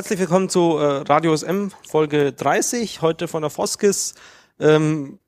[0.00, 4.14] Herzlich willkommen zu äh, Radio SM Folge 30, heute von der Foskis.
[4.58, 5.18] Ähm,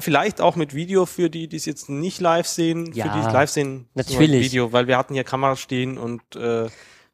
[0.00, 2.92] vielleicht auch mit Video für die, die es jetzt nicht live sehen.
[2.92, 4.44] Ja, für die es live sehen, natürlich.
[4.44, 6.68] Video, weil wir hatten hier Kameras stehen und äh,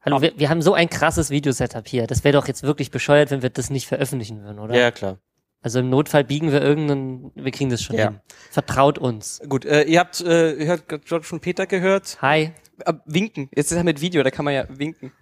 [0.05, 2.09] Hallo, wir, wir haben so ein krasses Videosetup hier.
[2.09, 4.77] Das wäre doch jetzt wirklich bescheuert, wenn wir das nicht veröffentlichen würden, oder?
[4.77, 5.19] ja klar.
[5.63, 8.07] Also im Notfall biegen wir irgendeinen, wir kriegen das schon Ja.
[8.07, 8.21] hin.
[8.51, 9.41] Vertraut uns.
[9.49, 12.19] Gut, äh, ihr habt, äh, ihr habt George und Peter gehört.
[12.23, 12.51] Hi.
[12.85, 13.51] Ab, winken.
[13.55, 15.13] Jetzt ist er mit Video, da kann man ja winken.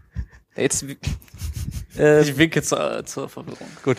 [0.56, 0.84] Jetzt,
[1.98, 3.68] Äh, Ich winke zur, zur Verwirrung.
[3.84, 3.98] Gut.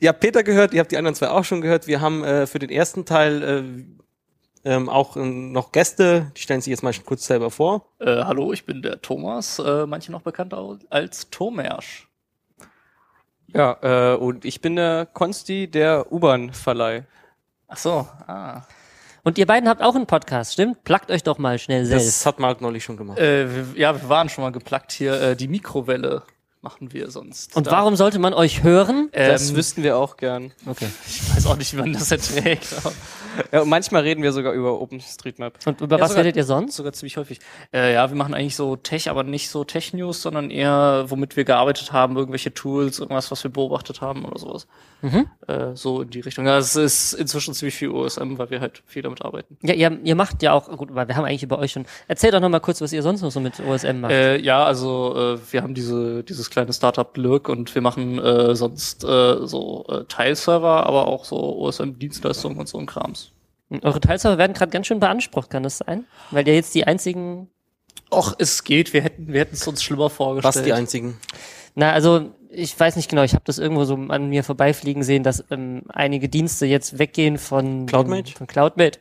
[0.00, 1.86] Ihr habt Peter gehört, ihr habt die anderen zwei auch schon gehört.
[1.86, 3.42] Wir haben äh, für den ersten Teil
[4.64, 7.86] äh, ähm, auch äh, noch Gäste, die stellen sich jetzt mal kurz selber vor.
[8.00, 10.52] Äh, hallo, ich bin der Thomas, äh, manche noch bekannt
[10.90, 12.08] als Tomersch.
[13.54, 17.04] ja, äh, und ich bin der Konsti, der U-Bahn-Verleih.
[17.68, 18.62] Ach so, ah.
[19.22, 20.84] Und ihr beiden habt auch einen Podcast, stimmt?
[20.84, 22.26] Plagt euch doch mal schnell Das selbst.
[22.26, 23.18] hat Marc neulich schon gemacht.
[23.18, 25.20] Äh, wir, ja, wir waren schon mal geplagt hier.
[25.20, 26.22] Äh, die Mikrowelle
[26.66, 27.54] machen wir sonst.
[27.54, 29.08] Und Da- warum sollte man euch hören?
[29.12, 30.50] Das Ähm, wüssten wir auch gern.
[30.66, 30.88] Okay.
[31.08, 32.66] Ich weiß auch nicht, wie man das erträgt.
[33.52, 35.58] Ja, und manchmal reden wir sogar über OpenStreetMap.
[35.66, 36.76] Und über Ja, was sogar- redet ihr sonst?
[36.76, 37.40] Sogar ziemlich häufig.
[37.72, 41.44] Äh, ja, wir machen eigentlich so Tech, aber nicht so Tech-News, sondern eher, womit wir
[41.44, 44.66] gearbeitet haben, irgendwelche Tools, irgendwas, was wir beobachtet haben oder sowas.
[45.02, 45.26] Mhm.
[45.46, 46.46] Äh, so in die Richtung.
[46.46, 49.56] Ja, es ist inzwischen ziemlich viel OSM, weil wir halt viel damit arbeiten.
[49.62, 51.86] Ja, ihr, ihr macht ja auch, gut, weil wir haben eigentlich über euch schon.
[52.08, 54.12] Erzählt doch noch mal kurz, was ihr sonst noch so mit OSM macht.
[54.12, 58.54] Äh, ja, also äh, wir haben diese dieses kleine Startup Lurk und wir machen äh,
[58.56, 63.25] sonst äh, so äh, Teilserver, aber auch so OSM-Dienstleistungen und so ein Krams.
[63.68, 66.04] Und Eure Teilserver werden gerade ganz schön beansprucht, kann das sein?
[66.30, 67.48] Weil ihr jetzt die einzigen.
[68.12, 68.92] Och, es geht.
[68.92, 70.54] Wir hätten wir hätten es uns schlimmer vorgestellt.
[70.54, 71.18] Was die einzigen?
[71.74, 75.22] Na, also ich weiß nicht genau, ich habe das irgendwo so an mir vorbeifliegen sehen,
[75.22, 78.32] dass ähm, einige Dienste jetzt weggehen von Cloudmate?
[78.32, 79.00] Von Cloudmate.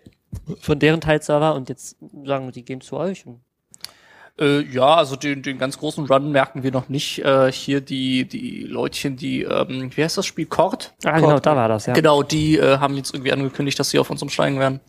[0.60, 3.26] Von deren Teilserver und jetzt sagen, die gehen zu euch.
[3.26, 3.42] Und
[4.40, 7.20] Äh, ja, also den, den ganz großen Run merken wir noch nicht.
[7.20, 10.46] Äh, hier die, die Leutchen, die, ähm, wie heißt das Spiel?
[10.46, 10.94] Kord?
[11.06, 11.94] ah, genau, da war das, ja.
[11.94, 14.82] Genau, die äh, haben jetzt irgendwie angekündigt, dass sie auf uns umsteigen werden.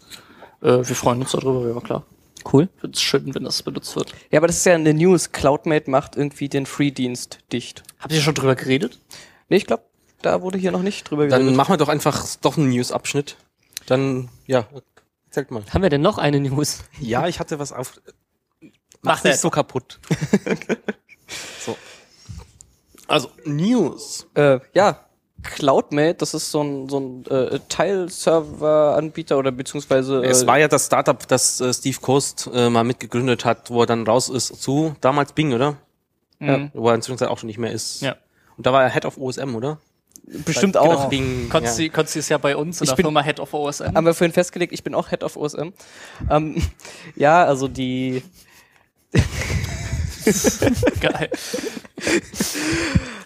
[0.63, 2.05] Äh, wir freuen uns darüber, ja klar.
[2.53, 2.69] Cool.
[2.77, 4.13] Find's schön, wenn das benutzt wird.
[4.31, 5.33] Ja, aber das ist ja eine News.
[5.33, 7.83] CloudMate macht irgendwie den Free-Dienst dicht.
[7.99, 9.01] Habt ihr schon drüber geredet?
[9.49, 9.85] Nee, ich glaube,
[10.23, 11.57] da wurde hier noch nicht drüber Dann geredet.
[11.57, 13.37] machen wir doch einfach doch einen News-Abschnitt.
[13.87, 14.67] Dann, ja,
[15.27, 15.63] erzählt mal.
[15.73, 16.85] Haben wir denn noch eine News?
[17.01, 18.01] Ja, ich hatte was auf.
[19.07, 19.41] Mach nicht das.
[19.41, 19.99] so kaputt.
[21.65, 21.77] so.
[23.09, 24.27] Also, News.
[24.35, 25.01] Äh, ja,
[25.43, 30.69] CloudMate, das ist so ein, so ein äh, Teilserver-Anbieter oder beziehungsweise äh, Es war ja
[30.69, 34.61] das Startup, das äh, Steve Coast äh, mal mitgegründet hat, wo er dann raus ist
[34.61, 35.77] zu damals Bing, oder?
[36.41, 36.69] Ja.
[36.75, 38.03] Wo er inzwischen auch schon nicht mehr ist.
[38.03, 38.17] Ja.
[38.57, 39.79] Und da war er Head of OSM, oder?
[40.45, 40.89] bestimmt Bei- auch.
[40.97, 41.49] genau, Bing.
[41.49, 41.93] Konsti, ja.
[41.93, 43.95] Konsti ist ja bei uns in Ich der bin- Firma Head of OSM.
[43.95, 45.73] Haben wir vorhin festgelegt, ich bin auch Head of OSM.
[46.29, 46.61] Ähm,
[47.15, 48.25] ja, also die,
[51.01, 51.31] Geil.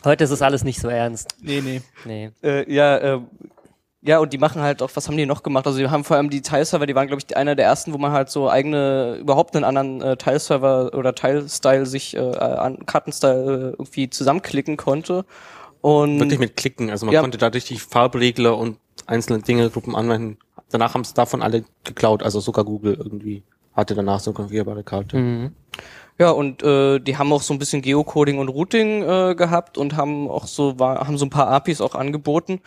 [0.05, 1.35] Heute ist es alles nicht so ernst.
[1.41, 1.83] Nee, nee.
[2.05, 2.31] Nee.
[2.43, 3.21] äh, ja, äh,
[4.03, 5.67] ja, und die machen halt auch, was haben die noch gemacht?
[5.67, 7.99] Also die haben vor allem die Teilserver, die waren, glaube ich, einer der ersten, wo
[7.99, 13.33] man halt so eigene, überhaupt einen anderen äh, Teilserver oder Teilstyle sich, äh, an Kartenstyle
[13.43, 15.27] äh, irgendwie zusammenklicken konnte.
[15.83, 16.91] Und Wirklich mit Klicken.
[16.91, 17.21] Also man Ja.
[17.21, 20.39] konnte da richtig Farbregler und einzelne Dinge, Gruppen anwenden.
[20.71, 22.23] Danach haben es davon alle geklaut.
[22.23, 23.43] Also sogar Google irgendwie
[23.75, 25.17] hatte danach so eine konfigurierbare Karte.
[25.17, 25.53] Mhm.
[26.19, 29.97] Ja, und äh, die haben auch so ein bisschen Geocoding und Routing äh, gehabt und
[29.97, 32.61] haben auch so war, haben so ein paar APIs auch angeboten.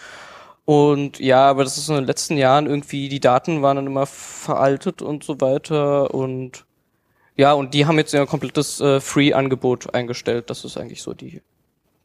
[0.65, 4.05] Und ja, aber das ist in den letzten Jahren irgendwie, die Daten waren dann immer
[4.05, 6.13] veraltet und so weiter.
[6.13, 6.65] Und
[7.35, 10.49] ja, und die haben jetzt ja ein komplettes äh, Free-Angebot eingestellt.
[10.49, 11.41] Das ist eigentlich so die,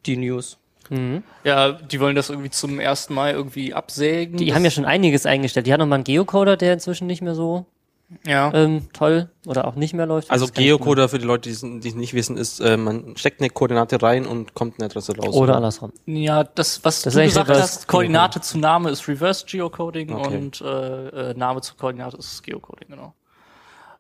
[0.06, 0.59] die News.
[0.91, 1.22] Mhm.
[1.44, 4.38] Ja, die wollen das irgendwie zum ersten Mal irgendwie absägen.
[4.38, 5.66] Die haben ja schon einiges eingestellt.
[5.66, 7.66] Die haben noch mal einen Geocoder, der inzwischen nicht mehr so
[8.27, 8.51] Ja.
[8.55, 10.31] ähm, toll oder auch nicht mehr läuft.
[10.31, 11.55] Also Geocoder für die Leute, die
[11.89, 15.35] es nicht wissen, ist, äh, man steckt eine Koordinate rein und kommt eine Adresse raus.
[15.35, 15.93] Oder andersrum.
[16.07, 20.37] Ja, das, was Das du gesagt hast, Koordinate zu Name ist Reverse Geocoding Okay.
[20.37, 23.15] und äh, äh, Name zu Koordinate ist Geocoding, genau.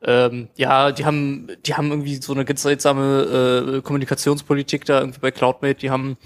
[0.00, 5.18] Ähm, ja, die haben, die haben irgendwie so eine ganz seltsame äh, Kommunikationspolitik da irgendwie
[5.20, 5.74] bei CloudMate.
[5.80, 6.16] Die haben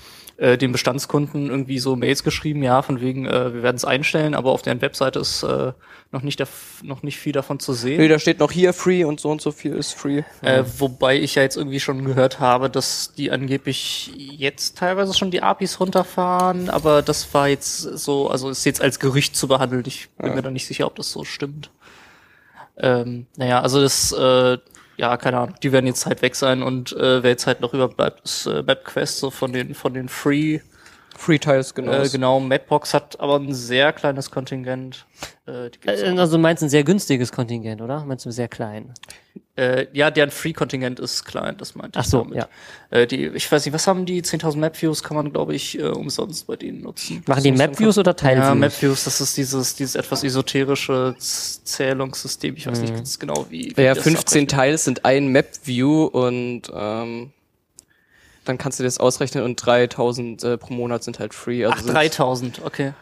[0.42, 4.34] äh, den Bestandskunden irgendwie so Mails geschrieben, ja, von wegen, äh, wir werden es einstellen,
[4.34, 5.72] aber auf deren Webseite ist äh,
[6.10, 6.42] noch nicht
[6.82, 8.00] noch nicht viel davon zu sehen.
[8.00, 10.24] Nee, da steht noch hier free und so und so viel ist free.
[10.42, 15.30] Äh, wobei ich ja jetzt irgendwie schon gehört habe, dass die angeblich jetzt teilweise schon
[15.30, 19.84] die APIs runterfahren, aber das war jetzt so, also ist jetzt als Gerücht zu behandeln.
[19.86, 21.70] Ich bin mir da nicht sicher, ob das so stimmt.
[22.76, 24.58] Ähm, naja, also das, äh,
[24.96, 27.74] ja, keine Ahnung, die werden jetzt halt weg sein und äh, wer jetzt halt noch
[27.74, 30.60] überbleibt, ist äh, MapQuest, so von den, von den Free
[31.17, 31.93] Free Tiles, genau.
[31.93, 35.06] Äh, genau, Madbox hat aber ein sehr kleines Kontingent.
[35.47, 38.05] Äh, Äh, Also du meinst ein sehr günstiges Kontingent, oder?
[38.05, 38.93] Meinst du sehr klein?
[39.55, 42.37] Äh, ja, deren Free-Kontingent ist klein, das meinte Ach ich so, damit.
[42.38, 42.49] ja.
[42.91, 44.23] Äh, die, ich weiß nicht, was haben die?
[44.23, 47.23] 10.000 Map-Views kann man, glaube ich, äh, umsonst bei denen nutzen.
[47.26, 48.55] Machen die Map-Views oder Ja, Teilviews?
[48.59, 52.56] Map-Views, das ist dieses, dieses etwas esoterische Zählungssystem.
[52.56, 53.73] Ich weiß nicht ganz genau, wie.
[53.76, 54.50] wie ja, das 15 abrechnet.
[54.50, 57.32] Tiles sind ein Map-View und ähm,
[58.44, 61.64] dann kannst du das ausrechnen und 3000 äh, pro Monat sind halt free.
[61.64, 62.92] Also Ach, sind- 3000, okay.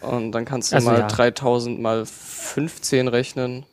[0.00, 1.06] Und dann kannst du Also mal ja.
[1.06, 3.64] 3000 mal 15 rechnen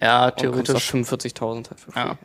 [0.00, 0.90] Ja, theoretisch.
[0.90, 2.00] 45.000 halt für free.
[2.00, 2.18] Ja.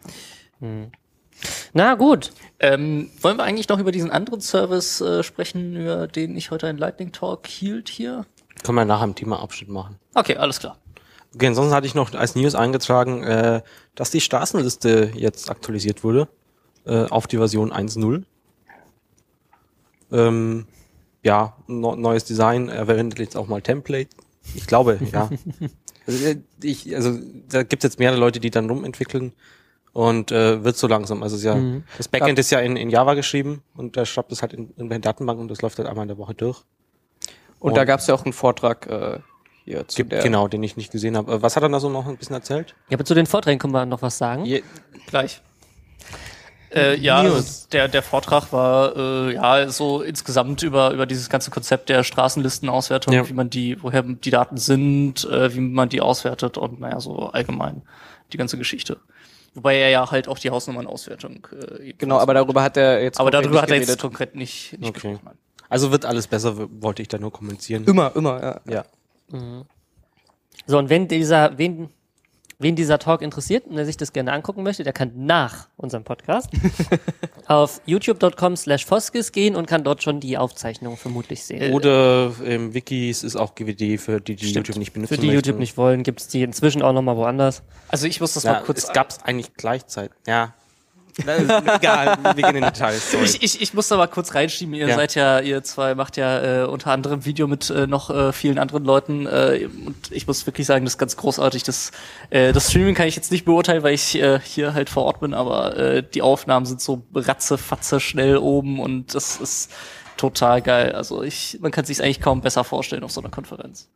[1.73, 2.31] Na gut.
[2.59, 6.67] Ähm, wollen wir eigentlich noch über diesen anderen Service äh, sprechen, über den ich heute
[6.67, 8.25] einen Lightning Talk hielt hier?
[8.63, 9.97] Können wir nachher im Thema-Abschnitt machen.
[10.15, 10.77] Okay, alles klar.
[11.33, 13.61] Okay, ansonsten hatte ich noch als News eingetragen, äh,
[13.95, 16.27] dass die Straßenliste jetzt aktualisiert wurde
[16.85, 18.23] äh, auf die Version 1.0.
[20.11, 20.65] Ähm,
[21.23, 24.09] ja, no, neues Design, er verwendet jetzt auch mal Template.
[24.55, 25.29] Ich glaube, ja.
[26.07, 27.17] Also, äh, ich, also
[27.49, 29.33] da gibt es jetzt mehrere Leute, die dann rumentwickeln
[29.93, 31.21] und äh, wird so langsam.
[31.21, 31.83] Also es ist ja, Mhm.
[31.97, 34.89] das Backend ist ja in, in Java geschrieben und der schreibt das halt in, in
[34.89, 36.63] der Datenbank und das läuft halt einmal in der Woche durch.
[37.59, 39.19] Und, Und- da gab's ja auch einen Vortrag äh,
[39.65, 40.23] hier zu Gibt, der.
[40.23, 41.33] genau, den ich nicht gesehen habe.
[41.33, 42.73] Äh, Was hat er da so noch ein bisschen erzählt?
[42.89, 44.45] Ja, aber zu den Vorträgen können wir noch was sagen.
[44.45, 44.63] Je,
[45.07, 45.41] Gleich.
[46.73, 47.33] Äh, ja, News.
[47.35, 52.03] also der, der Vortrag war äh, ja so insgesamt über, über dieses ganze Konzept der
[52.03, 53.27] Straßenlistenauswertung, Ja.
[53.27, 57.27] wie man die, woher die Daten sind, äh, wie man die auswertet und naja, so
[57.29, 57.81] allgemein
[58.31, 58.97] die ganze Geschichte.
[59.55, 61.47] Wobei er ja halt auch die Hausnummernauswertung
[61.79, 64.77] äh, Genau, aber darüber hat er jetzt aber konkret darüber hat er jetzt konkret nicht,
[64.79, 65.13] nicht Okay.
[65.13, 65.37] gesprochen.
[65.69, 67.85] Also wird alles besser, wollte ich da nur kommunizieren.
[67.85, 68.73] Immer, immer, ja.
[68.73, 68.85] Ja.
[70.65, 71.89] So, und wenn dieser, wen,
[72.59, 76.03] wen dieser Talk interessiert und der sich das gerne angucken möchte, der kann nach unserem
[76.03, 76.49] Podcast
[77.47, 81.73] auf youtube.com slash foskis gehen und kann dort schon die Aufzeichnung vermutlich sehen.
[81.73, 85.35] Oder im Wikis ist auch GWD für die, die YouTube nicht benutzen Für die möchten.
[85.35, 87.63] YouTube nicht wollen, gibt's die inzwischen auch nochmal woanders.
[87.87, 90.15] Also ich muss das Ja, mal kurz es gab's eigentlich gleichzeitig.
[90.27, 90.53] Ja.
[91.19, 93.13] Egal, wir gehen in Details.
[93.23, 94.73] Ich, ich, ich muss da mal kurz reinschieben.
[94.73, 94.95] Ihr Ja.
[94.95, 98.57] seid ja, ihr zwei macht ja äh, unter anderem Video mit äh, noch äh, vielen
[98.59, 99.25] anderen Leuten.
[99.27, 101.63] Äh, und ich muss wirklich sagen, das ist ganz großartig.
[101.63, 101.91] Das,
[102.29, 105.19] äh, das Streaming kann ich jetzt nicht beurteilen, weil ich äh, hier halt vor Ort
[105.19, 109.71] bin, aber äh, die Aufnahmen sind so ratzefatze schnell oben und das ist
[110.17, 110.93] total geil.
[110.93, 113.89] Also ich, man kann sich eigentlich kaum besser vorstellen auf so einer Konferenz.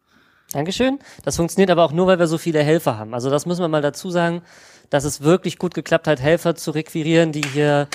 [0.51, 0.99] Dankeschön.
[1.23, 3.13] Das funktioniert aber auch nur, weil wir so viele Helfer haben.
[3.13, 4.43] Also das müssen wir mal dazu sagen,
[4.93, 7.87] dass es wirklich gut geklappt hat, Helfer zu requirieren, die hier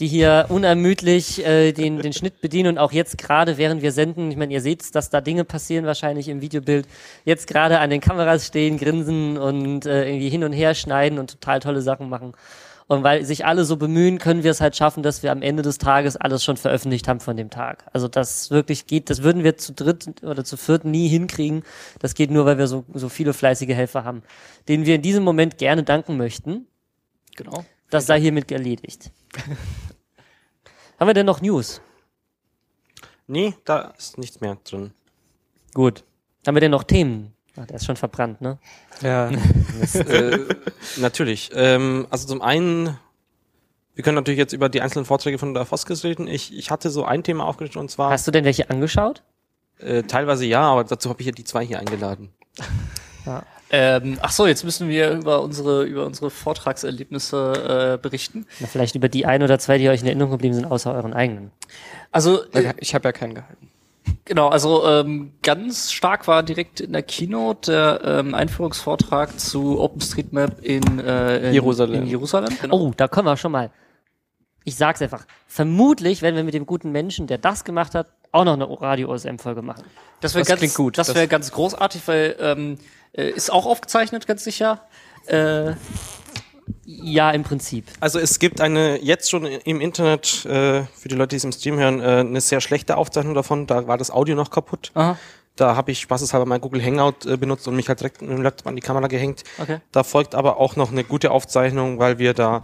[0.00, 4.30] die hier unermüdlich äh, den, den Schnitt bedienen und auch jetzt gerade, während wir senden,
[4.30, 6.86] ich meine, ihr seht, dass da Dinge passieren wahrscheinlich im Videobild,
[7.24, 11.30] jetzt gerade an den Kameras stehen, grinsen und äh, irgendwie hin und her schneiden und
[11.30, 12.34] total tolle Sachen machen.
[12.88, 15.62] Und weil sich alle so bemühen, können wir es halt schaffen, dass wir am Ende
[15.62, 17.84] des Tages alles schon veröffentlicht haben von dem Tag.
[17.92, 21.64] Also das wirklich geht, das würden wir zu dritt oder zu viert nie hinkriegen.
[21.98, 24.22] Das geht nur, weil wir so, so viele fleißige Helfer haben,
[24.68, 26.68] denen wir in diesem Moment gerne danken möchten.
[27.36, 27.64] Genau.
[27.90, 29.10] Das sei hiermit erledigt.
[30.98, 31.80] haben wir denn noch News?
[33.26, 34.92] Nee, da ist nichts mehr drin.
[35.74, 36.04] Gut.
[36.46, 37.35] Haben wir denn noch Themen?
[37.58, 38.58] Ach, der ist schon verbrannt, ne?
[39.02, 39.30] Ja.
[39.94, 40.38] äh,
[40.98, 41.50] natürlich.
[41.54, 42.98] Ähm, also zum einen,
[43.94, 46.26] wir können natürlich jetzt über die einzelnen Vorträge von der Foskis reden.
[46.28, 49.22] Ich, ich hatte so ein Thema aufgeschrieben und zwar Hast du denn welche angeschaut?
[49.78, 52.30] äh, teilweise ja, aber dazu habe ich ja die zwei hier eingeladen.
[53.70, 58.46] Ähm, ach so, jetzt müssen wir über unsere über unsere Vortragserlebnisse äh, berichten.
[58.60, 61.12] Na, vielleicht über die ein oder zwei, die euch in Erinnerung geblieben sind, außer euren
[61.12, 61.50] eigenen.
[62.12, 63.68] Also äh, Ich habe ja keinen gehalten.
[64.24, 70.62] Genau, also ähm, ganz stark war direkt in der Keynote der ähm, Einführungsvortrag zu OpenStreetMap
[70.62, 72.02] in, äh, in Jerusalem.
[72.02, 72.76] In Jerusalem genau.
[72.76, 73.70] Oh, da kommen wir schon mal.
[74.64, 75.26] Ich sag's einfach.
[75.46, 79.62] Vermutlich werden wir mit dem guten Menschen, der das gemacht hat, auch noch eine Radio-OSM-Folge
[79.62, 79.84] machen.
[80.20, 80.98] das wäre das ganz klingt gut.
[80.98, 82.78] Das Das- wäre ganz großartig, weil ähm,
[83.12, 84.80] äh, ist auch aufgezeichnet, ganz sicher.
[85.26, 85.74] Äh,
[86.84, 87.86] Ja, im Prinzip.
[88.00, 91.52] Also es gibt eine jetzt schon im Internet, äh, für die Leute, die es im
[91.52, 93.66] Stream hören, äh, eine sehr schlechte Aufzeichnung davon.
[93.66, 94.90] Da war das Audio noch kaputt.
[94.94, 95.16] aha,
[95.56, 98.42] Da habe ich spaßeshalber mein Google Hangout äh, benutzt und mich halt direkt mit dem
[98.42, 99.44] Laptop an die Kamera gehängt.
[99.58, 99.78] okay.
[99.92, 102.62] Da folgt aber auch noch eine gute Aufzeichnung, weil wir da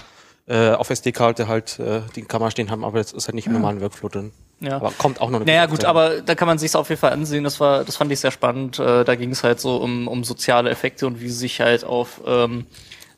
[0.49, 3.52] äh, auf SD-Karte halt äh, die Kamera stehen haben, aber das ist halt nicht im
[3.52, 4.32] normalen Workflow drin.
[4.59, 4.76] Ja.
[4.76, 7.12] Aber kommt auch noch eine Naja gut, aber da kann man sich auf jeden Fall
[7.12, 7.44] ansehen.
[7.44, 8.78] Das war, das fand ich sehr spannend.
[8.78, 11.85] Äh, da ging es halt so um, um soziale Effekte und wie sie sich halt
[11.85, 12.66] auf ähm,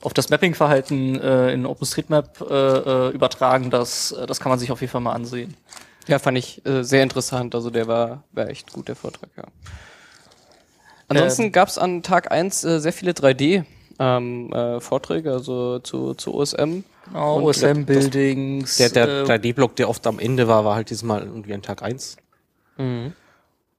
[0.05, 3.71] auf das Mapping-Verhalten äh, in OpenStreetMap äh, äh, übertragen.
[3.71, 5.57] Das äh, das kann man sich auf jeden Fall mal ansehen.
[6.07, 7.55] Ja, fand ich äh, sehr interessant.
[7.55, 9.45] Also der war, war echt gut, der Vortrag, ja.
[11.09, 11.53] Ansonsten Ähm.
[11.53, 13.65] gab's an Tag eins äh, sehr viele 3D
[13.99, 16.85] ähm, äh, Vorträge, also zu, zu OSM.
[17.07, 18.77] Genau, Und OSM-Buildings.
[18.77, 21.63] Der, der äh, 3D-Block, der oft am Ende war, war halt dieses Mal irgendwie an
[21.63, 22.17] Tag eins.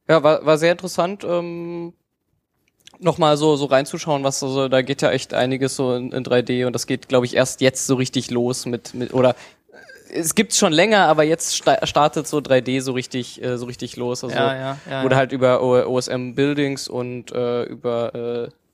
[0.08, 1.94] Ja, war, war sehr interessant, ähm,
[3.00, 6.24] nochmal so, so reinzuschauen, was so, so, da geht ja echt einiges so in, in
[6.24, 9.36] 3D und das geht, glaube ich, erst jetzt so richtig los mit, mit oder
[10.12, 13.66] äh, es gibt's schon länger, aber jetzt sta startet so 3D so richtig, äh, so
[13.66, 14.24] richtig los.
[14.24, 15.04] Also ja, ja, ja.
[15.04, 18.65] wurde halt über OSM Buildings und äh, über äh,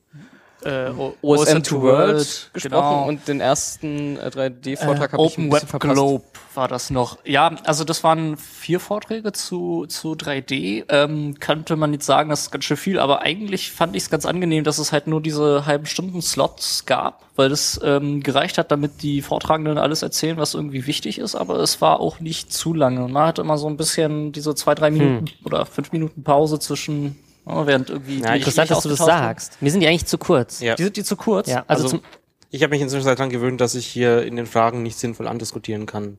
[0.63, 0.91] äh,
[1.21, 3.07] OSM to World gesprochen genau.
[3.07, 5.93] und den ersten äh, 3D-Vortrag Äh, habe ich ein Web verpasst.
[5.93, 6.23] Globe
[6.55, 7.17] war das noch.
[7.25, 10.85] Ja, also das waren vier Vorträge zu, zu 3D.
[10.89, 14.09] Ähm, könnte man jetzt sagen, das ist ganz schön viel, aber eigentlich fand ich es
[14.09, 18.57] ganz angenehm, dass es halt nur diese halben Stunden Slots gab, weil das ähm, gereicht
[18.57, 22.51] hat, damit die Vortragenden alles erzählen, was irgendwie wichtig ist, aber es war auch nicht
[22.53, 23.03] zu lange.
[23.03, 26.59] Und man hatte immer so ein bisschen diese zwei, drei Minuten oder fünf Minuten Pause
[26.59, 27.17] zwischen,
[27.47, 29.61] ja, während irgendwie Ja, Interessant, dass du das sagst.
[29.61, 30.59] Mir sind die eigentlich zu kurz.
[30.61, 30.75] Ja.
[30.75, 31.47] Die sind die zu kurz?
[31.47, 32.01] Ja, also, Also, zum,
[32.49, 35.85] Ich habe mich inzwischen daran gewöhnt, dass ich hier in den Fragen nicht sinnvoll andiskutieren
[35.85, 36.17] kann.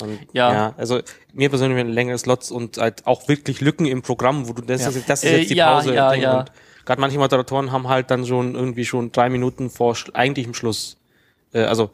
[0.00, 0.74] Und, Ja.
[0.76, 1.00] Also
[1.32, 4.82] mir persönlich werden längere Slots und halt auch wirklich Lücken im Programm, wo du das,
[4.82, 4.88] Ja.
[4.90, 5.94] ist, das ist Äh, jetzt die ja, Pause.
[5.94, 6.22] ja, Ding.
[6.22, 6.40] ja.
[6.40, 6.52] Und
[6.86, 10.96] gerade manche Moderatoren haben halt dann schon irgendwie schon drei Minuten vor sch- eigentlichem Schluss.
[11.52, 11.90] Äh, also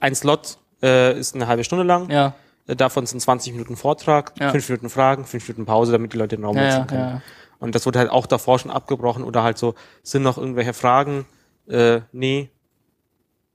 [0.00, 2.10] ein Slot äh, ist eine halbe Stunde lang.
[2.10, 2.34] Ja,
[2.68, 4.50] Äh, Davon sind 20 Minuten Vortrag, Ja.
[4.50, 7.22] fünf Minuten Fragen, fünf Minuten Pause, damit die Leute den Raum ja, wechseln ja, können.
[7.58, 11.26] Und das wurde halt auch davor schon abgebrochen oder halt so, sind noch irgendwelche Fragen?
[11.68, 12.50] Äh, nee.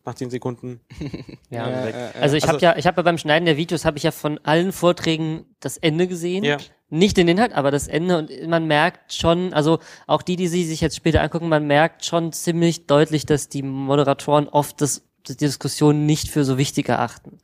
[0.03, 0.79] Nach 10 Sekunden.
[1.51, 1.70] ja.
[1.70, 1.93] Ja, weg.
[1.93, 2.12] ja, ja.
[2.20, 4.12] Also ich habe Also- ja, ich habe ja beim Schneiden der Videos habe ich ja
[4.12, 6.43] von allen Vorträgen das Ende gesehen.
[6.43, 6.58] Ja.
[6.89, 10.65] Nicht den Inhalt, aber das Ende und man merkt schon, also auch die, die sie
[10.65, 15.38] sich jetzt später angucken, man merkt schon ziemlich deutlich, dass die Moderatoren oft das, die
[15.38, 17.38] Diskussion nicht für so wichtig erachten.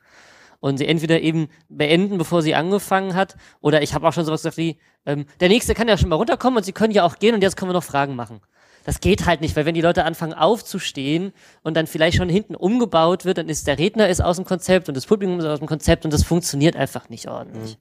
[0.60, 4.42] Und sie entweder eben beenden, bevor sie angefangen hat, oder ich habe auch schon sowas
[4.42, 7.20] gesagt wie, ähm, der nächste kann ja schon mal runterkommen und sie können ja auch
[7.20, 8.42] gehen und jetzt können wir noch Fragen machen.
[8.88, 12.56] Das geht halt nicht, weil wenn die Leute anfangen aufzustehen und dann vielleicht schon hinten
[12.56, 15.60] umgebaut wird, dann ist der Redner ist aus dem Konzept und das Publikum ist aus
[15.60, 17.78] dem Konzept und das funktioniert einfach nicht ordentlich.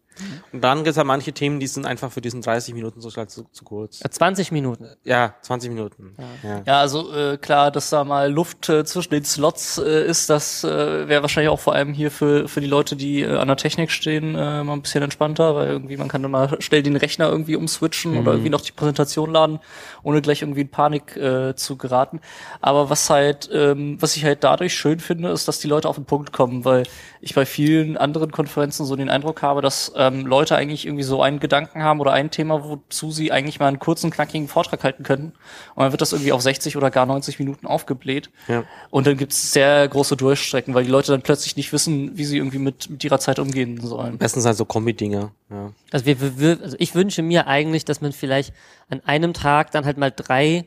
[0.52, 3.11] Und dann gibt es halt manche Themen, die sind einfach für diesen 30 Minuten so
[3.11, 4.00] zu, zu kurz.
[4.00, 4.88] Ja, 20 Minuten.
[5.04, 6.16] Ja, 20 Minuten.
[6.42, 6.62] Ja.
[6.64, 10.64] Ja, also äh, klar, dass da mal Luft äh, zwischen den Slots äh, ist, das
[10.64, 13.56] äh, wäre wahrscheinlich auch vor allem hier für, für die Leute, die äh, an der
[13.56, 16.96] Technik stehen, äh, mal ein bisschen entspannter, weil irgendwie man kann dann mal schnell den
[16.96, 19.61] Rechner irgendwie umswitchen oder irgendwie noch die Präsentation laden,
[20.02, 22.20] ohne gleich irgendwie in Panik äh, zu geraten.
[22.61, 25.96] Aber was halt, ähm, was ich halt dadurch schön finde, ist, dass die Leute auf
[25.96, 26.85] den Punkt kommen, weil
[27.20, 31.22] ich bei vielen anderen Konferenzen so den Eindruck habe, dass ähm, Leute eigentlich irgendwie so
[31.22, 35.02] einen Gedanken haben oder ein Thema, wozu sie eigentlich mal einen kurzen, knackigen Vortrag halten
[35.02, 35.32] könnten.
[35.75, 38.30] Und dann wird das irgendwie auf 60 oder gar 90 Minuten aufgebläht.
[38.48, 38.64] Ja.
[38.90, 42.36] Und dann gibt's sehr große Durchstrecken, weil die Leute dann plötzlich nicht wissen, wie sie
[42.38, 44.18] irgendwie mit, mit ihrer Zeit umgehen sollen.
[44.18, 45.30] Bestens halt so Kombi-Dinger.
[45.50, 45.72] Ja.
[45.92, 48.52] Also, wir, wir, wir- also ich wünsche mir eigentlich, dass man vielleicht
[48.88, 50.66] an einem Tag dann halt mal drei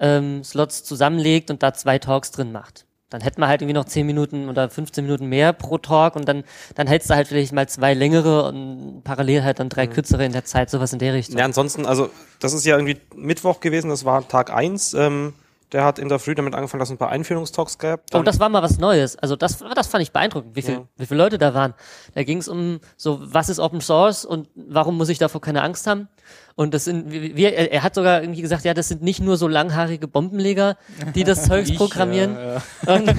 [0.00, 2.84] ähm, Slots zusammenlegt und da zwei Talks drin macht.
[3.10, 6.28] Dann hätten wir halt irgendwie noch 10 Minuten oder 15 Minuten mehr pro Talk und
[6.28, 10.24] dann, dann hältst du halt vielleicht mal zwei längere und parallel halt dann drei kürzere
[10.24, 11.38] in der Zeit, sowas in der Richtung.
[11.38, 14.92] ja, ansonsten, also das ist ja irgendwie Mittwoch gewesen, das war Tag eins.
[14.94, 15.32] Ähm,
[15.72, 18.02] der hat in der Früh damit angefangen, dass es ein paar Einführungstalks gab.
[18.14, 19.16] Oh, das war mal was Neues.
[19.16, 20.84] Also das, das fand ich beeindruckend, wie viel, Ja.
[20.96, 21.74] wie viele Leute da waren.
[22.14, 25.62] Da ging es um so, was ist Open Source und warum muss ich davor keine
[25.62, 26.08] Angst haben?
[26.54, 29.46] Und das sind, wir, er, hat sogar irgendwie gesagt, ja, das sind nicht nur so
[29.46, 30.76] langhaarige Bombenleger,
[31.14, 32.36] die das Zeugs programmieren.
[32.86, 33.08] Und,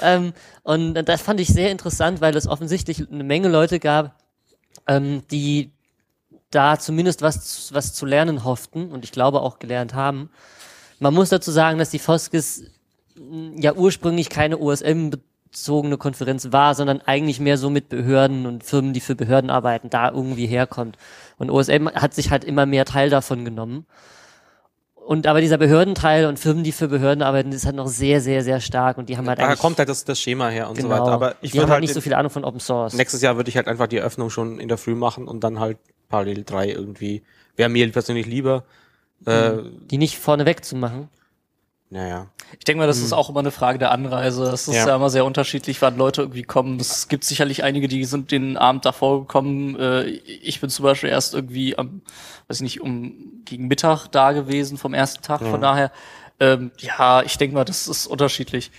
[0.00, 4.16] ähm, und das fand ich sehr interessant, weil es offensichtlich eine Menge Leute gab,
[4.86, 5.73] ähm, die
[6.54, 10.30] da zumindest was, was zu lernen hofften und ich glaube auch gelernt haben.
[11.00, 12.64] Man muss dazu sagen, dass die Foskis
[13.16, 18.92] mh, ja ursprünglich keine OSM-bezogene Konferenz war, sondern eigentlich mehr so mit Behörden und Firmen,
[18.92, 20.96] die für Behörden arbeiten, da irgendwie herkommt.
[21.38, 23.86] Und OSM hat sich halt immer mehr Teil davon genommen.
[25.04, 28.42] Und aber dieser Behördenteil und Firmen, die für Behörden arbeiten, ist halt noch sehr, sehr,
[28.42, 30.88] sehr stark und die haben halt eigentlich kommt halt das, das Schema her und genau,
[30.88, 31.12] so weiter.
[31.12, 32.94] Aber ich würde halt halt nicht so viel Ahnung von Open Source.
[32.94, 35.60] nächstes Jahr würde ich halt einfach die Eröffnung schon in der Früh machen und dann
[35.60, 35.76] halt
[36.08, 37.22] parallel drei irgendwie.
[37.56, 38.64] Wäre mir persönlich lieber.
[39.26, 39.52] Äh,
[39.90, 41.08] die nicht vorneweg zu machen.
[41.90, 42.26] naja.
[42.58, 44.44] Ich denke mal, das ist auch immer eine Frage der Anreise.
[44.44, 44.86] Es ist ja.
[44.86, 44.96] Ja.
[44.96, 46.78] immer sehr unterschiedlich, wann Leute irgendwie kommen.
[46.78, 49.78] Es gibt sicherlich einige, die sind den Abend davor gekommen.
[49.80, 50.04] Äh,
[50.42, 52.02] Ich bin zum Beispiel erst irgendwie am,
[52.48, 55.40] weiß ich nicht, um gegen Mittag da gewesen vom ersten Tag.
[55.40, 55.90] Von daher,
[56.38, 58.70] ähm, ja, ich denke mal, das ist unterschiedlich.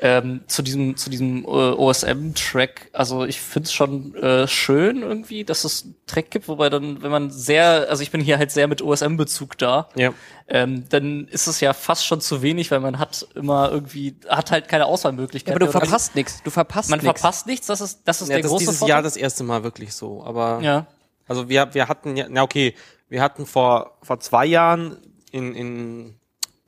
[0.00, 5.44] Ähm, zu diesem zu diesem äh, OSM-Track, also ich finde es schon äh, schön irgendwie,
[5.44, 8.50] dass es einen Track gibt, wobei dann, wenn man sehr, also ich bin hier halt
[8.50, 10.12] sehr mit OSM-Bezug da, Ja.
[10.48, 14.50] ähm, dann ist es ja fast schon zu wenig, weil man hat immer irgendwie, hat
[14.50, 15.54] halt keine Auswahlmöglichkeit.
[15.56, 16.42] aber du verpasst nichts.
[16.42, 17.20] Du verpasst man nichts.
[17.20, 18.90] verpasst nichts, das ist, das ist ja der das ist große dieses Vorteil.
[18.96, 20.22] Jahr das erste Mal wirklich so.
[20.24, 20.86] Aber ja.
[21.28, 22.74] Also wir, wir hatten ja, na okay,
[23.08, 24.96] wir hatten vor, vor zwei Jahren
[25.32, 26.14] in, in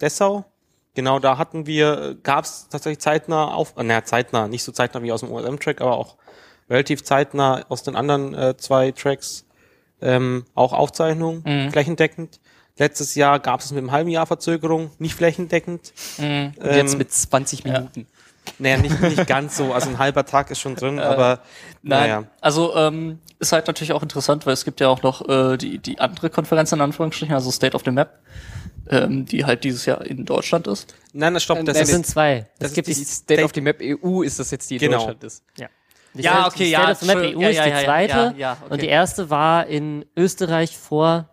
[0.01, 0.45] Dessau
[0.99, 5.01] Genau, da hatten wir, gab es tatsächlich zeitnah auf, äh, naja, zeitnah, nicht so zeitnah
[5.05, 6.17] wie aus dem OSM-Track, aber auch
[6.69, 9.45] relativ zeitnah aus den anderen äh, zwei Tracks
[10.03, 11.71] ähm, auch Aufzeichnungen, Mhm.
[11.71, 12.41] flächendeckend.
[12.79, 15.93] Letztes Jahr gab es mit einem halben Jahr Verzögerung, nicht flächendeckend.
[16.19, 18.09] Und Ähm, jetzt mit 20 Minuten.
[18.59, 21.39] Naja, nicht, nicht ganz so, also ein halber Tag ist schon drin, aber
[21.83, 22.25] Nein, naja.
[22.41, 25.79] also ähm, ist halt natürlich auch interessant, weil es gibt ja auch noch äh, die,
[25.79, 28.19] die andere Konferenz in Anführungsstrichen, also State of the Map,
[28.91, 30.95] ähm, die halt dieses Jahr in Deutschland ist.
[31.13, 32.47] Nein, das stopp, das Nein, Das ist, sind zwei.
[32.59, 34.81] das Es gibt ist die State of the Map EU ist das jetzt, die in
[34.81, 34.99] Genau.
[34.99, 35.43] Deutschland ist.
[36.15, 37.71] Die Ja, State- okay, die ja, State of the Map EU ja, ist ja, die
[37.71, 38.13] ja, zweite.
[38.17, 38.73] ja, ja, okay.
[38.73, 41.29] Und die erste war in Österreich vor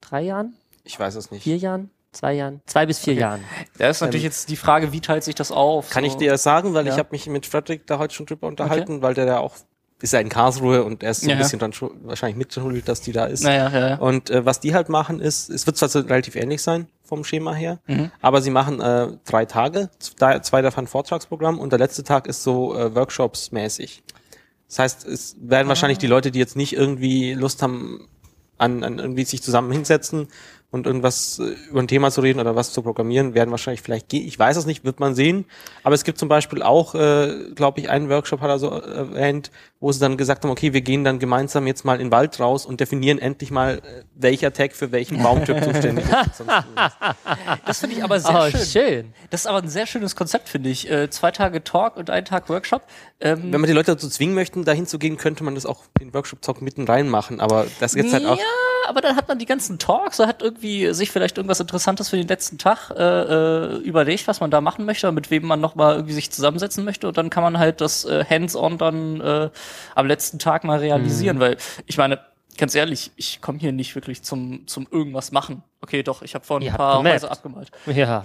[0.00, 0.54] drei Jahren,
[0.84, 1.42] ich weiß es nicht.
[1.42, 3.44] vier Jahren, zwei Jahren, zwei bis vier Jahren.
[3.76, 5.90] Da ist natürlich jetzt die Frage, wie teilt sich das auf?
[5.90, 6.08] Kann so.
[6.10, 6.92] ich dir sagen, weil Ja.
[6.94, 9.56] ich habe mich mit Frederick da heute schon drüber unterhalten, weil der da auch
[10.00, 12.84] ist ja in Karlsruhe und er ist so Ja, ein bisschen dann schon wahrscheinlich mitschuldig,
[12.84, 13.42] dass die da ist.
[13.42, 13.94] Naja, ja, ja.
[13.96, 17.24] Und äh, was die halt machen ist, es wird zwar so relativ ähnlich sein vom
[17.24, 18.10] Schema her, Mhm.
[18.20, 22.42] aber sie machen äh, drei Tage, zwei, zwei davon Vortragsprogramm und der letzte Tag ist
[22.42, 24.02] so äh, Workshops mäßig.
[24.68, 25.70] Das heißt, es werden Ah.
[25.70, 28.06] wahrscheinlich die Leute, die jetzt nicht irgendwie Lust haben,
[28.58, 30.28] an, an irgendwie sich zusammen hinsetzen
[30.70, 34.08] und irgendwas äh, über ein Thema zu reden oder was zu programmieren, werden wahrscheinlich vielleicht
[34.08, 34.26] gehen.
[34.26, 35.46] Ich weiß es nicht, wird man sehen.
[35.82, 38.86] Aber es gibt zum Beispiel auch, äh, glaube ich, einen Workshop hat er so äh,
[38.96, 42.12] erwähnt, wo sie dann gesagt haben, okay, wir gehen dann gemeinsam jetzt mal in den
[42.12, 46.44] Wald raus und definieren endlich mal, äh, welcher Tag für welchen Baumtyp zuständig ist.
[47.64, 48.60] Das finde ich aber sehr Oh, schön.
[48.66, 49.14] schön.
[49.30, 50.90] Das ist aber ein sehr schönes Konzept, finde ich.
[50.90, 52.82] Äh, zwei Tage Talk und ein Tag Workshop.
[53.20, 55.84] Ähm, Wenn man die Leute dazu zwingen möchten, dahin zu gehen, könnte man das auch
[56.00, 57.40] den Workshop-Talk mitten rein machen.
[57.40, 58.38] Aber das jetzt halt auch.
[58.38, 58.44] Ja,
[58.88, 62.26] aber dann hat man die ganzen Talks, hat irgendwie sich vielleicht irgendwas Interessantes für den
[62.28, 66.14] letzten Tag äh, äh, überlegt, was man da machen möchte, mit wem man nochmal irgendwie
[66.14, 69.50] sich zusammensetzen möchte und dann kann man halt das äh, Hands-on dann äh,
[69.94, 71.40] am letzten Tag mal realisieren, Mhm.
[71.40, 72.18] weil ich meine,
[72.56, 75.62] ganz ehrlich, ich komme hier nicht wirklich zum, zum irgendwas machen.
[75.80, 77.02] Okay, doch, ich habe vorhin ein paar.
[77.04, 77.70] Häuser abgemalt.
[77.86, 78.24] Ja.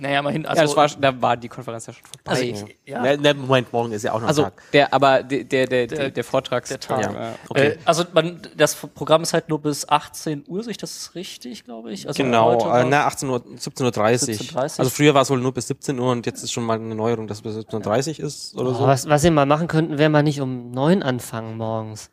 [0.00, 0.46] Naja, mal hin.
[0.46, 2.30] Also, ja, das war, da war die Konferenz ja schon vorbei.
[2.30, 3.02] also ich, ja.
[3.02, 4.62] Ne, ne, Moment, morgen ist ja auch noch also ein Tag.
[4.72, 6.80] der, aber der, der, der, der, der Vortragstag.
[6.80, 7.02] Tag.
[7.02, 7.34] ja.
[7.48, 7.68] Okay.
[7.68, 11.64] Äh, also man, das Programm ist halt nur bis 18 Uhr, sich das ist richtig,
[11.64, 12.06] glaube ich.
[12.06, 13.90] Also Genau, äh, na, 18 Uhr, 17.30 Uhr.
[13.92, 16.78] 17.30 Also früher war es wohl nur bis 17 Uhr und jetzt ist schon mal
[16.78, 18.86] eine Neuerung, dass es bis 17.30 Uhr ist oder Oh, so.
[18.86, 22.10] was, was ihr mal machen könnten, wäre mal nicht um neun anfangen morgens.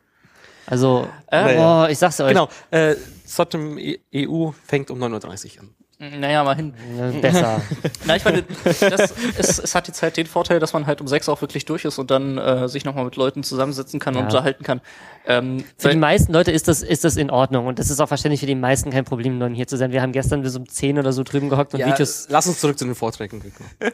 [0.66, 2.28] Also, Äh, oh, ich sag's euch.
[2.28, 2.94] Genau, äh,
[3.26, 3.78] Sotem
[4.14, 5.74] EU fängt um 9.30 Uhr an.
[6.18, 6.74] Naja, mal hin.
[6.98, 7.60] Ja, Besser.
[8.04, 11.06] Na, ich meine, das, es, es hat jetzt halt den Vorteil, dass man halt um
[11.08, 14.20] sechs auch wirklich durch ist und dann äh, sich nochmal mit Leuten zusammensetzen kann und
[14.22, 14.26] Ja.
[14.26, 14.80] unterhalten kann.
[15.26, 18.10] Ähm, Für die meisten Leute ist das, ist das in Ordnung und das ist auch
[18.10, 19.90] wahrscheinlich für die meisten kein Problem, nun hier zu sein.
[19.92, 22.26] Wir haben gestern bis um 10 oder so drüben gehockt und Videos.
[22.28, 23.42] lass uns zurück zu den Vorträgen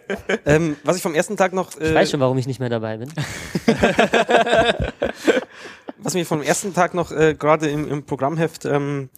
[0.46, 2.68] ähm, was ich vom ersten Tag noch, Ich äh, weiß schon, warum ich nicht mehr
[2.68, 3.11] dabei bin.
[5.99, 9.09] was mir vom ersten Tag noch äh, gerade im, im Programmheft ähm,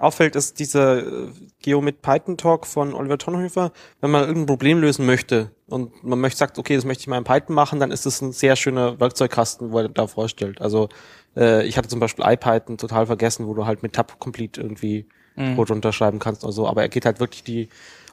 [0.00, 1.28] auffällt, ist dieser äh,
[1.62, 3.72] Geo mit Python Talk von Oliver Tonhöfer.
[4.00, 7.18] Wenn man irgendein Problem lösen möchte und man möchte sagt, okay, das möchte ich mal
[7.18, 10.60] in Python machen, dann ist das ein sehr schöner Werkzeugkasten, wo er da vorstellt.
[10.60, 10.88] Also
[11.36, 15.06] äh, ich hatte zum Beispiel IPython total vergessen, wo du halt mit Tab Complete irgendwie
[15.56, 16.66] Code runterschreiben kannst oder so.
[16.66, 17.68] Aber er geht halt wirklich die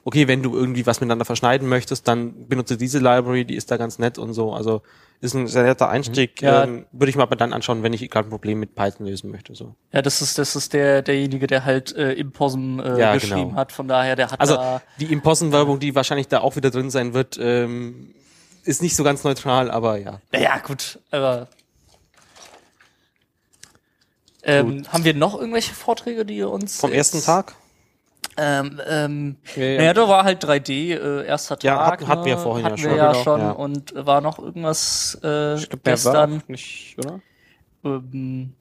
[0.07, 3.75] Okay, wenn du irgendwie was miteinander verschneiden möchtest, dann benutze diese Library, die ist da
[3.75, 4.53] ganz nett und so.
[4.53, 4.81] Also
[5.19, 6.41] ist ein sehr netter Einstieg.
[6.41, 6.63] Ja.
[6.63, 9.29] Ähm, Würde ich mir aber dann anschauen, wenn ich gerade ein Problem mit Python lösen
[9.31, 9.53] möchte.
[9.53, 9.75] So.
[9.91, 13.49] ja, das ist, das ist der, derjenige, der halt äh, im POSM äh, Ja, geschrieben
[13.49, 13.55] genau.
[13.55, 13.73] hat.
[13.73, 14.81] Von daher, der hat Also da.
[14.97, 18.15] die Impossen-Werbung, die wahrscheinlich da auch wieder drin sein wird, ähm,
[18.63, 20.21] ist nicht so ganz neutral, aber ja.
[20.31, 21.49] Naja, gut, aber.
[24.41, 26.79] Ähm, haben wir noch irgendwelche Vorträge, die ihr uns.
[26.79, 27.55] Vom ersten Tag?
[28.39, 29.77] Ähm, ähm, Ja, ja.
[29.79, 31.63] Naja, da war halt 3D, äh, erster Tag.
[31.63, 32.41] Ja, hatten- hatten wir ne?
[32.41, 33.51] vorhin ja hatten schon, Wir ja genau, schon ja.
[33.51, 36.41] und war noch irgendwas äh, Ich war gestern.
[36.43, 37.19] auch nicht, oder?
[37.83, 38.53] Ähm,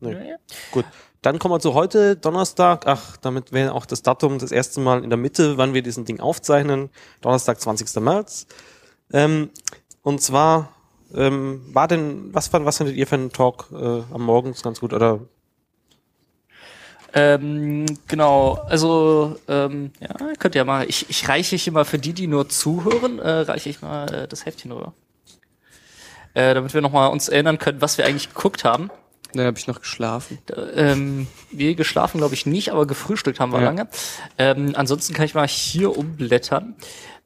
[0.00, 0.12] Nee.
[0.14, 0.36] naja.
[0.72, 0.84] Gut.
[1.22, 2.86] Dann kommen wir zu heute, Donnerstag.
[2.86, 6.04] Ach, damit wäre auch das Datum das erste Mal in der Mitte, wann wir diesen
[6.04, 6.90] Ding aufzeichnen.
[7.22, 8.00] Donnerstag, 20.
[8.00, 8.46] März.
[9.12, 9.50] Ähm,
[10.02, 10.68] und zwar,
[11.14, 14.50] ähm, war denn, was, fand- was findet ihr für einen Talk äh, am Morgen?
[14.50, 15.20] Ist ganz gut, oder?
[17.18, 21.98] Ähm, genau, also ähm, ja, könnt ihr ja mal, ich, ich reiche hier mal für
[21.98, 24.92] die, die nur zuhören, äh, reiche ich mal äh, das Heftchen rüber.
[26.34, 28.90] Äh, damit wir nochmal uns erinnern können, was wir eigentlich geguckt haben.
[29.32, 30.38] Dann habe ich noch geschlafen.
[30.74, 33.64] Ähm, wir geschlafen, glaube ich, nicht, aber gefrühstückt haben wir Ja.
[33.64, 33.88] lange.
[34.36, 36.74] Ähm, ansonsten kann ich mal hier umblättern.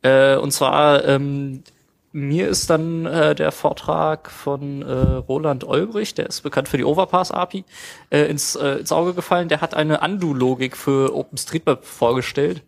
[0.02, 1.64] Äh, und zwar, ähm,
[2.12, 6.84] mir ist dann äh, der Vortrag von äh, Roland Olbrich, der ist bekannt für die
[6.84, 7.64] Overpass-API,
[8.10, 9.48] äh, ins, äh, ins Auge gefallen.
[9.48, 12.62] Der hat eine Undo-Logik für OpenStreetMap vorgestellt.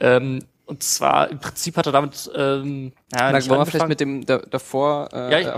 [0.00, 4.00] Ähm, und zwar im Prinzip hat er damit ähm, ja, nicht wollen wir vielleicht mit
[4.00, 5.50] dem da, davor äh, Ja, ich- äh,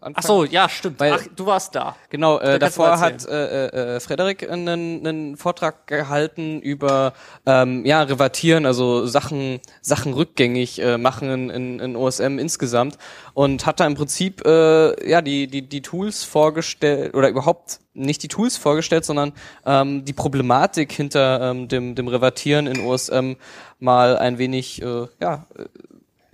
[0.00, 0.14] anfangen?
[0.16, 1.00] Ach so, ja, stimmt.
[1.00, 1.96] Weil- Ach, du warst da.
[2.10, 7.14] Genau, äh, davor hat äh, äh, Frederik einen, einen Vortrag gehalten über
[7.46, 12.98] ähm, ja Revertieren, also Sachen Sachen rückgängig äh, machen in, in OSM insgesamt
[13.34, 18.22] und hat da im Prinzip äh, ja die die die Tools vorgestellt oder überhaupt nicht
[18.22, 19.32] die Tools vorgestellt, sondern
[19.66, 23.32] ähm, die Problematik hinter ähm, dem dem Revertieren in OSM
[23.78, 25.64] mal ein wenig äh, ja äh,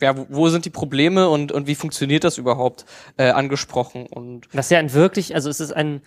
[0.00, 2.84] ja, wo, sind die Probleme und, und wie funktioniert das überhaupt
[3.16, 6.02] äh, angesprochen und Das ist ja ein wirklich, also es ist ein,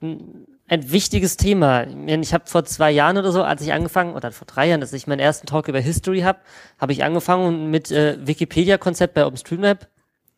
[0.00, 1.86] ein, ein wichtiges Thema.
[2.06, 4.92] Ich habe vor zwei Jahren oder so, als ich angefangen, oder vor drei Jahren, dass
[4.92, 6.38] ich meinen ersten Talk über History habe,
[6.78, 9.88] habe ich angefangen mit äh, Wikipedia-Konzept bei OpenStreetMap.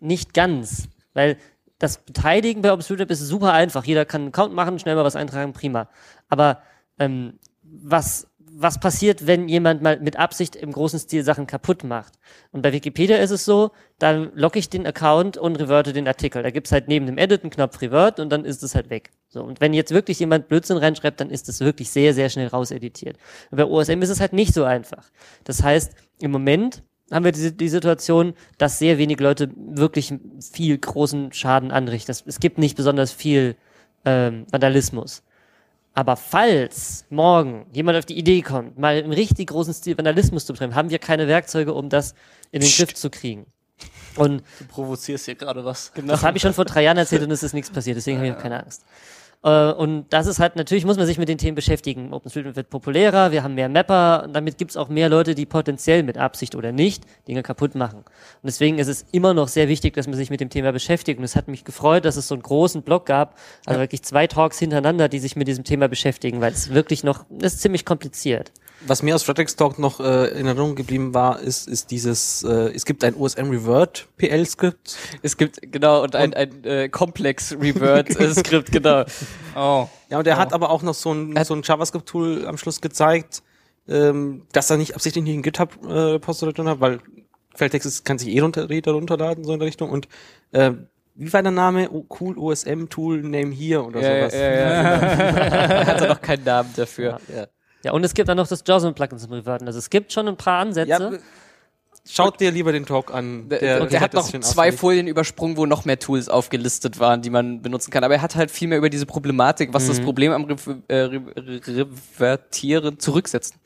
[0.01, 1.37] Nicht ganz, weil
[1.83, 3.85] das Beteiligen bei OpenStreetMap ist super einfach.
[3.85, 5.89] Jeder kann einen Account machen, schnell mal was eintragen, prima.
[6.29, 6.63] Aber
[6.99, 12.13] ähm, was was passiert, wenn jemand mal mit Absicht im großen Stil Sachen kaputt macht.
[12.53, 16.43] Und bei Wikipedia ist es so, dann logge ich den Account und reverte den Artikel.
[16.43, 19.11] Da gibt's halt neben dem Edit einen Knopf Revert und dann ist es halt weg.
[19.29, 22.49] So, und wenn jetzt wirklich jemand Blödsinn reinschreibt, dann ist es wirklich sehr, sehr schnell
[22.49, 23.17] rauseditiert.
[23.51, 25.11] Und bei OSM ist es halt nicht so einfach.
[25.45, 30.13] Das heißt, im Moment haben wir die, die Situation, dass sehr wenig Leute wirklich
[30.53, 32.09] viel großen Schaden anrichten.
[32.09, 33.57] Das, es gibt nicht besonders viel
[34.05, 35.23] ähm, Vandalismus.
[35.95, 40.55] Aber falls morgen jemand auf die Idee kommt, mal im richtig großen Stil Vandalismus zu
[40.55, 42.15] betreiben, haben wir keine Werkzeuge, um das
[42.51, 43.47] in den Griff zu kriegen.
[44.17, 45.93] Und Du provozierst hier gerade was.
[45.93, 46.13] Genau.
[46.13, 48.29] das habe ich schon vor drei Jahren erzählt und es ist nichts passiert, deswegen habe
[48.29, 48.85] ich auch keine Angst.
[49.45, 52.13] Äh, und das ist halt, natürlich muss man sich mit den Themen beschäftigen.
[52.13, 56.03] OpenStreetMap wird populärer, wir haben mehr Mapper, und damit gibt's auch mehr Leute, die potenziell
[56.03, 57.99] mit Absicht oder nicht Dinge kaputt machen.
[57.99, 61.19] Und deswegen ist es immer noch sehr wichtig, dass man sich mit dem Thema beschäftigt.
[61.19, 64.27] Und es hat mich gefreut, dass es so einen großen Blog gab, also wirklich zwei
[64.27, 68.53] Talks hintereinander, die sich mit diesem Thema beschäftigen, weil es wirklich noch, ist ziemlich kompliziert.
[68.87, 72.73] Was mir aus Fredericks Talk noch äh, in Erinnerung geblieben war, ist, ist dieses, äh,
[72.75, 74.97] es gibt ein OSM Revert PL-Skript.
[75.23, 79.05] Es gibt, genau, und ein, ein äh, Komplex Revert äh, Skript, genau.
[79.55, 79.89] Oh.
[80.11, 83.43] Ja, und er hat aber auch noch so ein, so ein JavaScript-Tool am Schluss gezeigt,
[83.89, 86.99] ähm, dass er nicht absichtlich nicht ein GitHub-Repository drin hat, weil
[87.55, 89.91] Quelltext ist, kann sich eh runter, runterladen, so in der Richtung.
[89.91, 90.09] Und
[90.53, 90.73] äh,
[91.15, 91.91] wie war der Name?
[91.91, 94.35] Oh, cool OSM Tool Name hier oder Ja, sowas.
[94.35, 95.87] ja, ja, genau.
[95.87, 97.21] hat er noch keinen Namen dafür.
[97.35, 97.47] Ja.
[97.85, 99.67] Ja, und es gibt dann noch das JAWSM-Plugin zum Reverten.
[99.67, 100.91] Also es gibt schon ein paar Ansätze.
[100.91, 101.19] Ja,
[102.09, 103.49] schaut dir lieber den Talk an.
[103.49, 104.73] Der, der, erklärt hat das noch zwei.
[104.73, 108.05] Folien übersprungen, wo noch mehr Tools aufgelistet waren, die man benutzen kann.
[108.05, 110.57] Aber er hat halt viel mehr über diese Problematik, was das Problem am Re
[110.89, 113.57] äh, Re Re Revertieren zurücksetzen.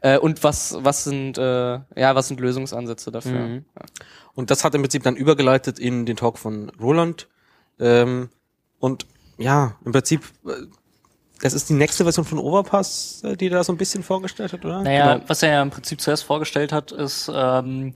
[0.00, 3.40] Äh, und was, was sind, äh, ja, was sind Lösungsansätze dafür?
[3.40, 3.64] Mhm.
[4.34, 7.28] Und das hat im Prinzip dann übergeleitet in den Talk von Roland.
[7.80, 8.28] Ähm,
[8.78, 9.06] und
[9.38, 10.50] ja, im Prinzip, äh,
[11.40, 14.52] das ist die nächste Version von Overpass, äh, die er da so ein bisschen vorgestellt
[14.52, 14.82] hat, oder?
[14.82, 15.28] Naja, Genau.
[15.28, 17.94] was er ja im Prinzip zuerst vorgestellt hat, ist ähm,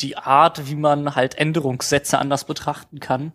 [0.00, 3.32] die Art, wie man halt Änderungssätze anders betrachten kann,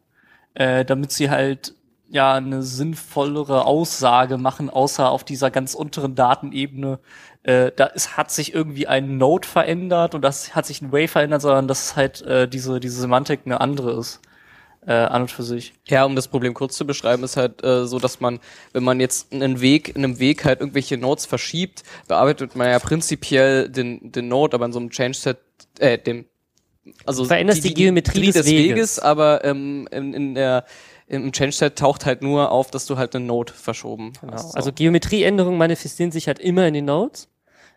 [0.53, 1.73] äh, damit sie halt
[2.09, 6.99] ja eine sinnvollere Aussage machen, außer auf dieser ganz unteren Datenebene.
[7.43, 11.07] Äh, da ist, hat sich irgendwie ein Node verändert und das hat sich ein Way
[11.07, 14.19] verändert, sondern dass halt äh, diese, diese Semantik eine andere ist.
[14.87, 15.73] Äh, an und für sich.
[15.87, 18.39] Ja, um das Problem kurz zu beschreiben, ist halt äh, so, dass man,
[18.73, 22.79] wenn man jetzt einen Weg, in einem Weg halt irgendwelche Nodes verschiebt, bearbeitet man ja
[22.79, 25.37] prinzipiell den, den Node, aber in so einem Change-Set,
[25.77, 26.25] äh, dem,
[27.05, 28.97] also Du veränderst die Geometrie des Weges.
[28.97, 30.65] aber ähm, in, in der
[31.07, 34.33] im Change-Set taucht halt nur auf, dass du halt einen Node verschoben Genau.
[34.33, 34.53] hast.
[34.53, 34.55] So.
[34.55, 37.27] Also Geometrieänderungen manifestieren sich halt immer in den Nodes.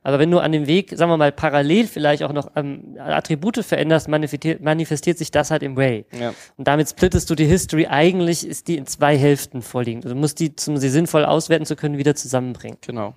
[0.04, 3.64] Aber wenn du an dem Weg, sagen wir mal, parallel vielleicht auch noch ähm, Attribute
[3.64, 6.04] veränderst, manifestiert, manifestiert sich das halt im Way.
[6.12, 6.34] ja.
[6.56, 7.86] Und damit splittest du die History.
[7.86, 10.04] Eigentlich ist die in zwei Hälften vorliegend.
[10.04, 12.78] Du musst die, um sie sinnvoll auswerten zu können, wieder zusammenbringen.
[12.86, 13.14] genau.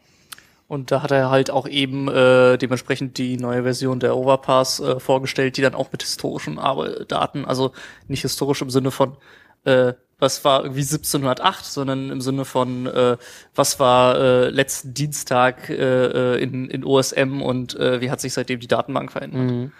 [0.69, 4.99] Und da hat er halt auch eben äh, dementsprechend die neue Version der Overpass äh,
[4.99, 6.57] vorgestellt, die dann auch mit historischen
[7.07, 7.71] Daten, also
[8.07, 9.15] nicht historisch im Sinne von,
[9.63, 13.17] äh, was war irgendwie 1708, sondern im Sinne von, äh,
[13.55, 15.75] was war äh, letzten Dienstag äh,
[16.35, 19.71] äh, in, in OSM und äh, wie hat sich seitdem die Datenbank verändert.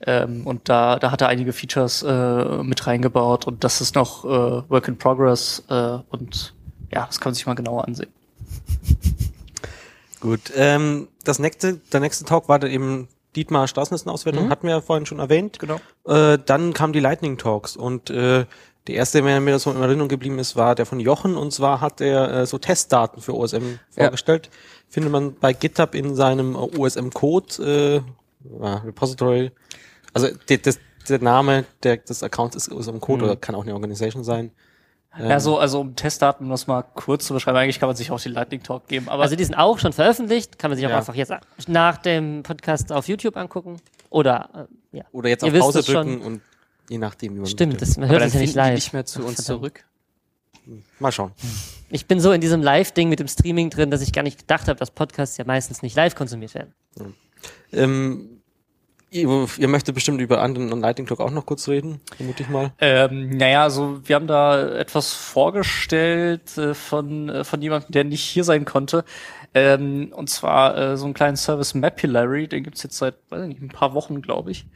[0.00, 4.24] Ähm, und da, da hat er einige Features äh, mit reingebaut und das ist noch
[4.24, 4.28] äh,
[4.68, 6.54] Work in Progress äh, und
[6.92, 8.10] ja, das kann man sich mal genauer ansehen.
[10.20, 10.52] Gut.
[10.54, 15.06] Ähm, das nächste, der nächste Talk war dann eben Dietmar Straßennetzen-Auswertung, hatten wir ja vorhin
[15.06, 15.58] schon erwähnt.
[15.58, 15.80] Genau.
[16.06, 18.46] Äh, dann kamen die Lightning Talks und äh,
[18.88, 21.80] der erste, der mir so in Erinnerung geblieben ist, war der von Jochen und zwar
[21.80, 24.04] hat er äh, so Testdaten für OSM Ja.
[24.04, 24.50] vorgestellt.
[24.88, 28.02] Findet man bei GitHub in seinem äh, OSM-Code,
[28.50, 29.50] äh, ja, Repository.
[30.14, 34.24] Also der, das, der Name der, des Accounts ist OSM-Code oder kann auch eine Organisation
[34.24, 34.50] sein.
[35.18, 37.96] Ähm, Ja, so, also um Testdaten, um das mal kurz zu beschreiben, eigentlich kann man
[37.96, 40.76] sich auch den Lightning Talk geben, aber Also die sind auch schon veröffentlicht, kann man
[40.76, 40.98] sich auch Ja.
[40.98, 41.32] einfach jetzt
[41.66, 43.76] nach dem Podcast auf YouTube angucken.
[44.10, 45.04] Oder, äh, ja.
[45.12, 46.06] Oder jetzt Ihr auf wisst Pause es schon.
[46.06, 46.40] drücken und
[46.88, 48.74] je nachdem, wie man Stimmt, das, man hört es ja nicht live.
[48.74, 49.46] nicht mehr zu uns Verdammt.
[49.46, 49.84] zurück.
[50.98, 51.32] Mal schauen.
[51.90, 54.68] Ich bin so in diesem Live-Ding mit dem Streaming drin, dass ich gar nicht gedacht
[54.68, 56.74] habe, dass Podcasts ja meistens nicht live konsumiert werden.
[57.72, 58.40] Ähm,
[59.10, 62.50] ihr, ihr möchtet bestimmt über anderen und Lightning Talk auch noch kurz reden, vermute ich
[62.50, 62.72] mal.
[62.80, 68.22] Ähm, naja, also wir haben da etwas vorgestellt äh, von, äh, von jemandem, der nicht
[68.22, 69.04] hier sein konnte.
[69.54, 73.48] Ähm, und zwar äh, so einen kleinen Service Mapillary, den gibt's jetzt seit weiß ich
[73.48, 74.66] nicht, ein paar Wochen, glaube ich.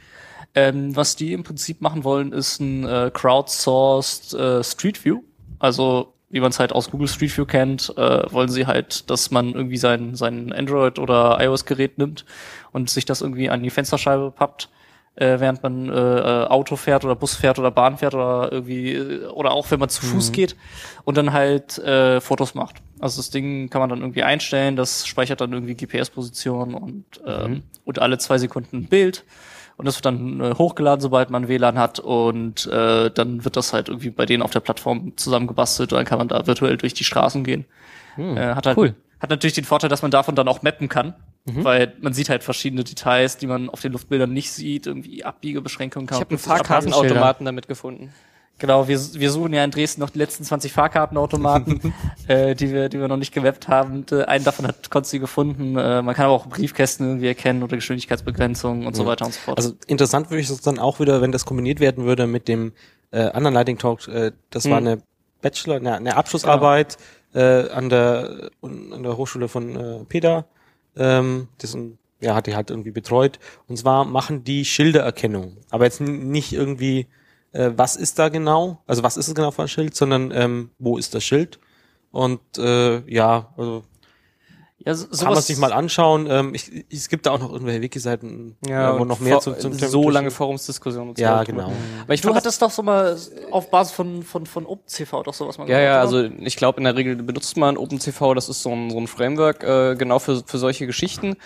[0.55, 5.21] Ähm, was die im Prinzip machen wollen, ist ein äh, crowdsourced äh, Street View.
[5.59, 9.31] Also wie man es halt aus Google Street View kennt, äh, wollen sie halt, dass
[9.31, 12.25] man irgendwie sein, sein Android- oder iOS-Gerät nimmt
[12.73, 14.69] und sich das irgendwie an die Fensterscheibe pappt
[15.15, 18.95] äh, während man äh, äh, Auto fährt oder Bus fährt oder Bahn fährt oder irgendwie
[18.95, 20.57] äh, oder auch wenn man zu Fuß geht
[21.05, 22.77] und dann halt äh, Fotos macht.
[22.99, 27.63] Also das Ding kann man dann irgendwie einstellen, das speichert dann irgendwie GPS-Position und ähm,
[27.85, 29.25] und alle zwei Sekunden ein Bild
[29.77, 33.73] und das wird dann äh, hochgeladen, sobald man WLAN hat und äh, dann wird das
[33.73, 36.95] halt irgendwie bei denen auf der Plattform zusammengebastelt und dann kann man da virtuell durch
[36.95, 37.65] die Straßen gehen.
[38.19, 38.95] äh, hat halt, cool.
[39.21, 42.45] Hat natürlich den Vorteil, dass man davon dann auch mappen kann, weil man sieht halt
[42.45, 46.39] verschiedene Details, die man auf den Luftbildern nicht sieht, irgendwie Abbiegebeschränkungen kann Ich habe einen.
[46.39, 48.13] Fahrkartenautomaten damit gefunden.
[48.63, 51.93] Genau, wir, wir suchen ja in Dresden noch die letzten 20 Fahrkartenautomaten,
[52.29, 54.07] äh, die wir, die wir noch nicht gewappt haben.
[54.13, 55.77] Äh, einen davon hat Konzi gefunden.
[55.77, 59.41] Äh, man kann aber auch Briefkästen irgendwie erkennen oder Geschwindigkeitsbegrenzungen und so weiter und so
[59.41, 59.59] fort.
[59.59, 62.73] Also interessant würde ich es dann auch wieder, wenn das kombiniert werden würde mit dem
[63.11, 64.07] äh, anderen Lightning Talk.
[64.07, 64.87] Äh, das war Hm.
[64.87, 65.03] eine
[65.41, 66.99] Bachelor, eine, eine Abschlussarbeit
[67.35, 70.45] äh, an der an der Hochschule von äh, Peda.
[70.97, 73.41] Ähm, das ein, ja, hat die halt irgendwie betreut.
[73.67, 75.57] Und zwar machen die Schildererkennung.
[75.71, 77.09] Aber jetzt nicht irgendwie,
[77.53, 78.83] äh, was ist da genau?
[78.87, 81.59] Also was ist es genau für ein Schild, sondern ähm, wo ist das Schild?
[82.11, 83.85] Und äh, ja, also
[84.85, 86.27] ja, so, kann man sich mal anschauen.
[86.29, 89.57] Ähm, ich, ich, es gibt da auch noch irgendwelche Wiki-Seiten, äh, wo noch mehr zum
[89.57, 90.31] Thema so lange.
[90.31, 91.23] Forumsdiskussionen und so.
[91.23, 91.73] Ja, genau.
[92.03, 93.17] Aber ich Du hattest doch so mal
[93.51, 96.25] auf Basis von, von, von OpenCV doch sowas mal Ja, ja, gemacht, oder?
[96.25, 99.07] also ich glaube, in der Regel benutzt man OpenCV, das ist so ein, so ein
[99.07, 101.37] Framework äh, genau für, für solche Geschichten.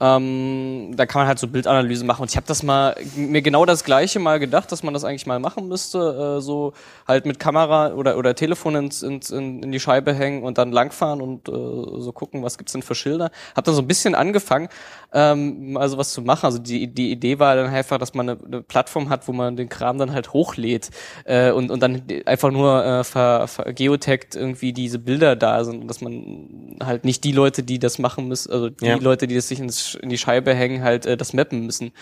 [0.00, 2.22] Ähm, da kann man halt so Bildanalysen machen.
[2.22, 5.26] Und ich habe das mal, mir genau das gleiche mal gedacht, dass man das eigentlich
[5.26, 6.38] mal machen müsste.
[6.38, 6.72] Äh, so
[7.06, 10.72] halt mit Kamera oder, oder Telefon ins, ins, in, in die Scheibe hängen und dann
[10.72, 13.30] langfahren und äh, so gucken, was gibt's denn für Schilder.
[13.54, 14.68] Hab dann so ein bisschen angefangen,
[15.14, 16.44] ähm, mal sowas zu machen.
[16.44, 19.56] Also die, die Idee war dann einfach, dass man eine, eine Plattform hat, wo man
[19.56, 20.90] den Kram dann halt hochlädt
[21.24, 25.82] äh, und, und dann einfach nur äh, ver, ver geotaggt irgendwie diese Bilder da sind
[25.82, 28.96] und dass man halt nicht die Leute, die das machen müssen, also die Ja.
[28.96, 31.92] Leute, die das sich ins, in die Scheibe hängen, halt äh, das mappen müssen.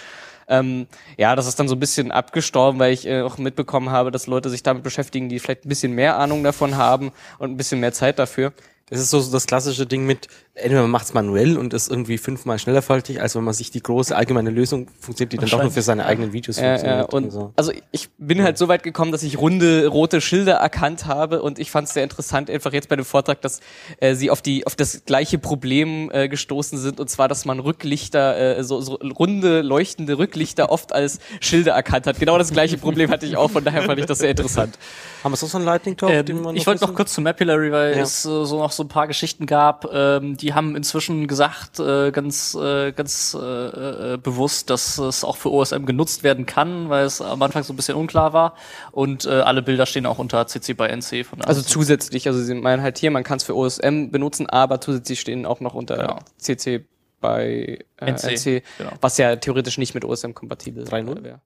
[0.49, 0.87] Ähm,
[1.19, 4.27] ja, das ist dann so ein bisschen abgestorben, weil ich äh, auch mitbekommen habe, dass
[4.27, 7.79] Leute sich damit beschäftigen, die vielleicht ein bisschen mehr Ahnung davon haben und ein bisschen
[7.81, 8.53] mehr Zeit dafür.
[8.91, 11.91] Das ist so so das klassische Ding mit, entweder man macht es manuell und ist
[11.91, 15.49] irgendwie fünfmal schneller faltig, als wenn man sich die große allgemeine Lösung funktioniert, die dann
[15.49, 17.13] doch nur für seine eigenen Videos Ja, ja, funktioniert.
[17.15, 17.53] und so.
[17.57, 21.59] also ich bin halt so weit gekommen, dass ich runde rote Schilder erkannt habe und
[21.59, 23.61] ich fand es sehr interessant, einfach jetzt bei dem Vortrag, dass
[23.99, 27.59] äh, sie auf die auf das gleiche Problem äh, gestoßen sind und zwar, dass man
[27.59, 32.19] Rücklichter, äh, so, so runde leuchtende Rücklichter oft als Schilder erkannt hat.
[32.21, 34.79] Genau das gleiche Problem hatte ich auch, von daher fand ich das sehr interessant.
[35.25, 36.27] Haben wir sonst noch einen Lightning Talk?
[36.27, 38.03] den Ähm, ich wollte noch kurz zu Mapillary, weil Ja.
[38.03, 39.89] es äh, so noch so ein paar Geschichten gab.
[39.93, 45.37] Ähm, die haben inzwischen gesagt, äh, ganz äh, ganz äh, äh, bewusst, dass es auch
[45.37, 48.55] für OSM genutzt werden kann, weil es am Anfang so ein bisschen unklar war.
[48.91, 51.25] Und äh, alle Bilder stehen auch unter CC by NC.
[51.25, 54.49] Von daher Also zusätzlich, also sie meinen halt hier, man kann es für OSM benutzen,
[54.51, 56.19] aber zusätzlich stehen auch noch unter Genau.
[56.39, 56.85] CC
[57.21, 58.91] bei äh, NC, NC, genau.
[59.01, 61.23] was ja theoretisch nicht mit OSM kompatibel 3.0?
[61.23, 61.41] wäre.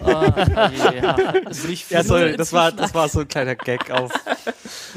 [0.00, 1.16] Ah, ja,
[1.90, 4.12] Ja, sorry, das war, das war so ein kleiner Gag auf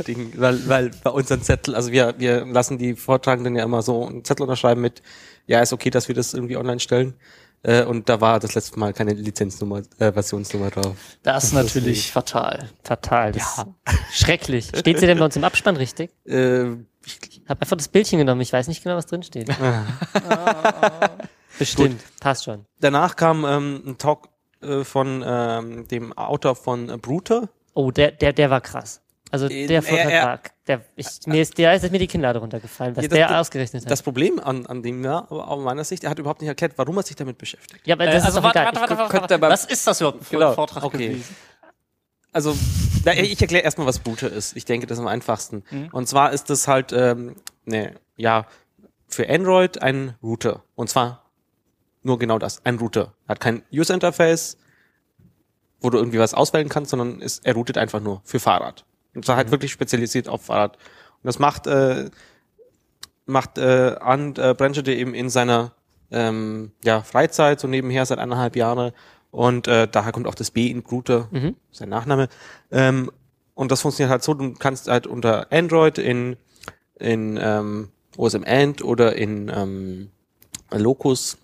[0.07, 4.07] Ding, weil, weil bei unseren Zettel, also wir, wir lassen die Vortragenden ja immer so
[4.07, 5.01] einen Zettel unterschreiben mit,
[5.47, 7.15] ja, ist okay, dass wir das irgendwie online stellen.
[7.63, 10.95] Äh, und da war das letzte Mal keine Lizenznummer, äh, Versionsnummer drauf.
[11.23, 12.69] Das ist natürlich fatal.
[12.83, 13.31] Fatal.
[13.31, 14.67] Das ist schrecklich.
[14.67, 16.11] Steht sie denn bei uns im Abspann richtig?
[16.27, 16.73] Äh,
[17.05, 18.41] ich, habe einfach das Bildchen genommen.
[18.41, 19.47] Ich weiß nicht genau, was drin steht.
[21.59, 22.01] Bestimmt.
[22.19, 22.65] Passt schon.
[22.79, 24.29] danach kam ähm, ein Talk
[24.65, 27.49] äh, von ähm, dem Autor von äh, Bruder.
[27.73, 29.01] Oh, der, der, der war krass.
[29.31, 32.07] Also Äh, der er- Vortrag er- war, der, ich, mir ist, der ist mir die
[32.07, 33.91] Kinnlade runtergefallen, was Ja, das- der ausgerechnet hat.
[33.91, 36.95] Das Problem an, an dem ja, aus meiner Sicht, er hat überhaupt nicht erklärt, warum
[36.97, 37.85] er sich damit beschäftigt.
[37.85, 38.75] ja, aber das Äh, ist also doch warte, egal.
[38.75, 39.53] warte, warte, warte, warte.
[39.53, 41.09] Was ist das überhaupt für Genau, ein Vortrag okay.
[41.09, 41.35] gewesen?
[42.31, 42.55] Also,
[43.05, 44.55] na, ich erkläre erstmal, was Booter ist.
[44.57, 45.63] Ich denke, das ist am einfachsten.
[45.93, 48.45] Und zwar ist das halt, ähm, ne, ja,
[49.07, 50.63] für Android ein Router.
[50.75, 51.24] Und zwar
[52.05, 53.13] nur genau das, ein Router.
[53.27, 54.57] Hat kein User Interface,
[55.81, 58.85] wo du irgendwie was auswählen kannst, sondern es, er routet einfach nur für Fahrrad.
[59.13, 60.75] Und zwar halt wirklich spezialisiert auf Fahrrad.
[60.77, 62.09] Und das macht, äh,
[63.25, 65.73] macht äh, Arndt äh, Brentschede eben in seiner
[66.11, 68.91] ähm, ja, Freizeit, so nebenher seit eineinhalb Jahren.
[69.31, 71.55] Und äh, daher kommt auch das B in Router, Mhm.
[71.71, 72.29] sein Nachname.
[72.71, 73.11] Ähm,
[73.53, 76.35] und das funktioniert halt so, du kannst halt unter Android in,
[76.99, 80.09] in ähm, OSM Ant oder in ähm,
[80.71, 81.37] Locus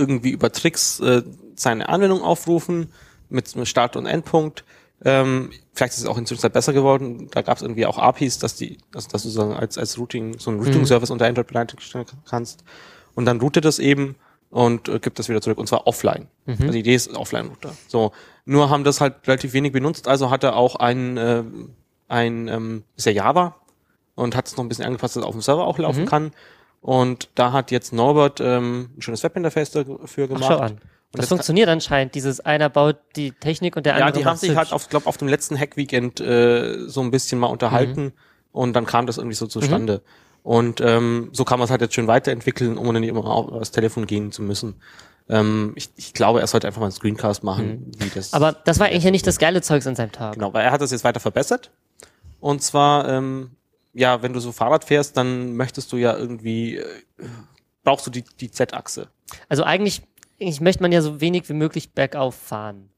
[0.00, 1.22] irgendwie über Tricks äh,
[1.54, 2.92] seine Anwendung aufrufen
[3.28, 4.64] mit einem Start- und Endpunkt.
[5.04, 7.28] Ähm, vielleicht ist es auch inzwischen besser geworden.
[7.30, 10.38] Da gab es irgendwie auch APIs, dass die, dass, dass du so als, als Routing,
[10.38, 12.64] so einen Routing-Service unter Android bereitstellen kannst.
[13.14, 14.16] Und dann routet das eben
[14.50, 15.58] und äh, gibt das wieder zurück.
[15.58, 16.26] Und zwar offline.
[16.60, 17.74] Also die Idee ist Offline-Router.
[17.88, 18.12] So.
[18.44, 21.44] Nur haben das halt relativ wenig benutzt, also hat er auch ein, äh,
[22.08, 23.56] ein ähm, ist ja Java
[24.16, 26.32] und hat es noch ein bisschen angepasst, dass es auf dem Server auch laufen kann.
[26.80, 30.44] Und da hat jetzt Norbert ähm, ein schönes Webinterface dafür Ach, gemacht.
[30.48, 30.72] schau an.
[30.72, 30.80] Und
[31.12, 32.14] Das jetzt funktioniert anscheinend.
[32.14, 35.06] Dieses einer baut die Technik und der ja, andere die haben sich halt auf, glaub,
[35.06, 38.12] auf dem letzten Hack-Weekend äh, so ein bisschen mal unterhalten Mhm.
[38.52, 40.02] und dann kam das irgendwie so zustande.
[40.42, 43.50] Und ähm, so kann man es halt jetzt schön weiterentwickeln, um dann nicht immer auf
[43.58, 44.76] das Telefon gehen zu müssen.
[45.28, 48.32] Ähm, ich, ich glaube, er sollte einfach mal einen Screencast machen, wie das.
[48.32, 48.36] Mhm.
[48.36, 50.34] Aber das war eigentlich ja nicht das geile Zeugs an seinem Tag.
[50.34, 51.70] Genau, weil er hat das jetzt weiter verbessert.
[52.40, 53.50] Und zwar, ähm,
[53.92, 56.84] ja, wenn du so Fahrrad fährst, dann möchtest du ja irgendwie, äh,
[57.84, 59.08] brauchst du die, die Z-Achse.
[59.48, 60.02] Also eigentlich,
[60.40, 62.90] eigentlich möchte man ja so wenig wie möglich bergauf fahren.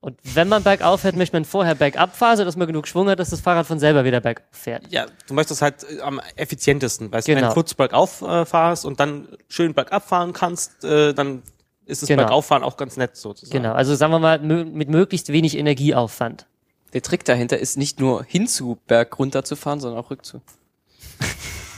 [0.00, 3.18] Und wenn man bergauf fährt, möchte man vorher bergab fahren, sodass man genug Schwung hat,
[3.18, 4.84] dass das Fahrrad von selber wieder bergauf fährt.
[4.92, 7.48] Ja, du möchtest halt äh, am effizientesten, weißt du, wenn Genau.
[7.48, 11.42] du kurz bergauf äh, fahrst und dann schön bergab fahren kannst, äh, dann
[11.86, 12.22] ist das Genau.
[12.22, 13.62] Bergauffahren auch ganz nett sozusagen.
[13.62, 16.46] Genau, also sagen wir mal, mit möglichst wenig Energieaufwand.
[16.96, 20.40] Der Trick dahinter ist nicht nur hinzu berg runter zu fahren, sondern auch rückzu.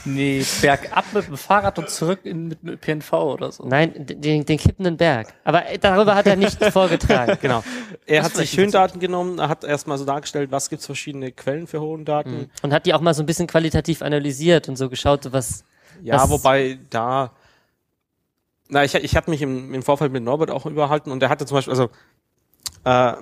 [0.05, 3.65] Nee, bergab mit dem Fahrrad und zurück in, mit, mit ÖPNV oder so.
[3.67, 5.33] Nein, den, den kippenden Berg.
[5.43, 7.37] Aber äh, darüber hat er nicht vorgetragen.
[7.41, 7.65] Genau.
[8.05, 11.33] Er hat sich vielleicht schön Daten genommen, er hat erstmal so dargestellt, was gibt's verschiedene
[11.33, 12.49] Quellen für hohen Daten.
[12.61, 15.65] Und hat die auch mal so ein bisschen qualitativ analysiert und so geschaut, was.
[16.01, 17.33] Ja, Das- wobei da,
[18.69, 21.45] na, ich, ich habe mich im, im Vorfeld mit Norbert auch überhalten und er hatte
[21.45, 21.89] zum Beispiel, also
[22.85, 23.13] äh,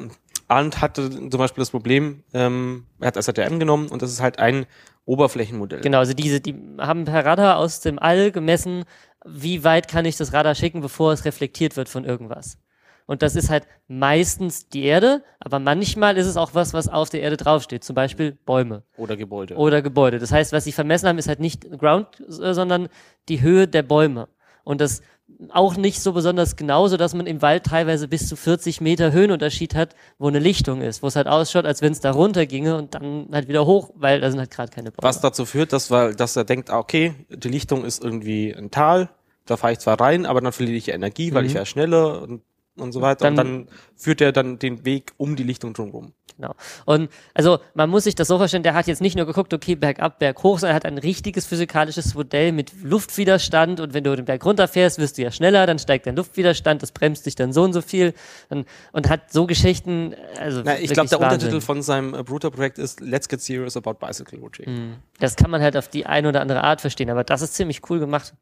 [0.48, 4.40] Arndt hatte zum Beispiel das Problem, ähm, er hat SRTM genommen und das ist halt
[4.40, 4.66] ein
[5.06, 5.82] Oberflächenmodell.
[5.82, 8.84] Genau, also diese, die haben per Radar aus dem All gemessen,
[9.26, 12.58] wie weit kann ich das Radar schicken, bevor es reflektiert wird von irgendwas.
[13.06, 17.10] Und das ist halt meistens die Erde, aber manchmal ist es auch was, was auf
[17.10, 17.86] der Erde draufsteht.
[17.86, 19.56] Zum Beispiel Bäume Oder Gebäude.
[19.56, 20.20] oder Gebäude.
[20.20, 22.90] Das heißt, was sie vermessen haben, ist halt nicht Ground, äh, sondern
[23.30, 24.28] die Höhe der Bäume.
[24.66, 25.02] Und das
[25.50, 29.12] auch nicht so besonders genau, so dass man im Wald teilweise bis zu 40 Meter
[29.12, 32.46] Höhenunterschied hat, wo eine Lichtung ist, wo es halt ausschaut, als wenn es da runter
[32.46, 35.04] ginge und dann halt wieder hoch, weil da sind halt gerade keine Bäume.
[35.04, 38.72] Was dazu führt, dass, weil, dass er denkt, ah, okay, die Lichtung ist irgendwie ein
[38.72, 39.10] Tal,
[39.46, 42.22] da fahre ich zwar rein, aber dann verliere ich ja Energie, weil ich fahre schneller
[42.22, 42.42] und,
[42.78, 43.26] und so weiter.
[43.26, 46.14] Dann- und dann führt er dann den Weg um die Lichtung drumherum.
[46.38, 46.54] Genau.
[46.86, 49.74] Und also man muss sich das so vorstellen, der hat jetzt nicht nur geguckt, okay,
[49.76, 54.26] bergab, berghoch, sondern er hat ein richtiges physikalisches Modell mit Luftwiderstand und wenn du den
[54.26, 57.64] Berg runterfährst, wirst du ja schneller, dann steigt dein Luftwiderstand, das bremst dich dann so
[57.64, 58.14] und so viel
[58.50, 61.40] und, und hat so Geschichten, also Na, ich glaube, der Wahnsinn.
[61.40, 64.98] Untertitel von seinem äh, Bruder-Projekt ist Let's Get Serious About Bicycle Routing.
[65.20, 67.82] Das kann man halt auf die eine oder andere Art verstehen, aber das ist ziemlich
[67.90, 68.36] cool gemacht.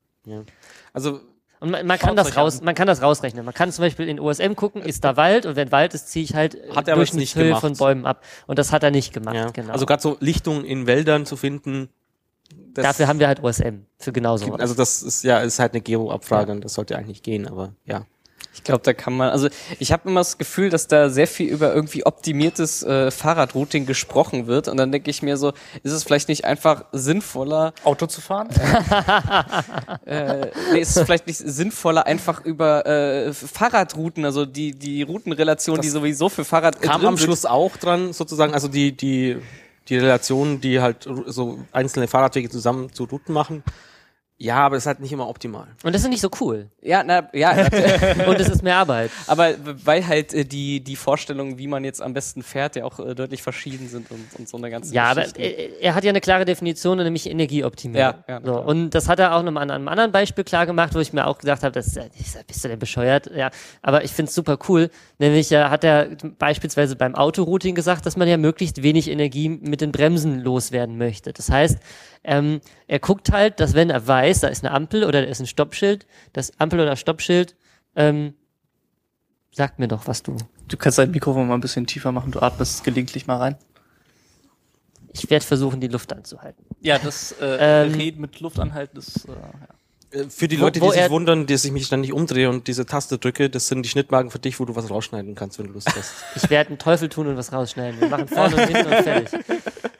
[0.91, 1.21] Also,
[1.59, 2.65] Und man, man kann das raus, an.
[2.65, 3.45] man kann das rausrechnen.
[3.45, 6.23] Man kann zum Beispiel in OSM gucken, ist da Wald und wenn Wald ist, ziehe
[6.23, 8.23] ich halt Hat er Durchschnittshöhe von Bäumen ab.
[8.47, 9.49] Und das hat er nicht gemacht, ja.
[9.51, 9.73] genau.
[9.73, 11.89] Also gerade so Lichtungen in Wäldern zu finden.
[12.73, 14.59] Das, Dafür haben wir halt OSM für genau sowas.
[14.59, 18.05] Also das ist ja ist halt eine Geo-Abfrage und das sollte eigentlich gehen, aber ja.
[18.53, 19.47] Ich glaube, da kann man, also
[19.79, 24.47] ich habe immer das Gefühl, dass da sehr viel über irgendwie optimiertes äh, Fahrradrouting gesprochen
[24.47, 25.53] wird und dann denke ich mir so,
[25.83, 28.49] ist es vielleicht nicht einfach sinnvoller, Auto zu fahren?
[30.05, 35.81] äh, nee, ist es vielleicht nicht sinnvoller, einfach über äh, Fahrradrouten, also die die Routenrelation,
[35.81, 39.37] die sowieso für Fahrrad Kam drin am Schluss auch dran, sozusagen, also die, die,
[39.87, 43.63] die Relation, die halt so einzelne Fahrradwege zusammen zu Routen machen.
[44.37, 45.67] Ja, aber ist halt nicht immer optimal.
[45.83, 46.69] Und das ist nicht so cool.
[46.81, 47.51] Ja, na, ja,
[48.27, 49.09] Und es ist mehr Arbeit.
[49.27, 49.53] aber
[49.85, 53.15] weil halt äh, die die Vorstellungen, wie man jetzt am besten fährt, ja auch äh,
[53.15, 55.41] deutlich verschieden sind und, und so eine ganze Ja, aber Geschichte.
[55.41, 58.15] er, hat ja eine klare Definition, nämlich Energieoptimierung.
[58.27, 60.65] Ja, ja, so, und das hat er auch noch mal an einem anderen Beispiel klar
[60.65, 61.97] gemacht, wo ich mir auch gedacht habe, das ist,
[62.45, 63.31] bist du denn bescheuert?
[63.33, 64.89] Ja, aber ich find's super cool.
[65.17, 69.79] Nämlich äh, hat er beispielsweise beim Autorouting gesagt, dass man ja möglichst wenig Energie mit
[69.79, 71.31] den Bremsen loswerden möchte.
[71.31, 71.77] Das heißt,
[72.27, 75.39] ähm, er guckt halt, dass wenn er weiß, da ist eine Ampel oder da ist
[75.39, 77.55] ein Stoppschild, das Ampel oder Stoppschild,
[77.95, 78.33] ähm,
[79.51, 80.37] sagt mir doch, was du.
[80.67, 83.55] Du kannst dein Mikrofon mal ein bisschen tiefer machen, du atmest gelegentlich mal rein.
[85.13, 86.65] Ich werde versuchen, die Luft anzuhalten.
[86.81, 90.21] Ja, das äh, Ähm, Reden mit Luft anhalten ist, äh, ja.
[90.21, 92.49] Äh, Für die Wo- Leute, wo die sich er- wundern, dass ich mich ständig umdrehe
[92.49, 95.57] und diese Taste drücke, das sind die Schnittmarken für dich, wo du was rausschneiden kannst,
[95.57, 96.13] wenn du Lust hast.
[96.35, 98.01] Ich werde einen Teufel tun und was rausschneiden.
[98.01, 99.39] Wir machen vorne und hinten und fertig.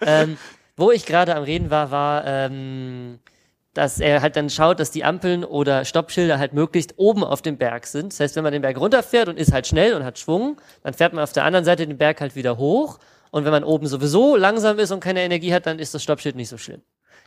[0.08, 0.38] Ähm,
[0.78, 3.18] wo ich gerade am Reden war, war, ähm,
[3.76, 7.58] dass er halt dann schaut, dass die Ampeln oder Stoppschilder halt möglichst oben auf dem
[7.58, 8.14] Berg sind.
[8.14, 10.94] Das heißt, wenn man den Berg runterfährt und ist halt schnell und hat Schwung, dann
[10.94, 13.00] fährt man auf der anderen Seite den Berg halt wieder hoch.
[13.32, 16.38] Und wenn man oben sowieso langsam ist und keine Energie hat, dann ist das Stoppschild
[16.38, 16.82] nicht so schlimm.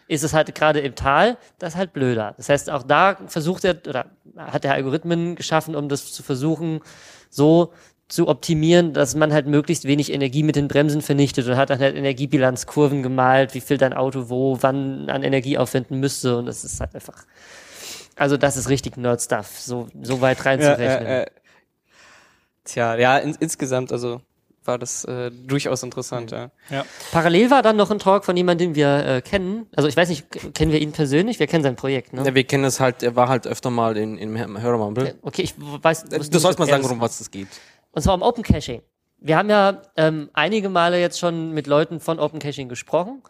[0.09, 2.33] Ist es halt gerade im Tal, das halt blöder.
[2.39, 4.07] Das heißt, auch da versucht er, oder
[4.39, 6.81] hat er Algorithmen geschaffen, um das zu versuchen,
[7.29, 7.75] so
[8.09, 11.79] zu optimieren, dass man halt möglichst wenig Energie mit den Bremsen vernichtet und hat dann
[11.79, 16.65] halt Energiebilanzkurven gemalt, wie viel dein Auto wo, wann an Energie aufwenden müsste und das
[16.65, 17.27] ist halt einfach,
[18.17, 21.07] also das ist richtig Nerd-Stuff, so, so weit reinzurechnen.
[21.07, 21.27] äh,
[22.65, 24.23] tja, ja, in, insgesamt, also
[24.65, 26.51] war das äh, durchaus interessant, ja.
[27.13, 30.09] Parallel war dann noch ein Talk von jemandem, den wir äh, kennen, also ich weiß
[30.09, 31.39] nicht, kennen wir ihn persönlich?
[31.41, 32.23] Wir kennen sein Projekt, ne?
[32.25, 35.15] Ja, wir kennen es halt, er war halt öfter mal in, in Hörermumble.
[35.23, 37.49] Okay, ich weiß, Äh, Du nicht, sollst mal sagen, das worum was es geht.
[37.93, 38.83] Und zwar um Open Caching.
[39.21, 43.23] Wir haben ja ähm, einige Male jetzt schon mit Leuten von Open Caching gesprochen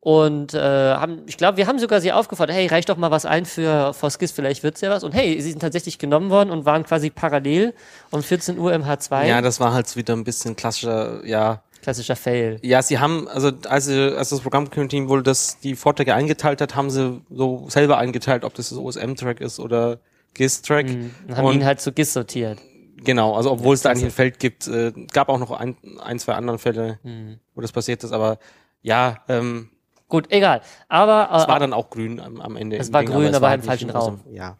[0.00, 3.24] und äh, haben, ich glaube, wir haben sogar sie aufgefordert, hey, reicht doch mal was
[3.26, 5.02] ein für Foskis, vielleicht wird's ja was.
[5.04, 7.74] Und hey, sie sind tatsächlich genommen worden und waren quasi parallel
[8.10, 9.26] um 14 Uhr im H2.
[9.26, 11.62] Ja, das war halt wieder ein bisschen klassischer, ja.
[11.82, 12.58] Klassischer Fail.
[12.62, 16.74] Ja, sie haben, also als, sie, als das Programmteam wohl das, die Vorträge eingeteilt hat,
[16.74, 19.98] haben sie so selber eingeteilt, ob das das OSM-Track ist oder
[20.32, 20.86] GIS-Track.
[21.28, 22.58] Und haben Und- ihn halt zu GIS sortiert.
[23.04, 26.18] Genau, also obwohl es da eigentlich ein Feld gibt, äh, gab auch noch ein, ein
[26.18, 27.38] zwei andere Fälle, Mhm.
[27.54, 28.38] wo das passiert ist, aber
[28.82, 29.70] ja, ähm,
[30.08, 30.60] Gut, egal.
[30.88, 32.76] Aber es äh, war dann auch grün am, am Ende.
[32.76, 34.20] Es war Ding, grün, es aber war im falschen Raum.
[34.26, 34.58] unserem- Ja.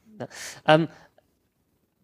[0.66, 0.88] ähm,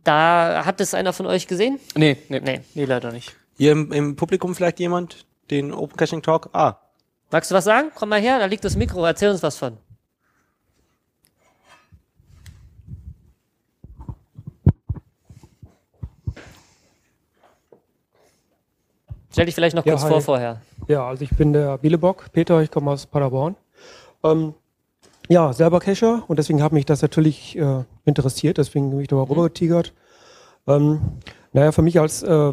[0.04, 1.78] da hat es einer von euch gesehen?
[1.94, 2.40] Nee, nee.
[2.40, 2.60] Nee.
[2.74, 3.34] Nee, leider nicht.
[3.56, 6.48] Hier im, im Publikum vielleicht jemand, den Open Caching Talk?
[6.52, 6.76] Ah,
[7.32, 7.90] Magst du was sagen?
[7.94, 9.76] Komm mal her, da liegt das Mikro, erzähl uns was von.
[19.32, 20.10] Stell dich vielleicht noch Ja, kurz hi.
[20.10, 20.60] vor vorher.
[20.88, 23.56] Ja, also ich bin der Bielebock, Peter, ich komme aus Paderborn.
[24.24, 24.54] Ähm,
[25.28, 29.16] ja, selber Cacher und deswegen hat mich das natürlich äh, interessiert, deswegen bin ich da
[29.16, 29.92] mal rübergetigert.
[30.66, 31.00] Ähm,
[31.52, 32.52] naja, für mich als äh,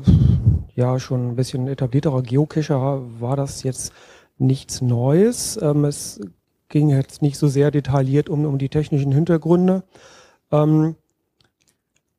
[0.76, 3.92] ja schon ein bisschen etablierterer Geocacher war das jetzt
[4.38, 5.60] nichts Neues.
[5.62, 6.22] Ähm, es
[6.70, 9.84] ging jetzt nicht so sehr detailliert um, um die technischen Hintergründe.
[10.52, 10.96] Ähm,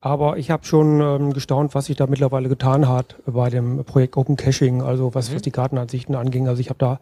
[0.01, 4.17] aber ich habe schon ähm, gestaunt, was sich da mittlerweile getan hat bei dem Projekt
[4.17, 6.47] Open Caching, also was, was die Kartenansichten anging.
[6.47, 7.01] Also ich habe da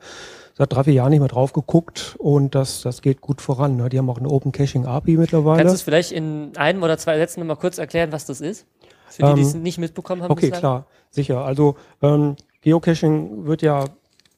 [0.55, 3.77] seit drei, vier Jahren nicht mehr drauf geguckt und das, das geht gut voran.
[3.77, 3.91] Ne?
[3.91, 5.59] Die haben auch eine Open Caching API mittlerweile.
[5.59, 8.41] Kannst du es vielleicht in einem oder zwei Sätzen noch mal kurz erklären, was das
[8.41, 8.67] ist?
[9.09, 10.31] Für die, die es Ähm, nicht mitbekommen haben.
[10.33, 10.61] Okay, bislang?
[10.61, 11.45] klar, sicher.
[11.45, 13.85] Also ähm, Geocaching wird ja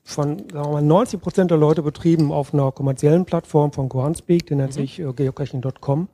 [0.02, 4.46] von sagen wir mal, 90 Prozent der Leute betrieben auf einer kommerziellen Plattform von Groundspeak,
[4.46, 6.09] die nennt sich äh, geocaching.com.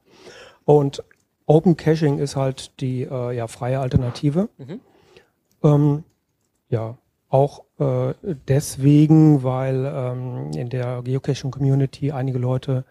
[0.64, 1.03] Und
[1.47, 4.49] Open Caching ist halt die äh, ja, freie Alternative.
[5.62, 6.05] Ähm,
[6.70, 6.97] ja,
[7.28, 8.14] auch äh,
[8.49, 12.84] deswegen, weil ähm, in der Geocaching-Community einige Leute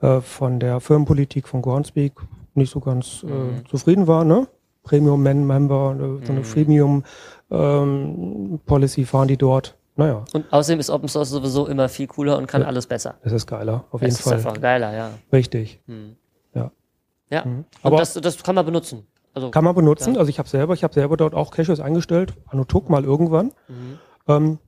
[0.00, 2.12] äh, von der Firmenpolitik von Groundspeak
[2.54, 4.28] nicht so ganz äh, zufrieden waren.
[4.28, 4.46] Ne?
[4.84, 6.44] Premium-Member, äh, so eine
[7.50, 9.76] Freemium-Policy fahren die dort.
[9.96, 13.16] Naja, Und außerdem ist Open Source sowieso immer viel cooler und kann alles besser.
[13.24, 14.34] das ist geiler, auf Es jeden ist Fall.
[14.34, 15.10] einfach geiler, ja.
[15.32, 15.80] Richtig.
[15.88, 15.94] Ja.
[17.30, 17.42] Ja.
[17.42, 19.06] Und Aber- das, das kann man benutzen.
[19.34, 20.16] Also, Kann man benutzen.
[20.16, 23.52] Also ich habe selber, ich habe selber dort auch Caches eingestellt, Anotok mal irgendwann.
[23.68, 23.98] Mhm.
[24.26, 24.58] Ähm,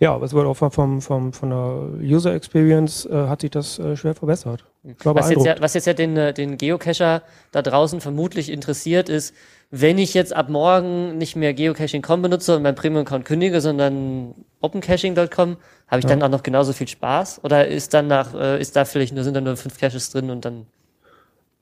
[0.00, 3.78] ja, aber es wird auch vom, vom, von der User Experience äh, hat sich das
[3.78, 4.64] äh, schwer verbessert.
[4.82, 7.22] Ich war was, jetzt ja, was jetzt ja den, äh, den Geocacher
[7.52, 9.34] da draußen vermutlich interessiert ist,
[9.70, 15.58] wenn ich jetzt ab morgen nicht mehr Geocaching.com benutze und mein Premium-Account kündige, sondern opencaching.com,
[15.86, 17.44] habe ich dann auch noch genauso viel Spaß?
[17.44, 20.30] Oder ist dann nach, äh, ist da vielleicht nur, sind da nur fünf Caches drin
[20.30, 20.66] und dann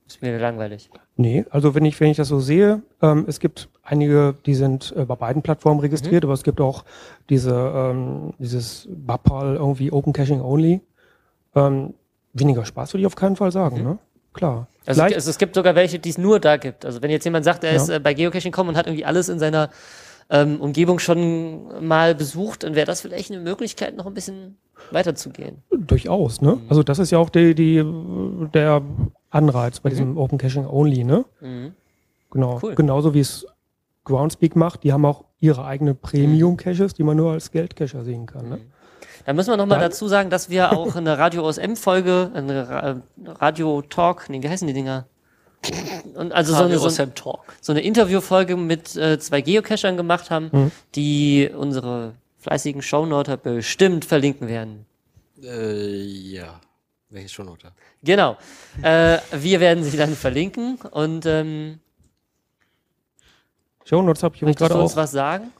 [0.08, 0.90] ist mir langweilig?
[1.16, 4.94] Nee, also wenn ich, wenn ich das so sehe, ähm, es gibt einige, die sind
[4.96, 6.84] äh, bei beiden Plattformen registriert, aber es gibt auch
[7.28, 10.80] diese, ähm, dieses BAPAL irgendwie Open Caching Only.
[11.54, 11.94] Ähm,
[12.32, 13.98] weniger Spaß würde ich auf keinen Fall sagen, ne?
[14.32, 14.68] Klar.
[14.86, 16.84] Also es, es gibt sogar welche, die es nur da gibt.
[16.84, 17.76] Also wenn jetzt jemand sagt, er Ja.
[17.76, 19.70] ist äh, bei Geocaching.com und hat irgendwie alles in seiner
[20.30, 24.58] ähm, Umgebung schon mal besucht, dann wäre das vielleicht eine Möglichkeit, noch ein bisschen
[24.90, 25.62] weiterzugehen.
[25.70, 26.58] Durchaus, ne?
[26.68, 27.84] Also das ist ja auch die, die,
[28.52, 28.82] der
[29.30, 31.24] Anreiz bei diesem Open Caching Only, ne?
[31.40, 31.72] Mhm.
[32.30, 32.58] Genau.
[32.62, 32.74] Cool.
[32.74, 33.46] Genauso wie es
[34.04, 38.48] Groundspeak macht, die haben auch ihre eigenen Premium-Caches, die man nur als Geldcacher sehen kann.
[38.48, 38.60] Ne?
[39.24, 42.96] Da müssen wir nochmal dazu sagen, dass wir auch eine Radio OSM-Folge, eine Ra äh,
[43.26, 45.06] Radio-Talk, nee, wie heißen die Dinger?
[46.14, 50.70] Und also so eine, so, so eine Interviewfolge mit äh, zwei Geocachern gemacht haben, Mhm.
[50.94, 54.86] die unsere fleißigen Shownoter bestimmt verlinken werden.
[55.42, 56.60] Äh, ja.
[57.10, 57.72] Welche Shownote?
[58.02, 58.36] Genau.
[58.82, 61.80] Äh, wir werden sie dann verlinken und ähm,
[63.84, 64.96] Shownotes habe ich übrigens möchtest gerade du uns auch.
[64.96, 65.52] was sagen?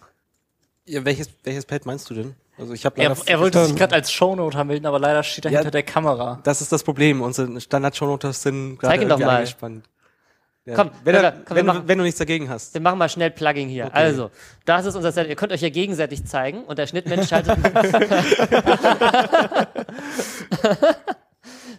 [0.87, 2.35] Ja, welches, welches Pad meinst du denn?
[2.59, 5.51] Also ich habe Er, er wollte sich gerade als Shownote anmelden, aber leider steht er
[5.53, 5.59] Ja.
[5.61, 6.41] hinter der Kamera.
[6.43, 7.23] Das ist das Problem.
[7.23, 9.37] Unsere Standard-Shownotes sind gerade Zeig ihn doch irgendwie mal.
[9.37, 9.89] eingespannt.
[10.65, 10.75] Ja.
[10.75, 12.75] Komm, wenn, er, komm, wenn, machen- du, wenn du nichts dagegen hast.
[12.75, 13.87] Wir machen mal schnell Plugging hier.
[13.87, 13.95] Okay.
[13.95, 14.31] Also,
[14.67, 15.27] das ist unser Set.
[15.29, 17.57] Ihr könnt euch ja gegenseitig zeigen und der Schnittmensch schaltet.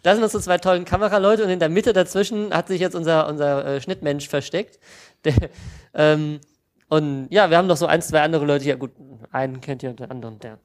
[0.04, 3.28] das sind unsere zwei tollen Kameraleute und in der Mitte dazwischen hat sich jetzt unser,
[3.28, 4.80] unser äh, Schnittmensch versteckt.
[5.26, 5.34] Der,
[5.94, 6.40] ähm,
[6.88, 8.78] und ja, wir haben noch so ein, zwei andere Leute hier.
[8.78, 8.92] Gut,
[9.32, 10.58] einen kennt ihr und den anderen, der,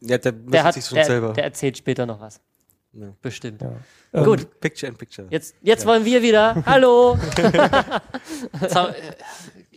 [0.00, 1.32] Ja, der, der hat, sich schon der, selber.
[1.32, 2.40] der erzählt später noch was.
[2.92, 3.08] Ja.
[3.20, 3.62] Bestimmt.
[3.62, 3.72] Ja.
[4.12, 5.28] Ähm, Gut, Picture in Picture.
[5.30, 6.62] jetzt, jetzt wollen wir wieder.
[6.66, 7.18] Hallo!
[8.60, 8.92] Äh,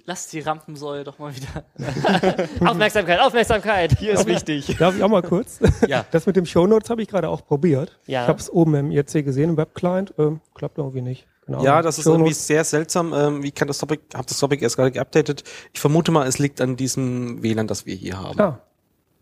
[0.09, 1.63] Lass die Rampensäule doch mal wieder.
[2.67, 3.99] Aufmerksamkeit, Aufmerksamkeit!
[3.99, 4.76] Hier ist wichtig.
[4.80, 5.59] Darf ich auch mal kurz?
[5.88, 6.03] Ja.
[6.09, 7.99] Das mit dem Shownotes habe ich gerade auch probiert.
[8.07, 8.24] Ja.
[8.24, 10.15] Ich habe es oben im IRC gesehen, im Webclient.
[10.17, 11.28] Ähm, klappt irgendwie nicht.
[11.45, 11.63] Genau.
[11.63, 12.47] Ja, das ist irgendwie Shownotes.
[12.47, 13.13] sehr seltsam.
[13.13, 15.43] Ähm, wie kann das Topic, hab das Topic erst gerade geupdatet.
[15.74, 18.39] Ich vermute mal, es liegt an diesem WLAN, das wir hier haben.
[18.41, 18.59] Ah,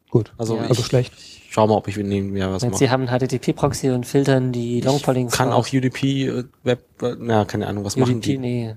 [0.09, 0.33] gut.
[0.37, 0.63] Also, Ja.
[0.63, 1.13] ich Also schlecht.
[1.49, 2.75] schau mal, ob ich neben mir was mache.
[2.77, 5.33] Sie haben einen HTTP-Proxy und filtern die Longpollings.
[5.33, 6.83] Kann auch UDP, äh, Web,
[7.19, 8.37] na, keine Ahnung, was machen UDP, die?
[8.37, 8.75] nee.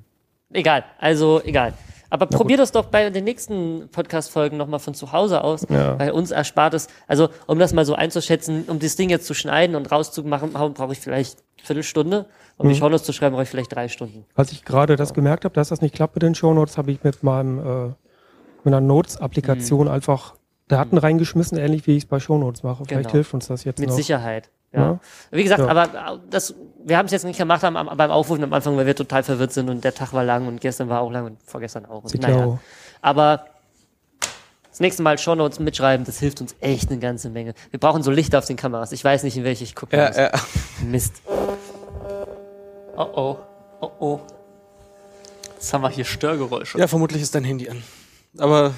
[0.53, 1.75] Egal, also egal.
[2.13, 5.97] Aber probier das doch bei den nächsten Podcast-Folgen nochmal von zu Hause aus, Ja.
[5.97, 9.35] weil uns erspart es, also um das mal so einzuschätzen, um das Ding jetzt zu
[9.35, 12.27] schneiden und rauszumachen, brauche ich vielleicht eine Viertelstunde.
[12.57, 12.71] Um Mhm.
[12.73, 14.25] die Shownotes zu schreiben, brauche ich vielleicht drei Stunden.
[14.35, 17.05] Als ich gerade das gemerkt habe, dass das nicht klappt mit den Shownotes, habe ich
[17.05, 17.87] mit meinem äh,
[18.65, 19.93] mit einer Notes-Applikation Mhm.
[19.93, 20.35] einfach
[20.71, 22.85] Daten reingeschmissen, ähnlich wie ich es bei Shownotes mache.
[22.85, 23.13] Vielleicht Genau.
[23.13, 23.97] hilft uns das jetzt Mit noch.
[23.97, 24.51] Sicherheit.
[24.73, 24.81] Ja.
[24.81, 25.01] Ja.
[25.33, 25.69] Wie gesagt, Ja.
[25.69, 26.55] aber äh, das,
[26.85, 29.53] wir haben es jetzt nicht gemacht am, beim Aufrufen am Anfang, weil wir total verwirrt
[29.53, 32.05] sind und der Tag war lang und gestern war auch lang und vorgestern auch.
[32.05, 32.59] Und, naja.
[33.03, 33.47] Aber
[34.71, 37.55] das nächste Mal Shownotes mitschreiben, das hilft uns echt eine ganze Menge.
[37.71, 38.93] Wir brauchen so Licht auf den Kameras.
[38.93, 40.17] Ich weiß nicht, in welche ich gucken Ja, muss.
[40.17, 40.31] ja.
[40.85, 41.15] Mist.
[42.97, 43.37] Oh oh.
[43.81, 44.21] Oh oh.
[45.55, 46.79] Jetzt haben wir hier Störgeräusche.
[46.79, 47.83] Ja, vermutlich ist dein Handy an.
[48.39, 48.73] Aber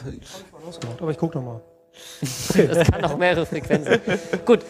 [0.98, 1.60] Aber ich gucke nochmal.
[2.56, 4.00] Das kann auch mehrere Frequenzen.
[4.44, 4.60] Gut.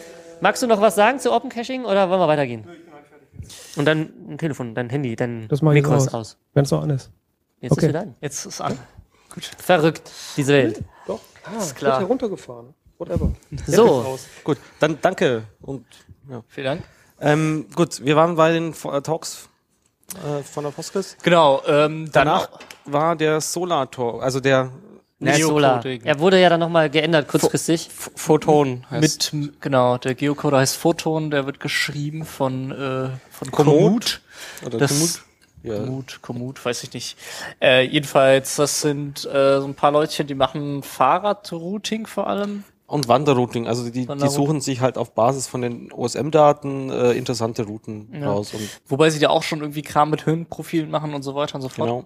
[0.41, 2.67] Magst du noch was sagen zu Open Caching oder wollen wir weitergehen?
[3.75, 6.13] Und dann ein Telefon, dein Handy, dein Das Mikro ist aus.
[6.13, 6.37] aus.
[6.53, 7.11] Wenn es noch an ist.
[7.61, 7.81] Jetzt Okay.
[7.85, 8.15] ist wieder an.
[8.21, 8.77] Jetzt ist an.
[9.57, 10.81] Verrückt, diese Welt.
[11.07, 11.19] Doch.
[11.45, 11.99] Ah, Ist klar.
[11.99, 12.73] Heruntergefahren.
[12.97, 13.31] Whatever.
[13.67, 15.43] So, gut, dann danke.
[15.61, 15.85] Und
[16.29, 16.43] ja.
[16.47, 16.83] Vielen Dank.
[17.19, 19.49] Ähm, gut, wir waren bei den äh, Talks
[20.25, 21.17] äh, von der Postgres.
[21.23, 21.61] Genau.
[21.67, 22.49] Ähm, Danach
[22.85, 24.71] war der Solar Talk, also der.
[25.39, 25.85] Solar.
[25.85, 27.89] Er wurde ja dann nochmal geändert kurzfristig.
[28.15, 29.33] Photon heißt.
[29.33, 33.75] mit genau der Geocoder heißt Photon, der wird geschrieben von äh, von Komoot.
[33.75, 34.21] Komoot.
[34.65, 35.21] oder Das Komoot.
[35.63, 35.77] Ja.
[35.85, 37.17] Komoot, Komoot, weiß ich nicht.
[37.61, 42.63] Äh, jedenfalls, das sind äh, so ein paar Leutchen, die machen Fahrradrouting vor allem.
[42.85, 44.35] Und Wanderrouting, also die, die Wanderroute.
[44.35, 48.29] suchen sich halt auf Basis von den OSM-Daten äh, interessante Routen Ja.
[48.29, 48.53] raus.
[48.53, 51.61] Und Wobei sie ja auch schon irgendwie Kram mit Höhenprofilen machen und so weiter und
[51.61, 51.87] so fort.
[51.87, 52.05] genau.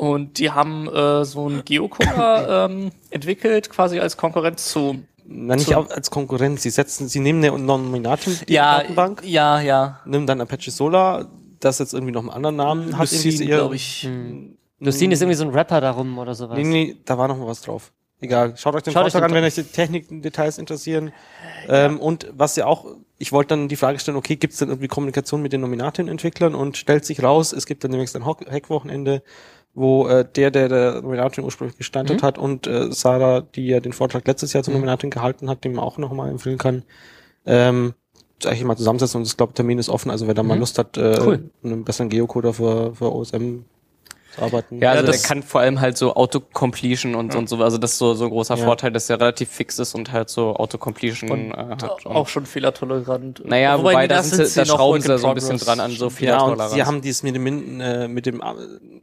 [0.00, 5.66] Und die haben äh, so einen Geocoder ähm, entwickelt, quasi als Konkurrenz zu Na, nicht
[5.68, 5.76] So.
[5.76, 6.62] auch als Konkurrenz.
[6.62, 10.00] Sie setzen, sie nehmen eine Nominatum die ja, Datenbank, ja, ja.
[10.06, 11.28] nehmen dann Apache Solar,
[11.60, 13.12] das jetzt irgendwie noch einen anderen Namen hat.
[13.12, 14.04] Lucene, glaube ich.
[14.04, 14.56] Hm.
[14.78, 16.56] Lucine ist irgendwie so ein Rapper darum oder sowas.
[16.56, 17.92] Nee, nee, da war noch mal was drauf.
[18.22, 21.12] Egal, schaut euch den Schaut euch Vortrag den an, wenn euch die Technik-Details interessieren.
[21.68, 22.86] Ähm, und was ja auch,
[23.18, 26.54] ich wollte dann die Frage stellen, okay, gibt es denn irgendwie Kommunikation mit den Nominatin-Entwicklern
[26.54, 29.22] und stellt sich raus, es gibt dann demnächst ein Hack-Wochenende,
[29.74, 32.26] wo äh, der, der der Nominatin ursprünglich gestartet Mhm.
[32.26, 35.74] hat und äh, Sarah, die ja den Vortrag letztes Jahr zur Nominatin gehalten hat, den
[35.74, 36.82] man auch noch mal empfehlen kann,
[37.46, 37.94] ähm,
[38.42, 40.60] sag ich mal zusammensetzen und ich glaube, Termin ist offen, also wer da mal Mhm.
[40.60, 41.50] Lust hat, äh, Cool.
[41.62, 43.64] einen besseren Geocoder für, für OSM
[44.40, 44.80] arbeiten.
[44.80, 47.92] Ja, also das- der kann vor allem halt so Autocompletion und, und so, also das
[47.92, 48.64] ist so, so ein großer Ja.
[48.64, 52.06] Vorteil, dass der relativ fix ist und halt so Autocompletion Und äh, hat.
[52.06, 53.42] auch schon fehlertolerant.
[53.44, 55.90] naja, wobei, nee, da, sind sie, da noch schrauben sie so ein bisschen dran an
[55.92, 58.44] so viel Ja, und sie haben dies mit dem, äh, mit dem äh,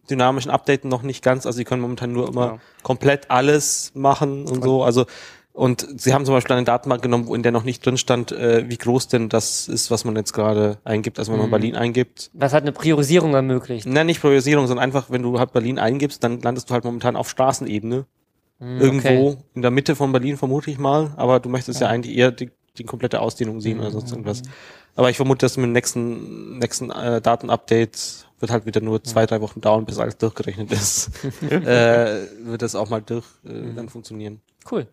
[0.09, 2.57] dynamischen Updaten noch nicht ganz, also sie können momentan nur immer Ja.
[2.83, 5.05] komplett alles machen und so, also
[5.57, 8.31] und sie haben zum Beispiel eine Datenbank genommen, wo in der noch nicht drin stand,
[8.31, 11.51] äh, wie groß denn das ist, was man jetzt gerade eingibt, also wenn man Mhm.
[11.51, 12.29] Berlin eingibt.
[12.33, 13.87] Was hat eine Priorisierung ermöglicht.
[13.87, 17.15] Nein, nicht Priorisierung, sondern einfach, wenn du halt Berlin eingibst, dann landest du halt momentan
[17.15, 18.05] auf Straßenebene.
[18.59, 19.37] Hm, Irgendwo okay.
[19.55, 22.51] in der Mitte von Berlin, vermute ich mal, aber du möchtest ja, eigentlich eher die,
[22.77, 23.93] die komplette Ausdehnung sehen oder Mhm.
[23.93, 24.41] sonst irgendwas.
[24.95, 29.25] Aber ich vermute, dass mit dem nächsten, nächsten äh, Datenupdate wird halt wieder nur zwei,
[29.25, 31.09] drei Wochen dauern, bis alles durchgerechnet ist.
[31.49, 33.75] äh, wird das auch mal durch äh, Mhm.
[33.75, 34.41] dann funktionieren.
[34.71, 34.87] Cool.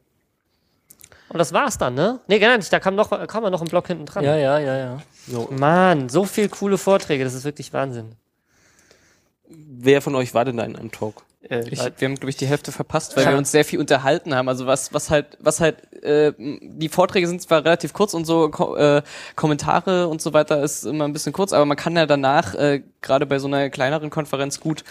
[1.35, 2.21] Und das war's dann, ne?
[2.29, 2.73] Nee, gar nicht.
[2.73, 4.23] Da kam noch, kam noch ein Block hinten dran.
[4.25, 4.99] Ja, ja, ja, ja.
[5.27, 5.49] So.
[5.51, 8.13] Mann, so viel coole Vorträge, das ist wirklich Wahnsinn.
[9.49, 11.23] Wer von euch war denn da in einem Talk?
[11.51, 13.79] Äh, Ich, halt- wir haben, glaube ich, die Hälfte verpasst, weil wir uns sehr viel
[13.81, 14.49] unterhalten haben.
[14.49, 18.49] Also was, was halt, was halt, äh, die Vorträge sind zwar relativ kurz und so,
[18.51, 19.03] Ko äh,
[19.35, 22.83] Kommentare und so weiter ist immer ein bisschen kurz, aber man kann ja danach, äh,
[23.03, 24.85] gerade bei so einer kleineren Konferenz gut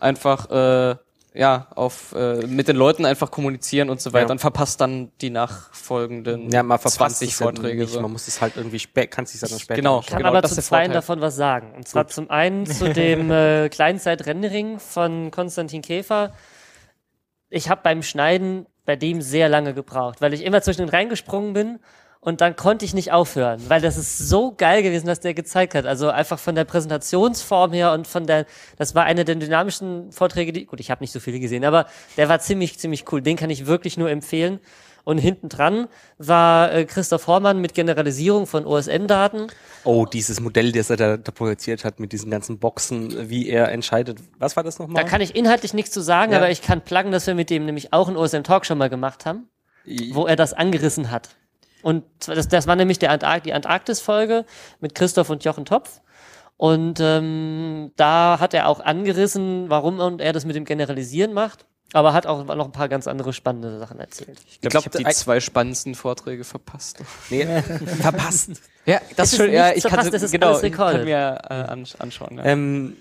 [0.00, 0.96] einfach, äh,
[1.32, 4.32] ja, auf, äh, mit den Leuten einfach kommunizieren und so weiter Ja.
[4.32, 7.82] und verpasst dann die nachfolgenden Ja, man verpasst 20 es ja Vorträge.
[7.82, 7.92] nicht.
[7.92, 8.00] so.
[8.00, 10.00] Man muss es halt irgendwie spä kann sich dann später Genau.
[10.00, 10.94] kann Genau, aber das zu ist der zweien Vorteil.
[11.00, 11.72] davon was sagen.
[11.76, 16.32] Und zwar zum einen zu dem äh, Kleinzeit-Rendering von Konstantin Käfer.
[17.48, 21.52] Ich habe beim Schneiden bei dem sehr lange gebraucht, weil ich immer zwischen den reingesprungen
[21.52, 21.78] bin
[22.20, 25.74] und dann konnte ich nicht aufhören, weil das ist so geil gewesen, was der gezeigt
[25.74, 25.86] hat.
[25.86, 28.44] Also einfach von der Präsentationsform her und von der,
[28.76, 31.86] das war einer der dynamischen Vorträge, die, gut, ich habe nicht so viele gesehen, aber
[32.18, 33.22] der war ziemlich, ziemlich cool.
[33.22, 34.60] Den kann ich wirklich nur empfehlen.
[35.02, 39.46] Und hinten dran war äh, Christoph Hormann mit Generalisierung von OSM-Daten.
[39.84, 43.70] Oh, dieses Modell, das er da, da projiziert hat mit diesen ganzen Boxen, wie er
[43.72, 44.18] entscheidet.
[44.38, 45.02] Was war das nochmal?
[45.02, 46.38] Da kann ich inhaltlich nichts zu sagen, Ja.
[46.38, 48.90] aber ich kann pluggen, dass wir mit dem nämlich auch einen OSM Talk schon mal
[48.90, 49.48] gemacht haben,
[50.12, 51.30] wo er das angerissen hat.
[51.82, 54.44] Und zwar- das, das war nämlich der Antark die Antarktis-Folge
[54.80, 56.00] mit Christoph und Jochen Topf.
[56.56, 61.64] Und ähm, da hat er auch angerissen, warum er das mit dem Generalisieren macht,
[61.94, 64.38] aber hat auch noch ein paar ganz andere spannende Sachen erzählt.
[64.46, 66.98] Ich glaube, glaub, ich habe die zwei spannendsten Vorträge verpasst.
[67.30, 67.46] nee,
[68.00, 68.50] verpasst.
[68.84, 71.04] Ja, Es ist nichts verpasst, es ist genau, alles ich kann recorded.
[71.06, 72.36] mir äh, ansch anschauen.
[72.36, 72.44] Ja.
[72.44, 72.96] Ähm,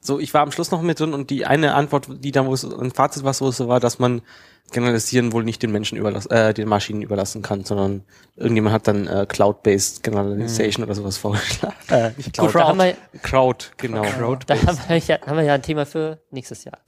[0.00, 2.54] so, ich war am Schluss noch mit drin und die eine Antwort, die dann, wo
[2.54, 4.22] es ein Fazit es so war, dass man
[4.70, 8.02] Generalisieren wohl nicht den Menschen überlassen, äh, den Maschinen überlassen kann, sondern
[8.36, 11.74] irgendjemand hat dann äh, Cloud-based Generalization oder sowas vorgeschlagen.
[11.88, 14.02] Äh, nicht Cloud, da haben wir, Crowd, genau.
[14.02, 16.78] da haben wir, ja, haben wir ja ein Thema für nächstes Jahr.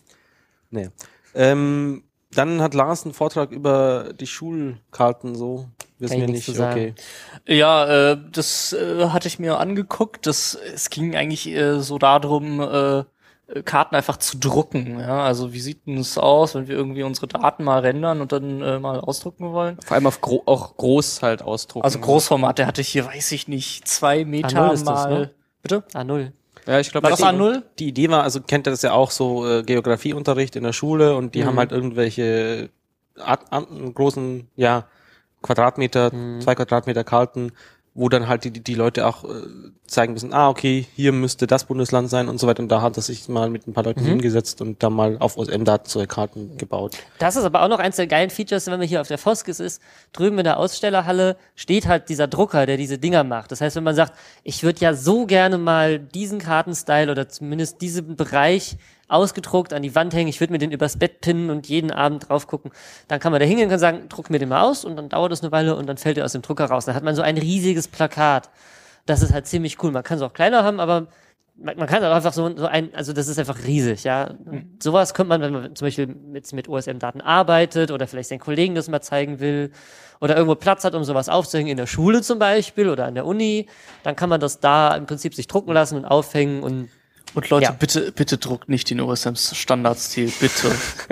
[0.68, 0.90] Nee.
[1.34, 5.66] Ähm, dann hat Lars einen Vortrag über die Schulkarten so.
[6.00, 6.94] Wissen Kann ich wir nicht, okay.
[7.46, 10.26] Ja, äh, das äh, hatte ich mir angeguckt.
[10.26, 13.04] Das, es ging eigentlich äh, so darum, äh,
[13.64, 14.98] Karten einfach zu drucken.
[15.00, 15.22] Ja?
[15.24, 18.62] Also wie sieht denn es aus, wenn wir irgendwie unsere Daten mal rendern und dann
[18.62, 19.76] äh, mal ausdrucken wollen?
[19.84, 21.84] Vor allem auf gro auch groß halt ausdrucken.
[21.84, 25.18] Also Großformat, der hatte hier, weiß ich nicht, zwei Meter A0 ist das, mal.
[25.18, 25.30] ne?
[25.62, 25.84] Bitte?
[25.92, 26.32] A0.
[26.66, 27.62] Ja, ich glaube, War das A0?
[27.78, 31.16] Die Idee war, also kennt ihr das ja auch so äh, Geografieunterricht in der Schule
[31.16, 31.30] und Mhm.
[31.32, 32.70] die haben halt irgendwelche
[33.18, 34.84] Art, Art, großen, ja,
[35.42, 36.40] Quadratmeter, Mhm.
[36.40, 37.52] zwei Quadratmeter Karten,
[37.92, 39.28] wo dann halt die, die, Leute auch äh,
[39.84, 42.62] zeigen müssen, ah, okay, hier müsste das Bundesland sein und so weiter.
[42.62, 43.88] Und da hat er sich mal mit ein paar Mhm.
[43.88, 46.96] Leuten hingesetzt und da mal auf OSM-Daten solche Karten gebaut.
[47.18, 49.58] Das ist aber auch noch eins der geilen Features, wenn man hier auf der Foskis
[49.58, 49.82] ist.
[50.12, 53.50] Drüben in der Ausstellerhalle steht halt dieser Drucker, der diese Dinger macht.
[53.50, 54.12] Das heißt, wenn man sagt,
[54.44, 58.76] ich würde ja so gerne mal diesen Kartenstyle oder zumindest diesen Bereich
[59.10, 62.28] ausgedruckt an die Wand hängen, ich würde mir den übers Bett pinnen und jeden Abend
[62.28, 62.70] drauf gucken,
[63.08, 65.08] dann kann man da hingehen und kann sagen, druck mir den mal aus und dann
[65.08, 66.84] dauert das eine Weile und dann fällt er aus dem Drucker raus.
[66.84, 68.50] Dann hat man so ein riesiges Plakat.
[69.06, 69.90] Das ist halt ziemlich cool.
[69.90, 71.08] Man kann es auch kleiner haben, aber
[71.62, 74.34] man, man kann auch einfach so, so ein, also das ist einfach riesig, ja.
[74.44, 78.40] Und Sowas könnte man, wenn man zum Beispiel mit, mit OSM-Daten arbeitet oder vielleicht seinen
[78.40, 79.70] Kollegen das mal zeigen will
[80.20, 83.26] oder irgendwo Platz hat, um sowas aufzuhängen, in der Schule zum Beispiel oder an der
[83.26, 83.66] Uni,
[84.02, 86.88] dann kann man das da im Prinzip sich drucken lassen und aufhängen und
[87.34, 87.70] Und Leute, Ja.
[87.72, 90.32] bitte, bitte druckt nicht den OSMs Standardstil.
[90.40, 90.70] Bitte.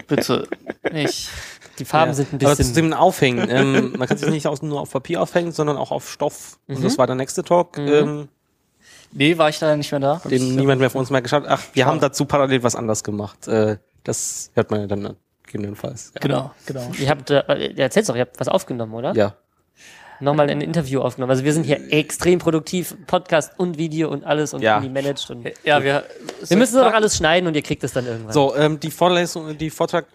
[0.08, 0.48] bitte.
[0.92, 1.28] Nicht.
[1.78, 2.14] die Farben Ja.
[2.14, 2.74] sind ein Aber zu bisschen.
[2.74, 6.58] dem Aufhängen, ähm, man kann sich nicht nur auf Papier aufhängen, sondern auch auf Stoff.
[6.66, 6.76] Mhm.
[6.76, 8.28] Und das war der nächste Talk, ähm,
[9.12, 10.20] Nee, war ich da nicht mehr da?
[10.28, 11.44] den niemand mehr von uns mehr geschaut.
[11.46, 13.48] Ach, wir haben dazu parallel was anderes gemacht.
[13.48, 16.12] Äh, das hört man ja dann gegebenenfalls.
[16.14, 16.20] Ja.
[16.20, 16.90] Genau, genau.
[16.98, 19.14] Ihr habt, äh, ihr erzählt's doch, ihr habt was aufgenommen, oder?
[19.14, 19.34] ja.
[20.20, 21.30] Nochmal ein Interview aufgenommen.
[21.30, 24.80] Also wir sind hier extrem produktiv, Podcast und Video und alles und Ja.
[24.80, 26.04] die managed und Ja, wir,
[26.46, 28.32] wir müssen noch alles schneiden und ihr kriegt es dann irgendwann.
[28.32, 30.06] So, ähm, die Vorlesung, die Vortrag,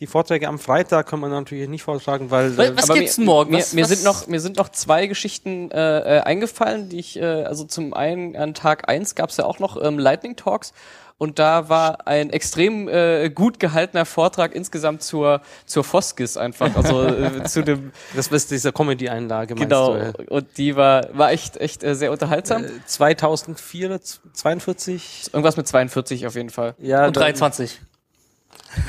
[0.00, 3.16] die Vorträge am Freitag kann man natürlich nicht vortragen, weil Was- äh, was Aber gibt's
[3.18, 3.50] mir, denn morgen?
[3.52, 6.98] Mir, Was- mir was- sind noch mir sind noch zwei Geschichten äh, äh, eingefallen, die
[6.98, 10.74] ich äh, also zum einen an Tag eins gab's ja auch noch ähm, Lightning Talks
[11.18, 17.04] und da war ein extrem äh, gut gehaltener Vortrag insgesamt zur zur Foskis einfach, also
[17.06, 20.00] äh, zu dem das ist dieser Comedy-Einlage, meinst genau du?
[20.00, 20.12] äh?
[20.28, 22.66] und die war war echt echt äh, sehr unterhaltsam.
[22.66, 25.30] Äh, 2042?
[25.32, 26.74] Irgendwas mit 42 auf jeden Fall.
[26.78, 27.80] Ja, und da, 23.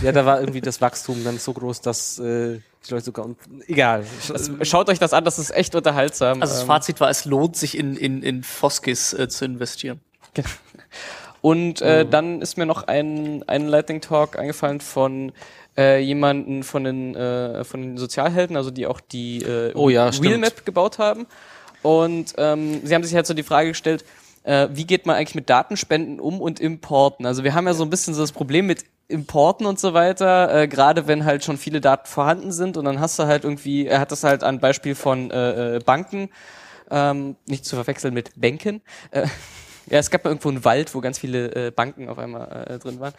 [0.01, 3.37] ja, da war irgendwie das Wachstum dann so groß, dass äh, die Leute sogar, und,
[3.67, 4.05] egal.
[4.61, 6.41] Schaut euch das an, das ist echt unterhaltsam.
[6.41, 9.99] Also das Ähm, Fazit war, es lohnt sich in, in, in Foskis äh, zu investieren.
[11.41, 15.31] Und äh, dann ist mir noch ein, ein Lightning Talk eingefallen von
[15.77, 20.11] äh, jemanden von den, äh, von den Sozialhelden, also die auch die äh, Oh ja.
[20.11, 21.27] Wheelmap gebaut haben.
[21.83, 24.03] Und ähm, sie haben sich halt so die Frage gestellt,
[24.47, 27.25] äh, wie geht man eigentlich mit Datenspenden um und Importen?
[27.25, 30.53] Also wir haben ja so ein bisschen so das Problem mit Importen und so weiter,
[30.53, 33.85] äh, gerade wenn halt schon viele Daten vorhanden sind und dann hast du halt irgendwie,
[33.85, 36.29] er hat das halt an Beispiel von äh, äh, Banken,
[36.89, 38.81] ähm, nicht zu verwechseln mit Banken,
[39.11, 39.27] äh,
[39.89, 42.77] Ja, es gab mal irgendwo einen Wald, wo ganz viele äh, Banken auf einmal äh,
[42.77, 43.13] drin waren.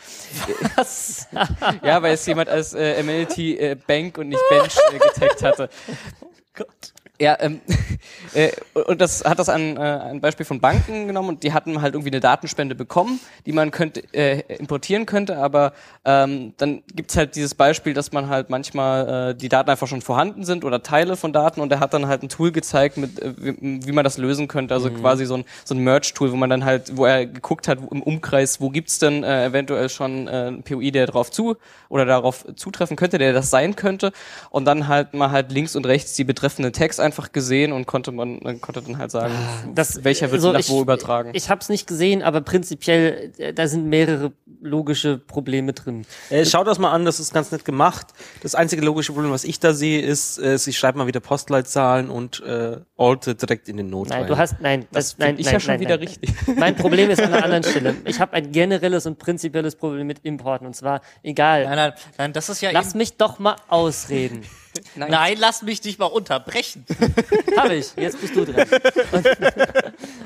[0.76, 1.26] Was?
[1.82, 5.70] Ja, weil es jemand als äh, MLT äh, Bank und nicht Bench äh, getaggt hatte.
[6.54, 6.92] Gott.
[7.20, 7.60] Ja, ähm,
[8.34, 8.50] äh,
[8.86, 11.94] und das hat das an äh, ein Beispiel von Banken genommen und die hatten halt
[11.94, 15.72] irgendwie eine Datenspende bekommen, die man könnte äh, importieren könnte, aber
[16.04, 20.00] ähm, dann gibt's halt dieses Beispiel, dass man halt manchmal äh, die Daten einfach schon
[20.00, 23.20] vorhanden sind oder Teile von Daten und er hat dann halt ein Tool gezeigt, mit
[23.20, 26.36] äh, wie, wie man das lösen könnte, also quasi so ein so ein Merge-Tool, wo
[26.36, 29.88] man dann halt, wo er geguckt hat wo, im Umkreis, wo gibt's denn äh, eventuell
[29.88, 31.56] schon äh, ein POI, der darauf zu
[31.88, 34.12] oder darauf zutreffen könnte, der das sein könnte
[34.50, 38.12] und dann halt mal halt links und rechts die betreffenden Tags einfach gesehen und konnte
[38.12, 39.34] man man konnte dann halt sagen,
[39.74, 41.30] Das, welcher wird so, nach ich- wo übertragen.
[41.34, 46.04] Ich habe es nicht gesehen, aber prinzipiell, äh, da sind mehrere logische Probleme drin.
[46.30, 48.08] Äh, schaut das mal an, das ist ganz nett gemacht.
[48.42, 52.10] Das einzige logische Problem, was ich da sehe, ist, äh, sie schreibt mal wieder Postleitzahlen
[52.10, 54.26] und äh, Alte direkt in den Not Nein, rein.
[54.28, 56.08] du hast, nein, das, Das nein, ich nein, ja schon nein, wieder nein.
[56.08, 56.30] richtig.
[56.56, 57.94] Mein Problem ist an einer anderen Stelle.
[58.04, 62.32] Ich habe ein generelles und prinzipielles Problem mit Importen und zwar, egal, Nein, nein, nein,
[62.32, 64.42] das ist ja lass mich doch mal ausreden.
[64.94, 66.84] Nein, lass mich dich mal unterbrechen.
[67.56, 68.66] Habe ich, jetzt bist du dran.
[69.12, 69.26] Und,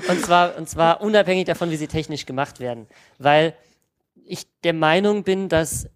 [0.09, 2.87] und, zwar, und zwar unabhängig davon, wie sie technisch gemacht werden.
[3.19, 3.55] Weil
[4.25, 5.89] ich der Meinung bin, dass,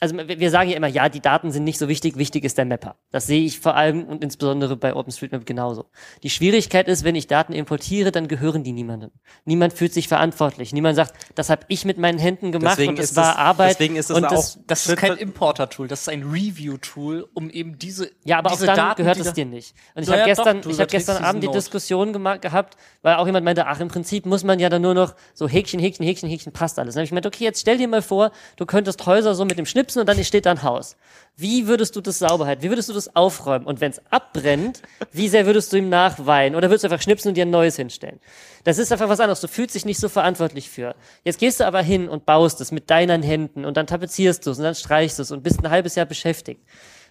[0.00, 2.64] also wir sagen ja immer, ja, die Daten sind nicht so wichtig, wichtig ist der
[2.64, 2.96] Mapper.
[3.10, 5.86] Das sehe ich vor allem und insbesondere bei OpenStreetMap genauso.
[6.22, 9.10] Die Schwierigkeit ist, wenn ich Daten importiere, dann gehören die niemandem.
[9.44, 10.72] Niemand fühlt sich verantwortlich.
[10.72, 13.70] Niemand sagt, das habe ich mit meinen Händen gemacht Deswegen und ist war es- Arbeit.
[13.70, 17.28] deswegen ist es und da das, auch- Das ist kein Importer-Tool, das ist ein Review-Tool,
[17.34, 19.74] um eben diese Ja, aber auch diese dann Daten, gehört es da- dir nicht.
[19.94, 21.48] Und ich habe ja, gestern, doch, ich überträgst gestern Abend die.
[21.50, 25.14] Diskussion gehabt, weil auch jemand meinte, ach, im Prinzip muss man ja dann nur noch
[25.34, 26.94] so Häkchen, Häkchen, Häkchen, Häkchen, passt alles.
[26.94, 29.56] Dann habe ich gemeint, okay, jetzt stell dir mal vor, du könntest Häuser so mit
[29.58, 30.96] dem Schnipsen und dann steht da ein Haus.
[31.36, 32.62] Wie würdest du das sauber halten?
[32.62, 33.66] Wie würdest du das aufräumen?
[33.66, 34.82] Und wenn es abbrennt,
[35.12, 36.54] wie sehr würdest du ihm nachweinen?
[36.54, 38.20] Oder würdest du einfach schnipsen und dir ein neues hinstellen?
[38.62, 39.40] Das ist einfach was anderes.
[39.40, 40.94] Du fühlst dich nicht so verantwortlich für.
[41.24, 44.52] Jetzt gehst du aber hin und baust es mit deinen Händen und dann tapezierst du
[44.52, 46.62] es und dann streichst du es und bist ein halbes Jahr beschäftigt.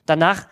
[0.06, 0.48] Danach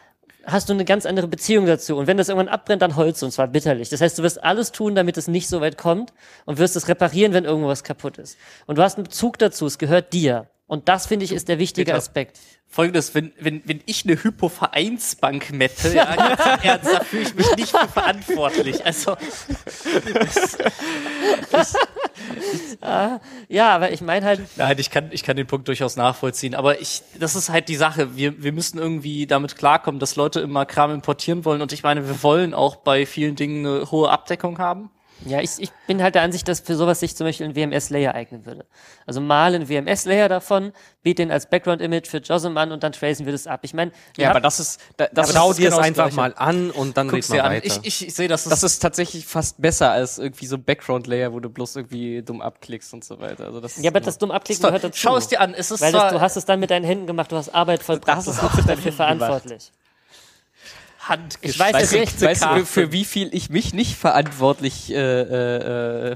[0.45, 1.95] hast du eine ganz andere Beziehung dazu.
[1.97, 3.89] Und wenn das irgendwann abbrennt, dann holst du und zwar bitterlich.
[3.89, 6.13] Das heißt, du wirst alles tun, damit es nicht so weit kommt
[6.45, 8.37] und wirst es reparieren, wenn irgendwas kaputt ist.
[8.65, 10.47] Und du hast einen Bezug dazu, es gehört dir.
[10.71, 11.97] Und das, finde ich, ist der wichtige Peter.
[11.97, 12.39] Aspekt.
[12.65, 17.35] Folgendes, wenn, wenn, wenn ich eine Hypo-Vereinsbank mette, ja, ganz im Ernst, da fühle ich
[17.35, 18.85] mich nicht für verantwortlich.
[18.85, 19.17] Also,
[23.49, 26.55] Ja, aber ich meine halt, Nein, ich kann, ich kann den Punkt durchaus nachvollziehen.
[26.55, 28.15] Aber ich, das ist halt die Sache.
[28.15, 31.61] Wir, wir müssen irgendwie damit klarkommen, dass Leute immer Kram importieren wollen.
[31.61, 34.89] Und ich meine, wir wollen auch bei vielen Dingen eine hohe Abdeckung haben.
[35.25, 38.15] Ja, ich, ich bin halt der Ansicht, dass für sowas sich zum Beispiel ein WMS-Layer
[38.15, 38.65] eignen würde.
[39.05, 40.71] Also mal ein WMS-Layer davon,
[41.03, 43.59] biet den als Background-Image für JOSM an und dann tracen wir das ab.
[43.63, 46.15] Ich meine, Ja, aber das ist da, das schau dir es genau das einfach Gleiche.
[46.15, 47.55] mal an und dann Guck's red dir mal an.
[47.57, 47.79] weiter.
[47.83, 51.33] Ich, ich sehe, das ist, Das ist tatsächlich fast besser als irgendwie so ein Background-Layer,
[51.33, 53.45] wo du bloß irgendwie dumm abklickst und so weiter.
[53.45, 54.97] Also das ja, aber das dumm abklicken gehört dazu.
[54.97, 55.53] Schau es dir an.
[55.53, 57.49] Es ist Weil zwar, das, du hast es dann mit deinen Händen gemacht, du hast
[57.49, 59.43] Arbeit vollbracht, Das du ist bist dafür Händen gemacht.
[61.01, 61.59] Verantwortlich.
[61.59, 61.67] handgeschrieben.
[61.67, 62.21] Ich weiß es nicht.
[62.21, 62.65] Weißt du, Karte.
[62.65, 66.15] für wie viel ich mich nicht verantwortlich äh, äh, äh,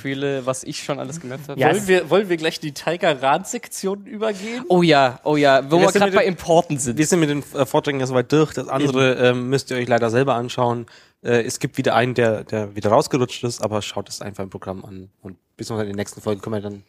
[0.00, 1.60] fühle, was ich schon alles gemacht habe?
[1.60, 4.64] Ja, wollen, wir, wollen wir gleich in die Tiger-Rand-Sektion übergehen?
[4.68, 6.98] Oh ja, oh ja, wo Wir wir sind gerade mit bei Importen sind.
[6.98, 8.52] Wir sind mit den äh, Vorträgen ja soweit durch.
[8.54, 10.86] Das andere ähm, müsst ihr euch leider selber anschauen.
[11.22, 14.50] Äh, es gibt wieder einen, der, der wieder rausgerutscht ist, aber schaut es einfach im
[14.50, 15.10] Programm an.
[15.20, 16.82] Und bis in der nächsten Folge können wir dann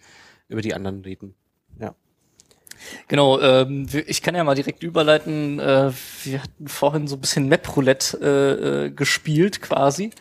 [0.47, 1.35] über die anderen reden.
[1.79, 1.95] Ja.
[3.07, 5.59] Genau, ähm, ich kann ja mal direkt überleiten.
[5.59, 5.91] Äh,
[6.23, 10.11] wir hatten vorhin so ein bisschen Map-Roulette äh, äh, gespielt quasi.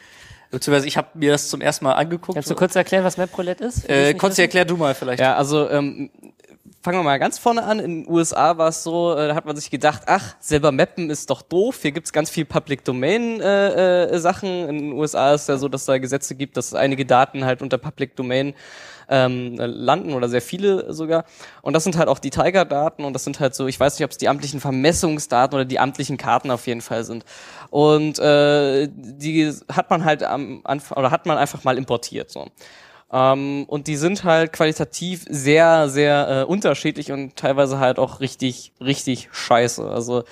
[0.51, 2.35] Beziehungsweise ich habe mir das zum ersten Mal angeguckt.
[2.35, 3.89] Kannst du kurz erklären, was MapRoulette ist?
[3.89, 5.19] äh, Konsti, erklär du mal vielleicht.
[5.19, 6.11] Ja, also ähm,
[6.83, 7.79] fangen wir mal ganz vorne an.
[7.79, 11.09] In den USA war es so, äh, da hat man sich gedacht, ach, selber mappen
[11.09, 11.79] ist doch doof.
[11.81, 14.69] Hier gibt's ganz viel Public Domain äh, äh, Sachen.
[14.69, 17.79] In den USA ist ja so, dass da Gesetze gibt, dass einige Daten halt unter
[17.79, 18.55] Public Domain
[19.13, 21.25] ähm, äh, landen oder sehr viele sogar.
[21.61, 24.05] Und das sind halt auch die Tiger-Daten und das sind halt so, ich weiß nicht,
[24.05, 27.25] ob es die amtlichen Vermessungsdaten oder die amtlichen Karten auf jeden Fall sind.
[27.71, 32.31] Und äh, die hat man halt am Anfang oder hat man einfach mal importiert.
[32.31, 32.49] So.
[33.13, 38.73] Ähm, und die sind halt qualitativ sehr, sehr äh, unterschiedlich und teilweise halt auch richtig,
[38.81, 39.87] richtig scheiße.
[39.87, 40.25] Also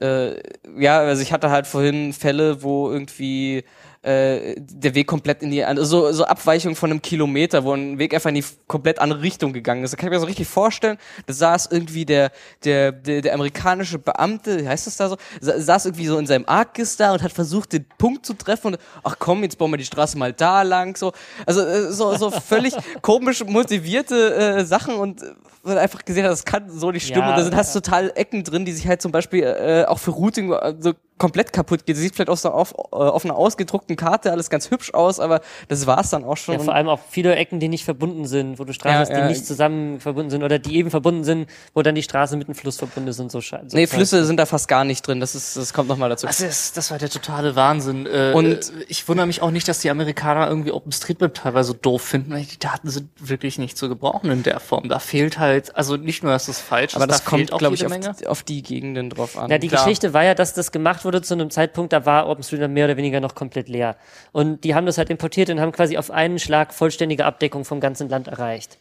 [0.00, 0.42] äh,
[0.78, 3.64] ja, also ich hatte halt vorhin Fälle, wo irgendwie
[4.02, 7.98] äh, der Weg komplett in die also so, so Abweichung von einem Kilometer, wo ein
[7.98, 9.92] Weg einfach in die komplett andere Richtung gegangen ist.
[9.92, 12.32] Da kann ich mir so richtig vorstellen, da saß irgendwie der
[12.64, 16.26] der der, der amerikanische Beamte, wie heißt das da so, sa saß irgendwie so in
[16.26, 19.70] seinem Arkis da und hat versucht den Punkt zu treffen und ach komm, jetzt bauen
[19.70, 21.12] wir die Straße mal da lang so.
[21.46, 25.26] Also äh, so so völlig komisch motivierte äh, Sachen und äh,
[25.62, 28.12] man einfach gesehen hat, das kann so nicht stimmen Ja, und da sind hast total
[28.16, 30.92] Ecken drin, die sich halt zum Beispiel äh, auch für Routing äh, so
[31.22, 31.96] komplett kaputt geht.
[31.96, 35.40] Sieht vielleicht auf, so auf, äh, auf einer ausgedruckten Karte alles ganz hübsch aus, aber
[35.68, 36.56] das war's dann auch schon.
[36.56, 39.08] Ja, vor allem auch viele Ecken, die nicht verbunden sind, wo du Straßen Ja, hast,
[39.10, 39.28] die ja.
[39.28, 42.56] nicht zusammen verbunden sind oder die eben verbunden sind, wo dann die Straße mit dem
[42.56, 43.76] Fluss verbunden ist und so scheiße.
[43.76, 45.20] nee, Flüsse sind da fast gar nicht drin.
[45.20, 46.26] Das ist, das kommt nochmal dazu.
[46.26, 48.06] Das, ist, das war der totale Wahnsinn.
[48.06, 52.02] Äh, Und- äh, ich wundere mich auch nicht, dass die Amerikaner irgendwie OpenStreetMap teilweise doof
[52.02, 54.88] finden, weil die Daten sind wirklich nicht zu gebrauchen in der Form.
[54.88, 57.74] Da fehlt halt, also nicht nur, dass das falsch aber ist, das da kommt, glaube
[57.76, 59.50] ich, auf, die- auf die Gegenden drauf an.
[59.50, 59.84] Ja, die Klar.
[59.84, 62.96] Geschichte war ja, dass das gemacht wurde zu einem Zeitpunkt, da war OpenStreetMap mehr oder
[62.96, 63.96] weniger noch komplett leer.
[64.32, 67.80] Und die haben das halt importiert und haben quasi auf einen Schlag vollständige Abdeckung vom
[67.80, 68.78] ganzen Land erreicht.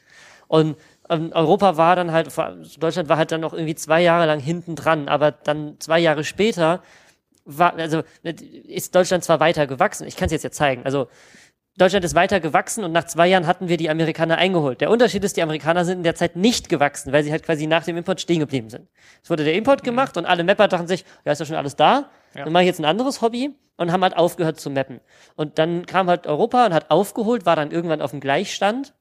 [0.48, 0.78] Und
[1.10, 2.30] ähm, Europa war dann halt,
[2.80, 6.24] Deutschland war halt dann noch irgendwie zwei Jahre lang hinten dran, aber dann zwei Jahre
[6.24, 6.82] später
[7.46, 11.08] war, also ist Deutschland zwar weiter gewachsen, ich kann es jetzt ja zeigen, also
[11.78, 14.82] Deutschland ist weiter gewachsen und nach zwei Jahren hatten wir die Amerikaner eingeholt.
[14.82, 17.66] Der Unterschied ist, die Amerikaner sind in der Zeit nicht gewachsen, weil sie halt quasi
[17.66, 18.90] nach dem Import stehen geblieben sind.
[19.24, 21.78] Es wurde der Import gemacht und alle Mapper dachten sich, ja, ist ja schon alles
[21.78, 25.00] da, dann mache ich jetzt ein anderes Hobby und haben halt aufgehört zu mappen.
[25.36, 28.94] Und dann kam halt Europa und hat aufgeholt, war dann irgendwann auf dem Gleichstand.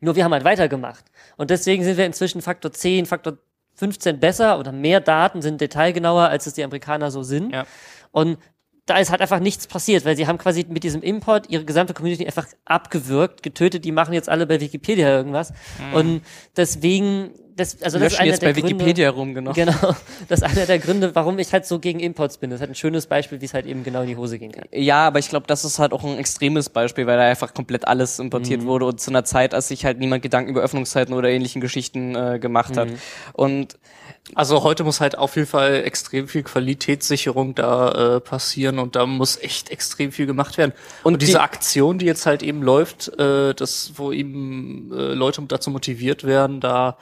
[0.00, 1.04] Nur wir haben halt weitergemacht.
[1.36, 3.38] Und deswegen sind wir inzwischen Faktor 10, Faktor
[3.76, 7.52] 15 besser oder mehr Daten sind detailgenauer, als es die Amerikaner so sind.
[7.52, 7.66] Ja.
[8.12, 8.38] Und
[8.86, 11.94] da ist halt einfach nichts passiert, weil sie haben quasi mit diesem Import ihre gesamte
[11.94, 15.52] Community einfach abgewürgt, getötet, die machen jetzt alle bei Wikipedia irgendwas.
[15.94, 16.22] Und
[16.56, 19.52] deswegen, das, also das ist einer jetzt der bei Gründe, Wikipedia rum, genau.
[19.52, 19.72] Genau,
[20.28, 22.50] das ist einer der Gründe, warum ich halt so gegen Imports bin.
[22.50, 24.52] Das ist halt ein schönes Beispiel, wie es halt eben genau in die Hose gehen
[24.52, 24.64] kann.
[24.72, 27.86] Ja, aber ich glaube, das ist halt auch ein extremes Beispiel, weil da einfach komplett
[27.86, 28.66] alles importiert Mhm.
[28.66, 32.14] wurde und zu einer Zeit, als sich halt niemand Gedanken über Öffnungszeiten oder ähnlichen Geschichten
[32.14, 32.88] äh, gemacht hat.
[32.88, 32.98] Mhm.
[33.34, 33.78] Und
[34.34, 39.06] Also heute muss halt auf jeden Fall extrem viel Qualitätssicherung da äh, passieren und da
[39.06, 40.72] muss echt extrem viel gemacht werden.
[41.02, 45.12] Und, Und diese die- Aktion, die jetzt halt eben läuft, äh, das, wo eben äh,
[45.14, 46.96] Leute dazu motiviert werden, da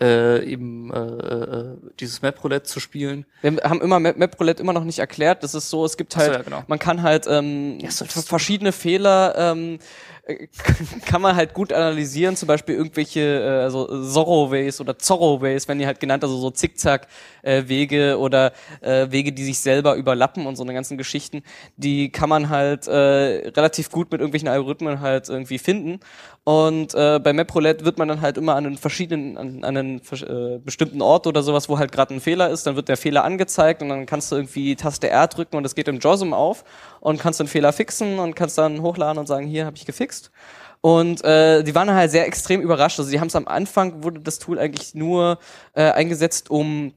[0.00, 3.26] äh, eben äh, äh, dieses Map Roulette zu spielen.
[3.42, 5.42] wir haben immer Map, Map Roulette immer noch nicht erklärt.
[5.42, 6.64] Das ist so, es gibt Ach so, halt, ja, genau.
[6.66, 9.78] man kann halt ähm, Ja, verschiedene Fehler ähm,
[10.24, 10.46] äh,
[11.04, 15.86] kann man halt gut analysieren, zum Beispiel irgendwelche äh, also Zorro-Ways oder Zorro-Ways, wenn die
[15.86, 20.74] halt genannt, also so Zickzack-Wege oder äh, Wege, die sich selber überlappen und so eine
[20.74, 21.42] ganzen Geschichten,
[21.76, 26.00] die kann man halt äh, relativ gut mit irgendwelchen Algorithmen halt irgendwie finden.
[26.44, 30.00] Und äh, bei MapRoulette wird man dann halt immer an einen verschiedenen, an, an einen
[30.00, 33.22] äh, bestimmten Ort oder sowas, wo halt gerade ein Fehler ist, dann wird der Fehler
[33.22, 36.64] angezeigt und dann kannst du irgendwie Taste R drücken und es geht im JOSM auf
[37.00, 40.32] und kannst den Fehler fixen und kannst dann hochladen und sagen, hier habe ich gefixt.
[40.80, 42.98] Und äh, die waren halt sehr extrem überrascht.
[42.98, 45.38] Also die haben es am Anfang wurde das Tool eigentlich nur
[45.74, 46.92] äh, eingesetzt, um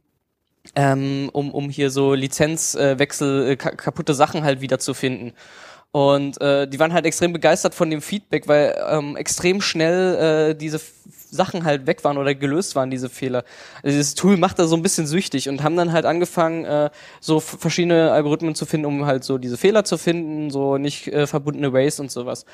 [0.75, 5.33] ähm, um, um hier so Lizenzwechsel, äh, ka kaputte Sachen halt wieder zu finden.
[5.95, 10.53] Und äh, die waren halt extrem begeistert von dem Feedback, weil ähm, extrem schnell äh,
[10.53, 10.81] diese
[11.31, 13.45] Sachen halt weg waren oder gelöst waren, diese Fehler.
[13.77, 16.89] Also dieses Tool macht da so ein bisschen süchtig und haben dann halt angefangen, äh,
[17.21, 21.27] so verschiedene Algorithmen zu finden, um halt so diese Fehler zu finden, so nicht äh,
[21.27, 22.45] verbundene Ways und sowas.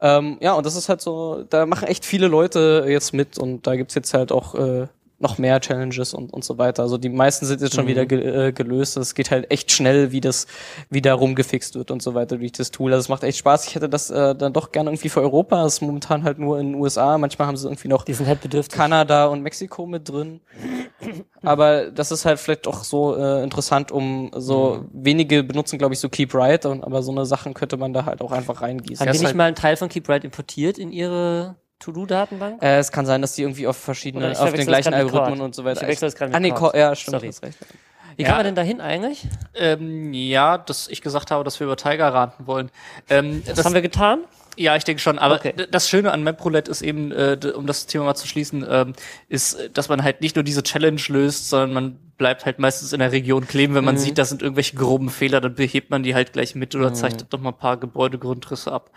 [0.00, 3.66] Ähm, ja, und das ist halt so, da machen echt viele Leute jetzt mit und
[3.66, 4.86] da gibt's jetzt halt auch äh,
[5.18, 6.82] noch mehr Challenges und, und so weiter.
[6.82, 8.96] Also die meisten sind jetzt schon wieder ge äh, gelöst.
[8.96, 10.46] Es geht halt echt schnell, wie das
[10.90, 12.92] wieder rumgefixt wird und so weiter durch das Tool.
[12.92, 13.66] Also es macht echt Spaß.
[13.66, 15.62] Ich hätte das äh, dann doch gerne irgendwie für Europa.
[15.62, 17.16] Das ist momentan halt nur in den USA.
[17.16, 18.76] Manchmal haben sie irgendwie noch Die sind halt bedürftig.
[18.76, 20.40] Kanada und Mexiko mit drin.
[21.42, 26.00] Aber das ist halt vielleicht auch so äh, interessant, um so wenige benutzen, glaube ich,
[26.00, 29.06] so Keep Right, und, aber so eine Sachen könnte man da halt auch einfach reingießen.
[29.06, 32.62] Haben die nicht halt, mal einen Teil von KeepRight importiert in ihre To-Do-Datenbank?
[32.62, 34.94] äh, es kann sein, dass die irgendwie auf verschiedene, Oder ich auf den das gleichen
[34.94, 35.74] Algorithmen und so weiter.
[35.74, 36.60] Ich verwechsel das grad mit ah, nee, Cord.
[36.60, 37.26] Cord, ja, stimmt, Sorry.
[37.26, 37.58] recht.
[38.16, 38.28] Wie Ja.
[38.28, 39.26] kann man denn da hin eigentlich?
[39.54, 42.70] Ähm, ja, dass ich gesagt habe, dass wir über Tiger raten wollen.
[43.10, 44.24] Ähm, Das, haben wir getan?
[44.56, 45.18] Ja, ich denke schon.
[45.18, 45.52] Aber Okay.
[45.70, 48.94] das Schöne an MapRoulette ist eben, äh, um das Thema mal zu schließen, ähm,
[49.28, 53.00] ist, dass man halt nicht nur diese Challenge löst, sondern man bleibt halt meistens in
[53.00, 53.74] der Region kleben.
[53.74, 56.74] Wenn man sieht, da sind irgendwelche groben Fehler, dann behebt man die halt gleich mit
[56.74, 58.90] oder zeichnet noch mal ein paar Gebäudegrundrisse ab.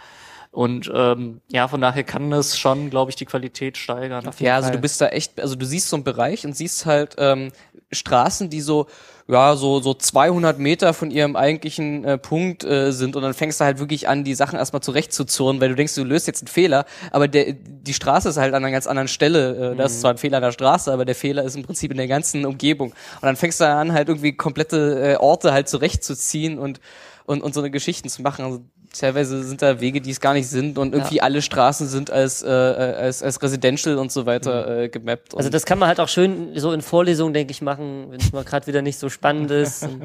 [0.52, 4.28] Und ähm, ja, von daher kann das schon, glaube ich, die Qualität steigern.
[4.40, 7.16] Ja, also du bist da echt, also du siehst so einen Bereich und siehst halt
[7.20, 7.52] ähm,
[7.92, 8.88] Straßen, die so,
[9.28, 13.62] ja, so, so 200 Meter von ihrem eigentlichen äh, Punkt äh, sind und dann fängst
[13.62, 16.48] du halt wirklich an, die Sachen erstmal zurechtzuzurren, weil du denkst, du löst jetzt einen
[16.48, 19.74] Fehler, aber der, die Straße ist halt an einer ganz anderen Stelle.
[19.74, 21.92] Äh, das ist zwar ein Fehler an der Straße, aber der Fehler ist im Prinzip
[21.92, 22.90] in der ganzen Umgebung.
[22.90, 26.80] Und dann fängst du an, halt irgendwie komplette äh, Orte halt zurechtzuziehen und,
[27.26, 28.46] und, und so eine Geschichten zu machen.
[28.46, 28.62] Also
[28.98, 32.42] teilweise sind da Wege, die es gar nicht sind und irgendwie alle Straßen sind als,
[32.42, 35.36] äh, als, als Residential und so weiter äh, gemappt.
[35.38, 38.32] Also das kann man halt auch schön so in Vorlesungen, denke ich, machen, wenn es
[38.32, 39.84] mal gerade wieder nicht so spannend ist.
[39.88, 40.04] Und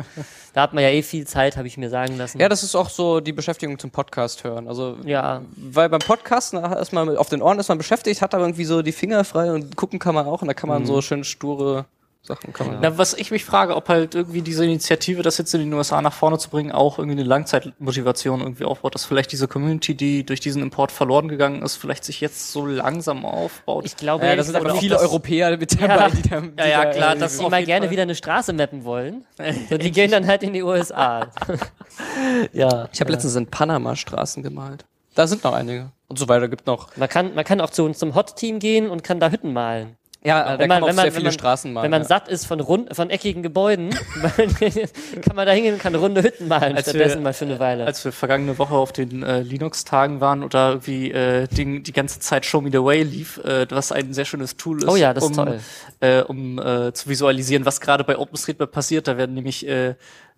[0.52, 2.38] da hat man ja eh viel Zeit, habe ich mir sagen lassen.
[2.38, 4.68] ja, das ist auch so die Beschäftigung zum Podcast hören.
[4.68, 5.42] Also Ja.
[5.56, 8.92] weil beim ist man auf den Ohren ist man beschäftigt, hat aber irgendwie so die
[8.92, 10.86] Finger frei und gucken kann man auch und da kann man Mhm.
[10.86, 11.86] so schön sture
[12.26, 12.78] Sachen kann man.
[12.80, 16.00] Na, was ich mich frage, ob halt irgendwie diese Initiative, das jetzt in den USA
[16.00, 20.24] nach vorne zu bringen, auch irgendwie eine Langzeitmotivation irgendwie aufbaut, dass vielleicht diese Community, die
[20.24, 23.84] durch diesen Import verloren gegangen ist, vielleicht sich jetzt so langsam aufbaut.
[23.84, 25.86] Ich glaube, Ja, das sind aber auch, viele dass- Europäer mit Ja.
[25.86, 27.90] dabei, die da, die Ja, ja, da, klar, äh, das- die mal gerne Fall.
[27.92, 29.24] wieder eine Straße mappen wollen.
[29.68, 31.26] So, die gehen dann halt in die USA.
[32.52, 32.88] ja.
[32.92, 34.84] Ich habe letztens in Panama Straßen gemalt.
[35.14, 35.90] Da sind noch einige.
[36.08, 36.96] Und so weiter gibt noch.
[36.96, 39.96] Man kann, man kann auch zu uns zum Hot-Team gehen und kann da Hütten malen.
[40.26, 41.84] Ja, kann man auch sehr viele man, Straßen malen.
[41.84, 42.08] Wenn man ja.
[42.08, 43.90] satt ist von, rund, von eckigen Gebäuden,
[45.22, 47.58] kann man da hingehen und kann runde Hütten malen, Als stattdessen wir- mal für eine
[47.58, 47.84] Weile.
[47.84, 52.20] Als wir vergangene Woche auf den äh, Linux-Tagen waren da irgendwie äh, die, die ganze
[52.20, 55.12] Zeit Show Me the Way lief, äh, was ein sehr schönes Tool ist, Oh ja,
[55.12, 55.60] das ist um, toll.
[56.00, 59.06] Äh, um äh, zu visualisieren, was gerade bei OpenStreetMap passiert.
[59.06, 59.66] Da werden nämlich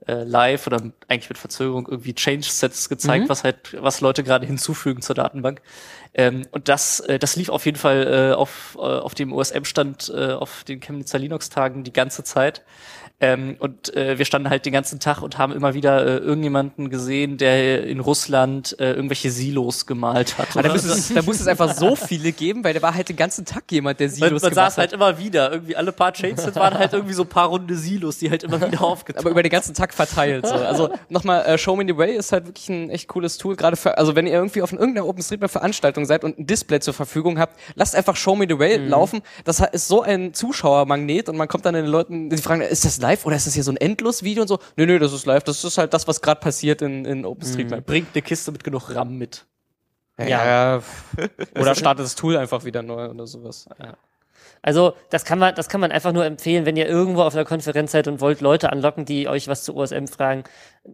[0.07, 3.29] äh, live oder eigentlich mit Verzögerung irgendwie Change-Sets gezeigt, Mhm.
[3.29, 5.61] was halt, was Leute gerade hinzufügen zur Datenbank.
[6.15, 10.13] Ähm, und das, äh, das lief auf jeden Fall äh, auf, äh, auf dem OSM-Stand
[10.15, 12.63] äh, auf den Chemnitzer Linux-Tagen die ganze Zeit.
[13.21, 16.91] Ähm, und äh, wir standen halt den ganzen Tag und haben immer wieder äh, irgendjemanden
[16.91, 20.49] gesehen, der in Russland äh, irgendwelche Silos gemalt hat.
[20.55, 23.17] Da, muss es, da muss es einfach so viele geben, weil da war halt den
[23.17, 25.51] ganzen Tag jemand, der man, Silos man gemacht saß halt immer wieder.
[25.51, 28.61] Irgendwie alle paar Chains waren halt irgendwie so ein paar runde Silos, die halt immer
[28.61, 30.47] wieder aufgetaucht aber über den ganzen Tag verteilt.
[30.47, 30.55] So.
[30.55, 33.77] Also nochmal, äh, Show Me the Way ist halt wirklich ein echt cooles Tool, gerade
[33.77, 37.59] für, also wenn ihr irgendwie auf irgendeiner OpenStreetMap-Veranstaltung seid und ein Display zur Verfügung habt,
[37.75, 39.23] lasst einfach Show Me the Way laufen.
[39.45, 42.99] Das ist so ein Zuschauermagnet und man kommt dann den Leuten, die fragen, ist das
[43.07, 44.59] live oder ist das hier so ein Endlos-Video und so?
[44.77, 45.45] Nö, nö, das ist live.
[45.45, 47.87] Das ist halt das, was gerade passiert in, in OpenStreetMap.
[47.87, 49.47] Bringt eine Kiste mit genug RAM mit.
[50.19, 50.83] Ja.
[51.59, 53.69] Oder startet das Tool einfach wieder neu oder sowas.
[54.67, 57.45] Also, das kann man, das kann man einfach nur empfehlen, wenn ihr irgendwo auf einer
[57.45, 60.43] Konferenz seid und wollt Leute anlocken, die euch was zu OSM fragen.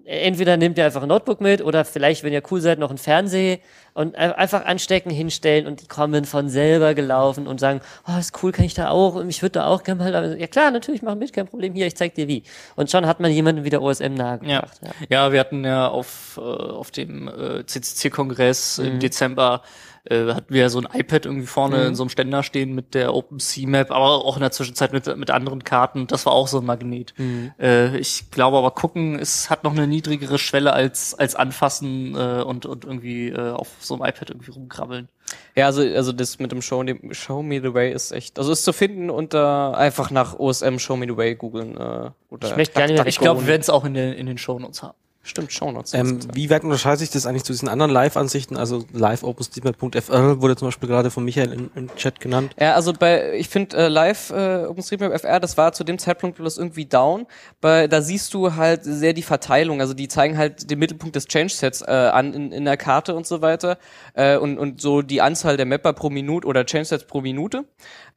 [0.05, 2.99] Entweder nehmt ihr einfach ein Notebook mit oder vielleicht, wenn ihr cool seid, noch ein
[2.99, 3.59] Fernseher
[3.95, 8.43] und ein- einfach anstecken, hinstellen und die kommen von selber gelaufen und sagen, oh, ist
[8.43, 11.03] cool, kann ich da auch und ich würde da auch gerne mal, ja klar, natürlich,
[11.03, 12.43] mach mit, kein Problem, hier, ich zeig dir wie.
[12.77, 14.81] Und schon hat man jemanden wieder OSM nahegebracht.
[14.83, 14.91] Ja.
[15.09, 19.62] Ja, wir hatten ja auf, äh, auf dem äh, CCC-Kongress im Dezember
[20.05, 23.14] äh, hatten wir so ein iPad irgendwie vorne in so einem Ständer stehen mit der
[23.14, 26.07] OpenSea-Map, aber auch in der Zwischenzeit mit, mit anderen Karten.
[26.09, 27.14] Das war auch so ein Magnet.
[27.61, 32.42] Äh, ich glaube aber gucken, es hat noch eine niedrigere Schwelle als, als anfassen äh,
[32.42, 35.09] und, und irgendwie äh, auf so einem iPad irgendwie rumkrabbeln.
[35.55, 38.53] Ja, also, also das mit dem Show, dem Show Me the Way ist echt, also
[38.53, 41.76] ist zu finden unter einfach nach OSM Show Me the Way googeln.
[41.76, 44.12] Äh, oder Ich möchte gar nicht mehr- Ich glaube, wir werden es auch in den,
[44.14, 44.96] in den Shownotes haben.
[45.25, 45.95] Stimmt, Shownotes.
[45.95, 48.57] Ähm, wie weit unterscheidet sich das eigentlich zu diesen anderen Live-Ansichten?
[48.57, 52.57] Also live OpenStreetMap.fr wurde zum Beispiel gerade von Michael im, im Chat genannt.
[52.59, 56.39] Ja, also bei, ich finde äh, live äh, OpenStreetMap FR, das war zu dem Zeitpunkt
[56.39, 57.27] bloß irgendwie down.
[57.61, 59.81] Bei, da siehst du halt sehr die Verteilung.
[59.81, 63.25] Also die zeigen halt den Mittelpunkt des Change-Sets äh, an in, in der Karte und
[63.25, 63.79] so weiter.
[64.14, 67.64] Äh, und, und so die Anzahl der Mapper pro Minute oder Change-Sets pro Minute.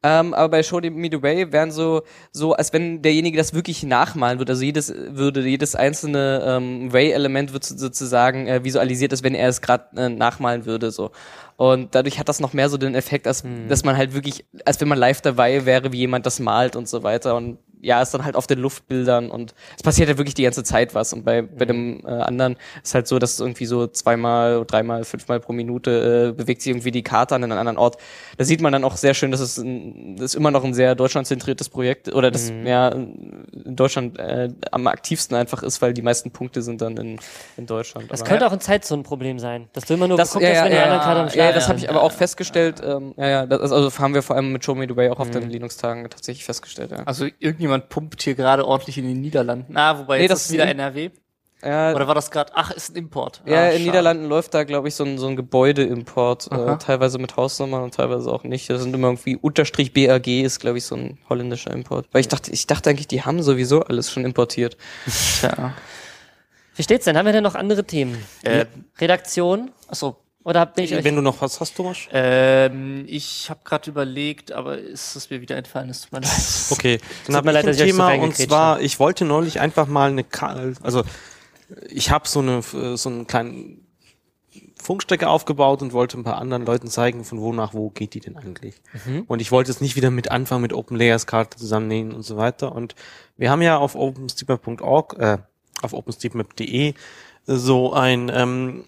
[0.02, 3.82] Ähm, aber bei Show Me the Way wären so, so, als wenn derjenige das wirklich
[3.82, 4.52] nachmalen würde.
[4.52, 9.48] Also jedes, würde jedes einzelne ähm, Way-Element wird so- sozusagen äh, visualisiert, als wenn er
[9.48, 10.90] es gerade äh, nachmalen würde.
[10.90, 11.10] so
[11.56, 14.80] Und dadurch hat das noch mehr so den Effekt, als dass man halt wirklich, als
[14.80, 17.34] wenn man live dabei wäre, wie jemand das malt und so weiter.
[17.34, 20.64] Und ja, ist dann halt auf den Luftbildern und es passiert halt wirklich die ganze
[20.64, 21.12] Zeit was.
[21.12, 25.04] Und bei, bei dem äh, anderen ist halt so, dass es irgendwie so zweimal, dreimal,
[25.04, 27.96] fünfmal pro Minute äh, bewegt sich irgendwie die Karte an einen anderen Ort.
[28.38, 30.74] Da sieht man dann auch sehr schön, dass es ein, das ist immer noch ein
[30.74, 36.02] sehr deutschlandzentriertes Projekt oder das ja in Deutschland äh, am aktivsten einfach ist, weil die
[36.02, 37.18] meisten Punkte sind dann in,
[37.56, 38.10] in Deutschland.
[38.10, 40.64] Das Aber- könnte auch ein Zeitzonenproblem sein, dass du immer nur das, geguckt ja, ja,
[40.64, 42.82] wenn die ja, anderen gerade am ja, Start das habe ich aber auch festgestellt.
[42.84, 45.20] Ähm, ja, ja, das, also haben wir vor allem mit Show Me the Way auch
[45.20, 45.32] auf Mhm.
[45.32, 46.90] den Linux-Tagen tatsächlich festgestellt.
[46.90, 47.02] Ja.
[47.04, 49.76] Also irgendjemand pumpt hier gerade ordentlich in den Niederlanden.
[49.76, 51.10] Ah, wobei Nee, jetzt das ist wieder NRW.
[51.62, 52.52] Ja, Oder war das gerade?
[52.54, 53.40] Ach, ist ein Import.
[53.46, 53.84] ja, ah, in schade.
[53.84, 57.94] Niederlanden läuft da, glaube ich, so ein, so ein Gebäudeimport, äh, teilweise mit Hausnummern und
[57.94, 58.68] teilweise auch nicht.
[58.68, 62.08] Das sind immer irgendwie Unterstrich BAG ist, glaube ich, so ein holländischer Import.
[62.12, 64.76] Weil ich dachte, ich dachte eigentlich, die haben sowieso alles schon importiert.
[65.40, 65.72] Tja.
[66.76, 67.16] Wie steht's denn?
[67.16, 68.22] Haben wir denn noch andere Themen?
[68.42, 68.66] Äh,
[68.98, 69.70] Redaktion?
[69.88, 70.18] achso.
[70.46, 71.96] Oder bin ich Wenn du noch was hast, Thomas?
[72.12, 75.90] Ähm, ich habe gerade überlegt, aber ist es mir wieder entfallen?
[75.90, 76.30] Es tut mir leid.
[76.70, 79.58] Okay, dann habe ich leid, ein dass ich so Thema und zwar, ich wollte neulich
[79.58, 81.02] einfach mal eine, Ka also
[81.90, 83.84] ich habe so eine so einen kleinen
[84.80, 88.20] Funkstrecke aufgebaut und wollte ein paar anderen Leuten zeigen, von wo nach wo geht die
[88.20, 88.76] denn eigentlich.
[89.26, 92.36] Und ich wollte es nicht wieder mit anfangen mit Open Layers Karte zusammennehmen und so
[92.36, 92.72] weiter.
[92.72, 92.94] Und
[93.36, 95.38] wir haben ja auf OpenStreetMap.org, äh,
[95.82, 96.94] auf OpenStreetMap.de
[97.46, 98.84] so ein ähm,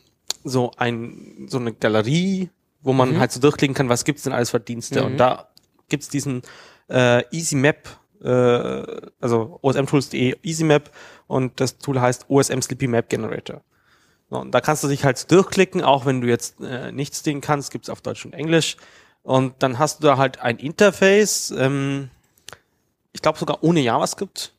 [0.48, 2.50] so ein so eine Galerie,
[2.82, 5.04] wo man halt so durchklicken kann, was gibt's denn alles für Dienste.
[5.04, 5.48] Und da
[5.88, 6.42] gibt's diesen
[6.88, 7.88] äh, Easy Map,
[8.22, 8.28] äh,
[9.20, 10.90] also osmtools.de Easy Map
[11.26, 13.62] und das Tool heißt OSM Slippy Map Generator.
[14.30, 17.40] So, und da kannst du dich halt durchklicken, auch wenn du jetzt äh, nichts sehen
[17.40, 18.76] kannst, gibt's auf Deutsch und Englisch.
[19.22, 21.52] Und dann hast du da halt ein Interface.
[21.56, 22.10] Ähm,
[23.12, 24.52] ich glaube sogar ohne JavaScript.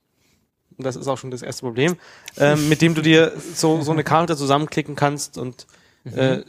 [0.77, 1.97] Das ist auch schon das erste Problem,
[2.37, 5.67] ähm, mit dem du dir so, so eine Karte zusammenklicken kannst und
[6.05, 6.43] äh,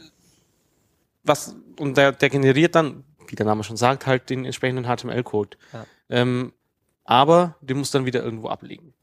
[1.23, 5.57] was und der, der generiert dann, wie der Name schon sagt, halt den entsprechenden HTML-Code.
[5.73, 5.85] Ja.
[6.09, 6.53] Ähm,
[7.03, 8.93] aber den musst du dann wieder irgendwo ablegen.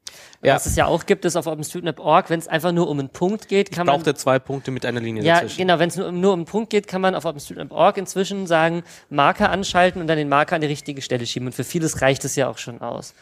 [0.42, 0.54] Ja.
[0.54, 3.48] Was es ja auch gibt, ist auf OpenStreetMap.org, wenn es einfach nur um einen Punkt
[3.48, 5.58] geht, kann man Braucht er zwei Punkte mit einer Linie Ja, dazwischen.
[5.58, 5.78] genau.
[5.78, 9.50] Wenn es nur, nur um einen Punkt geht, kann man auf OpenStreetMap.org inzwischen sagen, Marker
[9.50, 11.48] anschalten und dann den Marker an die richtige Stelle schieben.
[11.48, 13.14] Und für vieles reicht es ja auch schon aus.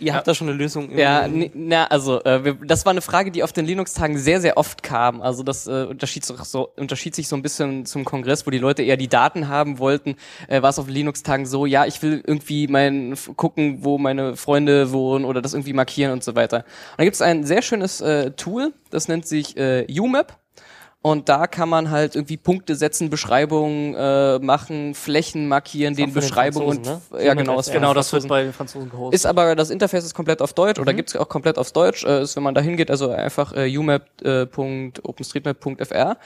[0.00, 0.96] Ihr habt da schon eine Lösung.
[0.96, 4.56] Ja, na, also äh, wir, das war eine Frage, die auf den Linux-Tagen sehr, sehr
[4.56, 5.20] oft kam.
[5.20, 8.58] Also das äh, unterschied, sich so, unterschied sich so ein bisschen zum Kongress, wo die
[8.58, 10.16] Leute eher die Daten haben wollten.
[10.46, 14.92] Äh, war es auf Linux-Tagen so, ja, ich will irgendwie mein gucken, wo meine Freunde
[14.92, 16.58] wohnen oder das irgendwie markieren und so weiter.
[16.58, 20.37] Und da gibt es ein sehr schönes äh, Tool, das nennt sich äh, UMap.
[21.00, 26.14] Und da kann man halt irgendwie Punkte setzen, Beschreibungen äh, machen, Flächen markieren, den für
[26.14, 26.84] den Beschreibungen.
[26.84, 27.24] Franzosen, ne?
[27.24, 27.60] Ja, genau.
[27.60, 29.14] ist Genau, das wird bei den Franzosen gehostet.
[29.14, 32.04] Ist aber das Interface ist komplett auf Deutsch oder gibt's auch komplett auf Deutsch.
[32.04, 36.16] Äh, ist, wenn man da hingeht, also einfach äh, umap.openstreetmap.fr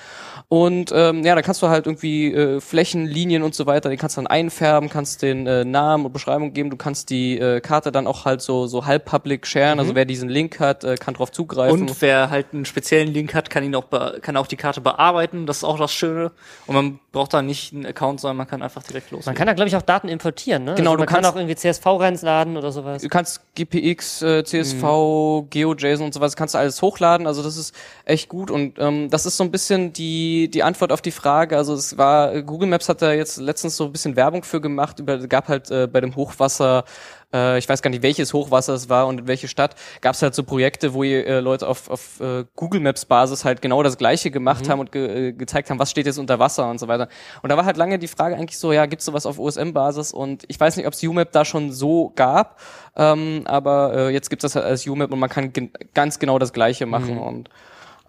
[0.49, 3.99] und ähm, ja, da kannst du halt irgendwie äh, Flächen, Linien und so weiter, die
[3.99, 6.71] kannst du dann einfärben, kannst den äh, Namen und Beschreibung geben.
[6.71, 9.81] Du kannst die äh, Karte dann auch halt so so halb public sharen.
[9.81, 11.83] Also wer diesen Link hat, äh, kann drauf zugreifen.
[11.83, 13.85] Und wer halt einen speziellen Link hat, kann ihn auch
[14.23, 15.47] kann auch die Karte bearbeiten.
[15.47, 16.31] Das ist auch das Schöne.
[16.67, 19.27] Und man braucht da nicht einen Account, sondern man kann einfach direkt los.
[19.27, 20.75] Man kann da, glaube ich, auch Daten importieren, ne?
[20.75, 23.03] Genau, also du man kann auch irgendwie CSV reinladen oder sowas.
[23.03, 25.51] Du kannst GPX, äh, CSV, Mhm.
[25.51, 27.27] GeoJSON und sowas, kannst du alles hochladen.
[27.27, 30.93] Also das ist echt gut und ähm, das ist so ein bisschen die die Antwort
[30.93, 31.57] auf die Frage.
[31.57, 34.61] Also es war äh, Google Maps hat da jetzt letztens so ein bisschen Werbung für
[34.61, 34.99] gemacht.
[35.01, 36.85] Über gab halt äh, bei dem Hochwasser
[37.33, 40.23] äh, ich weiß gar nicht, welches Hochwasser es war und in welche Stadt, gab es
[40.23, 43.99] halt so Projekte, wo äh, Leute auf, auf äh, Google Maps Basis halt genau das
[43.99, 46.89] Gleiche gemacht haben und ge äh, gezeigt haben, was steht jetzt unter Wasser und so
[46.89, 47.09] weiter.
[47.43, 50.13] Und da war halt lange die Frage eigentlich so, ja, gibt's sowas auf OSM-Basis?
[50.13, 52.61] Und ich weiß nicht, ob es UMap da schon so gab,
[52.97, 56.39] ähm, aber äh, jetzt gibt's das halt als UMap und man kann gen ganz genau
[56.39, 57.49] das Gleiche machen und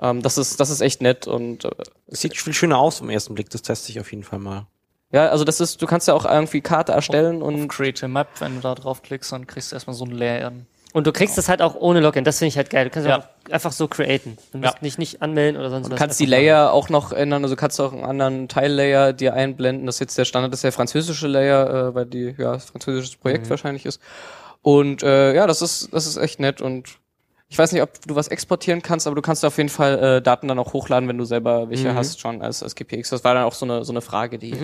[0.02, 1.72] ähm, das ist das ist echt nett und äh,
[2.08, 4.68] Es sieht viel schöner aus vom ersten Blick, das teste ich auf jeden Fall mal.
[5.14, 8.28] Ja, also das ist, du kannst ja auch irgendwie Karte erstellen und Create a Map,
[8.40, 10.52] wenn du da draufklickst, dann kriegst du erstmal so ein Layout.
[10.92, 12.24] Und du kriegst das halt auch ohne Login.
[12.24, 12.84] Das finde ich halt geil.
[12.86, 13.28] Du kannst Ja.
[13.50, 14.38] einfach so createn.
[14.52, 14.80] Du musst Ja.
[14.82, 16.00] nicht, nicht anmelden oder sonst Du was.
[16.00, 19.88] kannst die Layer auch noch ändern, also kannst du auch einen anderen Teillayer dir einblenden.
[19.88, 22.66] Das ist jetzt der Standard, das ist der französische Layer, äh, weil die ja das
[22.66, 24.00] französisches Projekt wahrscheinlich ist.
[24.62, 27.00] Und äh, ja, das ist das ist echt nett und
[27.50, 30.22] ich weiß nicht, ob du was exportieren kannst, aber du kannst auf jeden Fall äh,
[30.24, 33.10] Daten dann auch hochladen, wenn du selber welche hast schon als, als GPX.
[33.12, 34.56] Das war dann auch so eine so eine Frage, die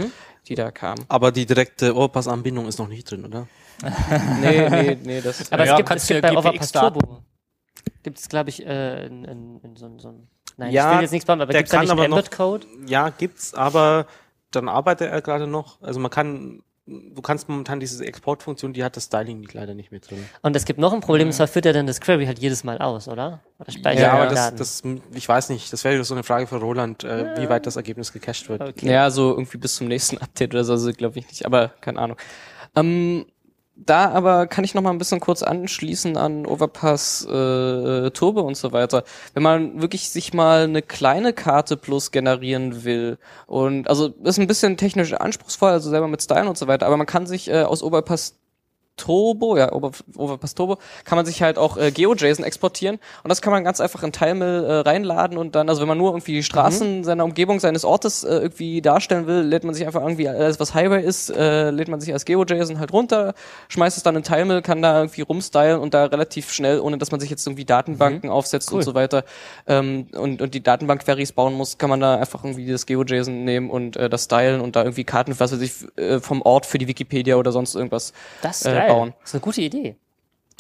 [0.47, 0.97] die da kam.
[1.07, 3.47] Aber die direkte Overpass-Anbindung ist noch nicht drin, oder?
[4.41, 6.99] Nee, nee, nee, das ist Aber Ja, es gibt, es gibt bei Overpass GPX-Daten.
[6.99, 7.23] Turbo.
[8.03, 10.27] Gibt es, glaube ich, äh, in, in, in so, ein- so ein.
[10.57, 12.17] Nein, Ja, ich will jetzt nichts bauen, aber gibt es da nicht einen aber noch-
[12.17, 12.67] Embed-Code?
[12.87, 14.05] Ja, gibt's, aber
[14.51, 15.81] dann arbeitet er gerade noch.
[15.81, 19.91] Also man kann, du kannst momentan diese Exportfunktion, die hat das Styling nicht- leider nicht
[19.91, 20.25] mit drin.
[20.41, 22.63] Und es gibt noch ein Problem, und zwar führt er dann das Query halt jedes
[22.63, 23.41] Mal aus, oder?
[23.59, 24.83] Oder speichert Ja, er aber das, das,
[25.13, 28.11] ich weiß nicht, das wäre so eine Frage für Roland, äh, wie weit das Ergebnis
[28.11, 28.61] gecached wird.
[28.61, 28.91] Okay.
[28.91, 31.99] Ja, so irgendwie bis zum nächsten Update oder so, also glaube ich nicht, aber keine
[31.99, 32.17] Ahnung.
[32.75, 33.25] Ähm,
[33.85, 38.55] da aber kann ich noch mal ein bisschen kurz anschließen an Overpass äh, Turbo und
[38.55, 39.03] so weiter.
[39.33, 43.17] Wenn man wirklich sich mal eine kleine Karte plus generieren will
[43.47, 46.97] und also ist ein bisschen technisch anspruchsvoll, also selber mit Stylen und so weiter, aber
[46.97, 48.35] man kann sich äh, aus Overpass
[48.99, 52.99] Turbo, ja, Over, Overpass Turbo, kann man sich halt auch äh, GeoJSON exportieren.
[53.23, 55.97] Und das kann man ganz einfach in Tilemill äh, reinladen und dann, also wenn man
[55.97, 59.85] nur irgendwie die Straßen seiner Umgebung, seines Ortes äh, irgendwie darstellen will, lädt man sich
[59.85, 63.33] einfach irgendwie alles, was Highway ist, äh, lädt man sich als GeoJSON halt runter,
[63.69, 67.11] schmeißt es dann in Tilemill, kann da irgendwie rumstylen und da relativ schnell, ohne dass
[67.11, 69.23] man sich jetzt irgendwie Datenbanken aufsetzt und so weiter
[69.67, 73.69] ähm, und, und die Datenbank-Queries bauen muss, kann man da einfach irgendwie das GeoJSON nehmen
[73.69, 76.77] und äh, das stylen und da irgendwie Karten, was weiß ich, äh, vom Ort für
[76.77, 78.95] die Wikipedia oder sonst irgendwas Das ist äh, geil.
[78.95, 79.13] bauen.
[79.21, 79.95] Das ist eine gute Idee.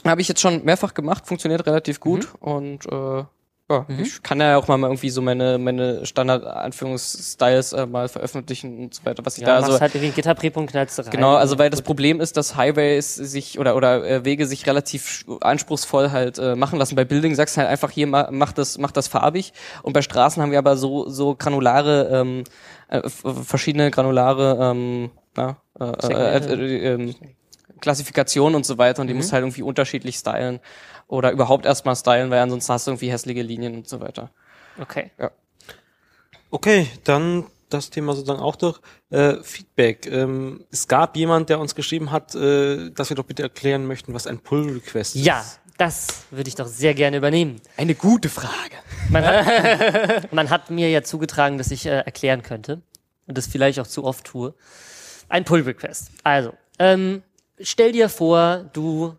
[0.05, 3.23] Habe ich jetzt schon mehrfach gemacht, funktioniert relativ gut und äh,
[3.71, 8.95] ja, ich kann ja auch mal irgendwie so meine meine Standard-Anführungsstyles äh, mal veröffentlichen und
[8.95, 11.11] so weiter, was ich Ja, da machst also halt irgendwie Gitterprep und knallst rein.
[11.11, 11.83] Genau, also weil das.
[11.83, 16.79] Problem ist, dass Highways sich oder oder äh, Wege sich relativ anspruchsvoll halt äh, machen
[16.79, 16.95] lassen.
[16.95, 19.53] Bei Building sagst du halt einfach hier ma, mach das mach das farbig
[19.83, 22.43] und bei Straßen haben wir aber so so granulare ähm,
[22.89, 27.15] äh, verschiedene granulare ähm, na, äh, äh, äh, ähm,
[27.79, 30.59] Klassifikationen und so weiter und die musst halt irgendwie unterschiedlich stylen
[31.07, 34.29] oder überhaupt erstmal stylen, weil ansonsten hast du irgendwie hässliche Linien und so weiter.
[34.79, 35.11] Okay.
[36.51, 38.79] Okay, dann das Thema sozusagen auch durch.
[39.09, 40.07] Äh, Feedback.
[40.07, 44.13] Ähm, es gab jemand, der uns geschrieben hat, äh, dass wir doch bitte erklären möchten,
[44.13, 45.25] was ein Pull-Request ist.
[45.25, 45.45] Ja,
[45.77, 47.61] das würde ich doch sehr gerne übernehmen.
[47.77, 48.75] Eine gute Frage.
[49.09, 52.81] Man hat, man hat mir ja zugetragen, dass ich äh, erklären könnte
[53.27, 54.53] und das vielleicht auch zu oft tue.
[55.29, 56.11] Ein Pull-Request.
[56.23, 57.23] Also, ähm,
[57.61, 59.15] stell dir vor, du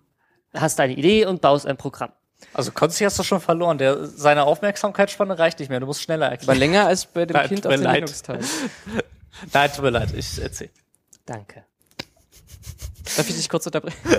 [0.55, 2.13] hast deine Idee und baust ein Programm.
[2.55, 3.79] Also Konzi hast du schon verloren.
[3.79, 5.81] Der, seine Aufmerksamkeitsspanne reicht nicht mehr.
[5.81, 6.59] Du musst schneller War erklären.
[6.59, 7.83] länger als bei dem Nein, Kind auf dem.
[7.83, 8.41] Linux-Teil.
[9.53, 10.71] Nein, tut mir leid, ich erzähl.
[11.27, 11.65] Danke.
[13.17, 13.99] Darf ich dich kurz unterbrechen?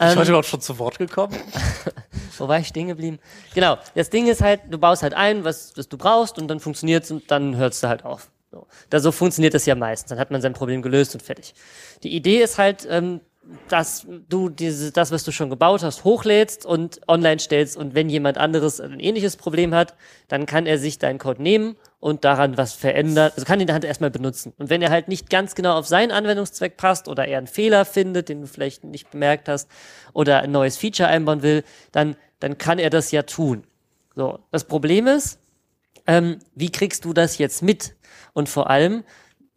[0.00, 1.36] Ich heute überhaupt schon zu Wort gekommen?
[2.38, 3.18] Wo war ich stehen geblieben?
[3.54, 3.78] Genau.
[3.94, 7.10] Das Ding ist halt, du baust halt ein, was, was du brauchst und dann funktioniert's
[7.10, 8.30] und dann hörst du halt auf.
[8.50, 8.66] So.
[8.90, 10.10] Da, so funktioniert das ja meistens.
[10.10, 11.54] Dann hat man sein Problem gelöst und fertig.
[12.02, 13.20] Die Idee ist halt, ähm,
[13.68, 18.10] dass du diese, das, was du schon gebaut hast, hochlädst und online stellst und wenn
[18.10, 19.94] jemand anderes ein ähnliches Problem hat,
[20.28, 23.84] dann kann er sich deinen Code nehmen und daran was verändern, also kann ihn halt
[23.84, 24.52] erstmal benutzen.
[24.58, 27.84] Und wenn er halt nicht ganz genau auf seinen Anwendungszweck passt oder er einen Fehler
[27.84, 29.70] findet, den du vielleicht nicht bemerkt hast
[30.12, 33.64] oder ein neues Feature einbauen will, dann, dann kann er das ja tun.
[34.14, 34.40] So.
[34.50, 35.38] Das Problem ist,
[36.06, 37.94] ähm, wie kriegst du das jetzt mit?
[38.32, 39.04] Und vor allem,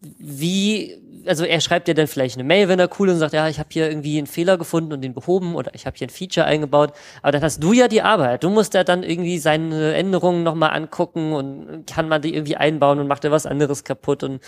[0.01, 0.97] wie,
[1.27, 3.47] also er schreibt dir dann vielleicht eine Mail, wenn er cool ist und sagt, ja,
[3.47, 6.11] ich habe hier irgendwie einen Fehler gefunden und den behoben oder ich habe hier ein
[6.11, 6.93] Feature eingebaut.
[7.21, 8.43] Aber dann hast du ja die Arbeit.
[8.43, 12.99] Du musst ja dann irgendwie seine Änderungen nochmal angucken und kann man die irgendwie einbauen
[12.99, 14.41] und macht er was anderes kaputt und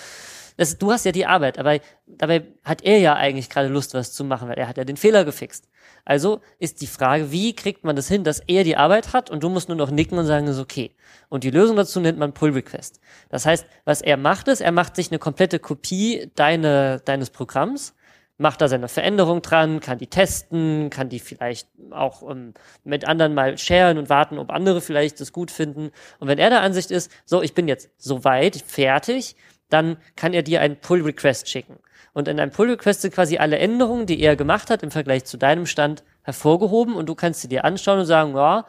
[0.57, 4.13] das, du hast ja die Arbeit, aber dabei hat er ja eigentlich gerade Lust, was
[4.13, 5.67] zu machen, weil er hat ja den Fehler gefixt.
[6.05, 9.43] Also ist die Frage, wie kriegt man das hin, dass er die Arbeit hat und
[9.43, 10.95] du musst nur noch nicken und sagen, ist okay.
[11.29, 12.99] Und die Lösung dazu nennt man Pull Request.
[13.29, 17.95] Das heißt, was er macht ist, er macht sich eine komplette Kopie deine, deines Programms,
[18.37, 22.53] macht da seine Veränderung dran, kann die testen, kann die vielleicht auch ähm,
[22.83, 25.91] mit anderen mal sharen und warten, ob andere vielleicht das gut finden.
[26.19, 29.35] Und wenn er der Ansicht ist, so, ich bin jetzt soweit, fertig,
[29.69, 31.79] dann kann er dir einen Pull Request schicken.
[32.13, 35.25] Und in einem Pull Request sind quasi alle Änderungen, die er gemacht hat, im Vergleich
[35.25, 38.65] zu deinem Stand hervorgehoben und du kannst sie dir anschauen und sagen, ja,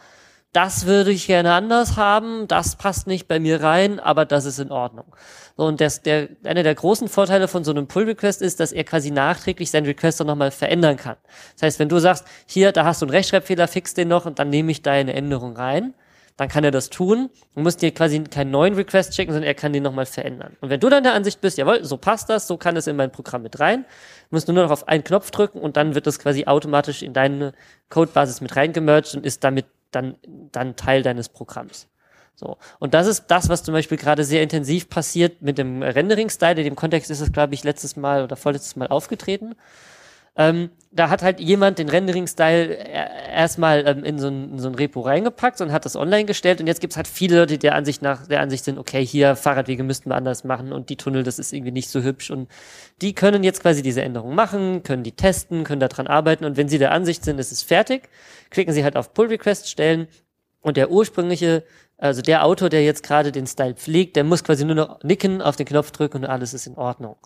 [0.54, 4.60] das würde ich gerne anders haben, das passt nicht bei mir rein, aber das ist
[4.60, 5.04] in Ordnung.
[5.56, 8.84] So, und das, der, einer der großen Vorteile von so einem Pull-Request ist, dass er
[8.84, 11.16] quasi nachträglich seinen Request dann nochmal verändern kann.
[11.54, 14.38] Das heißt, wenn du sagst, hier, da hast du einen Rechtschreibfehler, fix den noch und
[14.38, 15.92] dann nehme ich deine Änderung rein,
[16.36, 17.31] dann kann er das tun.
[17.55, 20.56] Du musst dir quasi keinen neuen Request schicken, sondern er kann den nochmal verändern.
[20.61, 22.97] Und wenn du dann der Ansicht bist, jawohl, so passt das, so kann es in
[22.97, 23.85] mein Programm mit rein,
[24.31, 27.12] musst du nur noch auf einen Knopf drücken und dann wird das quasi automatisch in
[27.12, 27.52] deine
[27.89, 31.89] Codebasis mit reingemerged und ist damit dann, dann Teil deines Programms.
[32.35, 32.56] So.
[32.81, 36.56] Und das ist das, was zum Beispiel gerade sehr intensiv passiert mit dem Rendering-Style.
[36.59, 39.55] In dem Kontext ist es, glaube ich, letztes Mal oder vorletztes Mal aufgetreten.
[40.36, 44.69] Ähm, da hat halt jemand den Rendering-Style er- erstmal ähm, in, so ein, in so
[44.70, 46.61] Repo reingepackt und hat das online gestellt.
[46.61, 49.36] Und jetzt gibt's halt viele Leute, die der Ansicht nach der Ansicht sind, okay, hier
[49.36, 52.31] Fahrradwege müssten wir anders machen und die Tunnel, das ist irgendwie nicht so hübsch.
[52.31, 52.48] Und
[53.01, 56.44] die können jetzt quasi diese Änderungen machen, können die testen, können daran arbeiten.
[56.44, 58.09] Und wenn sie der Ansicht sind, es ist fertig,
[58.51, 60.09] klicken sie halt auf Pull Request stellen.
[60.61, 61.62] Und der ursprüngliche,
[61.98, 65.43] also der Autor, der jetzt gerade den Style pflegt, der muss quasi nur noch nicken,
[65.43, 67.16] auf den Knopf drücken und alles ist in Ordnung.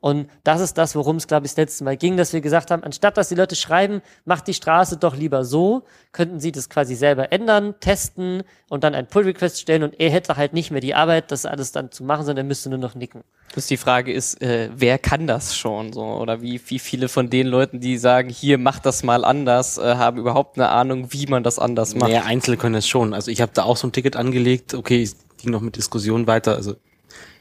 [0.00, 2.70] Und das ist das, worum es, glaube ich, das letzte Mal ging, dass wir gesagt
[2.70, 6.68] haben, anstatt dass die Leute schreiben, macht die Straße doch lieber so, könnten sie das
[6.68, 10.80] quasi selber ändern, testen und dann einen Pull-Request stellen und er hätte halt nicht mehr
[10.80, 13.22] die Arbeit, das alles dann zu machen, sondern er müsste nur noch nicken.
[13.52, 16.04] Bloß die Frage ist, äh, wer kann das schon so?
[16.04, 19.96] Oder wie, wie viele von den Leuten, die sagen, hier mach das mal anders, äh,
[19.96, 22.10] haben überhaupt eine Ahnung, wie man das anders macht?
[22.10, 23.14] Naja, Einzelne können es schon.
[23.14, 24.74] Also ich habe da auch so ein Ticket angelegt.
[24.74, 26.54] Okay, es ging noch mit Diskussionen weiter.
[26.54, 26.76] Also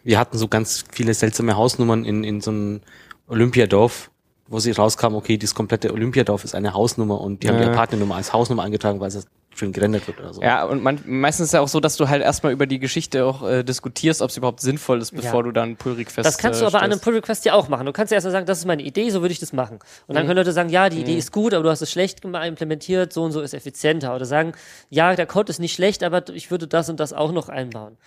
[0.08, 2.80] wir hatten so ganz viele seltsame Hausnummern in, in so einem
[3.28, 4.10] Olympiadorf,
[4.48, 7.66] wo sie rauskam, okay, das komplette Olympiadorf ist eine Hausnummer und die haben Ja.
[7.70, 10.42] die Partnernummer als Hausnummer eingetragen, weil es schön gerendert wird oder so.
[10.42, 12.80] Ja, und man, meistens ist es ja auch so, dass du halt erstmal über die
[12.80, 15.44] Geschichte auch äh, diskutierst, ob es überhaupt sinnvoll ist, bevor Ja.
[15.44, 17.00] du dann Pull-Request Das kannst du äh, aber an einem.
[17.02, 17.86] Pull-Request ja auch machen.
[17.86, 19.80] Du kannst ja erstmal sagen, das ist meine Idee, so würde ich das machen.
[20.06, 22.24] Und dann können Leute sagen, ja, die Idee ist gut, aber du hast es schlecht
[22.24, 24.16] implementiert, so und so ist effizienter.
[24.16, 24.54] Oder sagen,
[24.90, 27.98] ja, der Code ist nicht schlecht, aber ich würde das und das auch noch einbauen.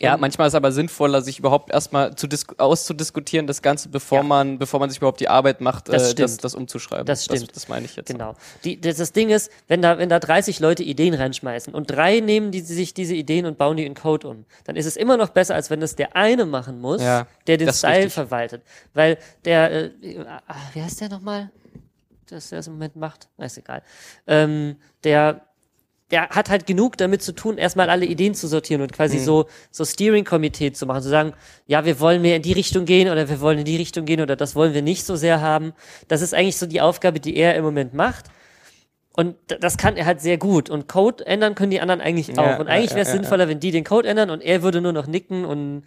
[0.00, 4.18] Ja, manchmal ist es aber sinnvoller, sich überhaupt erstmal zu dis auszudiskutieren, das Ganze, bevor
[4.18, 4.22] Ja.
[4.24, 7.06] man, bevor man sich überhaupt die Arbeit macht, Das äh, das, das umzuschreiben.
[7.06, 7.42] Das stimmt.
[7.42, 8.06] Das, das meine ich jetzt.
[8.08, 8.34] Genau.
[8.64, 12.20] Die, das, das Ding ist, wenn da, wenn da 30 Leute Ideen reinschmeißen und drei
[12.20, 15.16] nehmen die, sich diese Ideen und bauen die in Code um, dann ist es immer
[15.16, 18.12] noch besser, als wenn das der eine machen muss, Ja, der den Style richtig.
[18.12, 18.62] verwaltet.
[18.94, 19.90] Weil der, äh,
[20.46, 21.50] ah, wie heißt der nochmal?
[22.30, 23.28] Das der das im Moment macht?
[23.38, 23.82] Na, ist egal.
[24.26, 25.47] Ähm, der,
[26.10, 28.96] der hat halt genug damit zu tun, erstmal alle Ideen zu sortieren und Mhm.
[28.96, 31.34] quasi so, so Steering-Komitee zu machen, zu sagen,
[31.66, 34.20] ja, wir wollen mehr in die Richtung gehen oder wir wollen in die Richtung gehen
[34.20, 35.74] oder das wollen wir nicht so sehr haben.
[36.08, 38.26] Das ist eigentlich so die Aufgabe, die er im Moment macht.
[39.12, 40.70] Und das kann er halt sehr gut.
[40.70, 42.60] Und Code ändern können die anderen eigentlich Ja, auch.
[42.60, 43.20] Und eigentlich ja, wäre es ja, ja.
[43.20, 45.82] sinnvoller, wenn die den Code ändern und er würde nur noch nicken und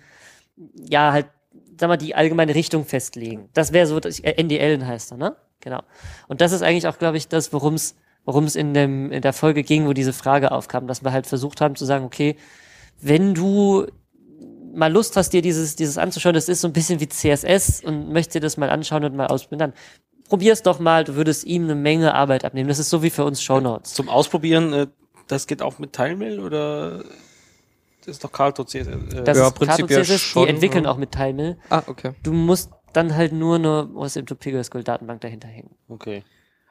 [0.75, 1.27] ja, halt,
[1.79, 3.49] sag mal, die allgemeine Richtung festlegen.
[3.53, 5.35] Das wäre so, äh, NDL heißt er, ne?
[5.61, 5.81] Genau.
[6.27, 7.95] Und das ist eigentlich auch, glaube ich, das, worum es
[8.25, 11.27] worum es in, dem, in der Folge ging, wo diese Frage aufkam, dass wir halt
[11.27, 12.35] versucht haben zu sagen, okay,
[13.01, 13.87] wenn du
[14.73, 18.11] mal Lust hast, dir dieses, dieses anzuschauen, das ist so ein bisschen wie CSS und
[18.11, 19.73] möchtest dir das mal anschauen und mal ausprobieren, dann
[20.29, 22.69] probier's doch mal, du würdest ihm eine Menge Arbeit abnehmen.
[22.69, 23.93] Das ist so wie für uns Shownotes.
[23.93, 24.87] Zum Ausprobieren, äh,
[25.27, 27.03] das geht auch mit Teilmail oder
[28.05, 28.87] das ist doch Carto CSS?
[28.87, 30.91] Äh, Das Ja, ist prinzipiell Carto CSS, schon, die entwickeln ja.
[30.91, 31.57] auch mit Teilmail.
[31.69, 32.13] Ah, okay.
[32.23, 35.75] Du musst dann halt nur eine OSM to PGSQL Datenbank dahinter hängen.
[35.87, 36.23] okay.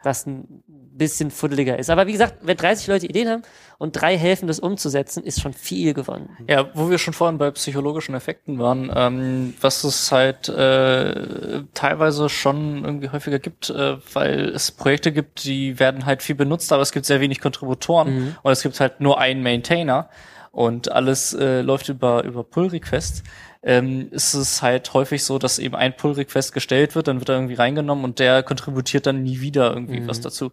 [0.02, 1.90] Was ein bisschen fuddeliger ist.
[1.90, 3.42] Aber wie gesagt, wenn 30 Leute Ideen haben
[3.78, 6.36] und drei helfen, das umzusetzen, ist schon viel gewonnen.
[6.48, 12.28] Ja, wo wir schon vorhin bei psychologischen Effekten waren, ähm, was es halt äh, teilweise
[12.28, 16.82] schon irgendwie häufiger gibt, äh, weil es Projekte gibt, die werden halt viel benutzt, aber
[16.82, 20.08] es gibt sehr wenig Kontributoren und es gibt halt nur einen Maintainer
[20.52, 23.22] und alles äh, läuft über über Pull Request.
[23.62, 27.28] Ähm, ist es halt häufig so, dass eben ein Pull Request gestellt wird, dann wird
[27.28, 30.52] er irgendwie reingenommen und der kontributiert dann nie wieder irgendwie was dazu.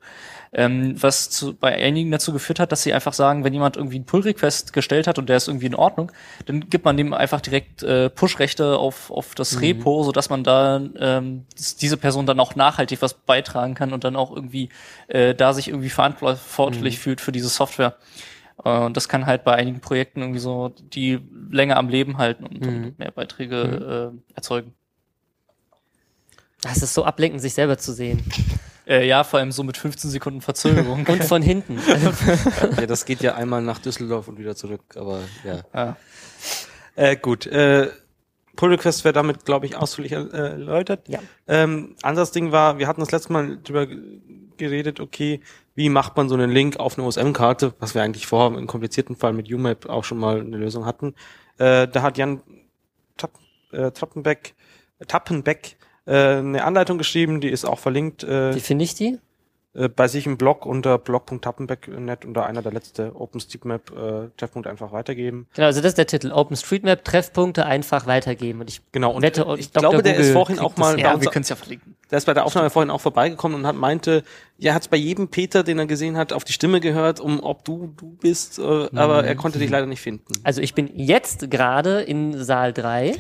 [0.52, 3.96] Ähm, was zu, bei einigen dazu geführt hat, dass sie einfach sagen, wenn jemand irgendwie
[3.96, 6.12] einen Pull-Request gestellt hat und der ist irgendwie in Ordnung,
[6.46, 10.44] dann gibt man dem einfach direkt äh, Push-Rechte auf, auf das Repo, so dass man
[10.44, 11.46] da ähm,
[11.80, 14.70] diese Person dann auch nachhaltig was beitragen kann und dann auch irgendwie
[15.08, 17.96] äh, da sich irgendwie verantwortlich fühlt für diese Software.
[18.64, 21.20] Äh, Und das kann halt bei einigen Projekten irgendwie so die
[21.50, 24.74] länger am Leben halten und, und mehr Beiträge äh, erzeugen.
[26.62, 28.24] Das ist so ablenkend, sich selber zu sehen.
[28.88, 31.06] Äh, ja, vor allem so mit 15 Sekunden Verzögerung.
[31.08, 31.80] Und von hinten.
[32.78, 35.62] Ja, das geht ja einmal nach Düsseldorf und wieder zurück, aber ja.
[35.74, 35.98] ja.
[36.96, 37.90] Äh, gut, äh,
[38.56, 41.08] Pull Request wäre damit, glaube ich, ausführlich äh, erläutert.
[41.08, 41.20] Ja.
[41.48, 43.88] Ähm, anderes Ding war, wir hatten das letzte Mal drüber
[44.58, 45.42] geredet, okay,
[45.76, 49.16] wie macht man so einen Link auf eine OSM-Karte, was wir eigentlich vorher im komplizierten
[49.16, 51.14] Fall mit UMAP auch schon mal eine Lösung hatten.
[51.58, 52.42] Äh, da hat Jan
[53.16, 53.32] Tapp,
[53.72, 54.56] äh, Trappenbeck,
[55.08, 59.20] Tappenbeck äh, eine Anleitung geschrieben, die ist auch verlinkt äh, Wie finde ich die?
[59.78, 64.92] Äh, bei sich im Blog unter blog.tappenbeck.net unter einer der letzte OpenStreetMap äh, Treffpunkt einfach
[64.92, 65.48] weitergeben.
[65.56, 66.32] Genau, also das ist der Titel.
[66.32, 68.60] OpenStreetMap, Treffpunkte einfach weitergeben.
[68.62, 69.90] Und ich Genau, und wette, ich Dr.
[69.90, 71.96] glaube, der ist vorhin auch mal Ja, wir können es ja verlinken.
[72.10, 74.24] der ist bei der Aufnahme vorhin auch vorbeigekommen und hat meinte,
[74.58, 77.64] ja, hat bei jedem Peter, den er gesehen hat, auf die Stimme gehört, um ob
[77.64, 78.64] du du bist, äh,
[78.96, 80.26] aber er konnte dich leider nicht finden.
[80.44, 83.16] Also ich bin jetzt gerade in Saal 3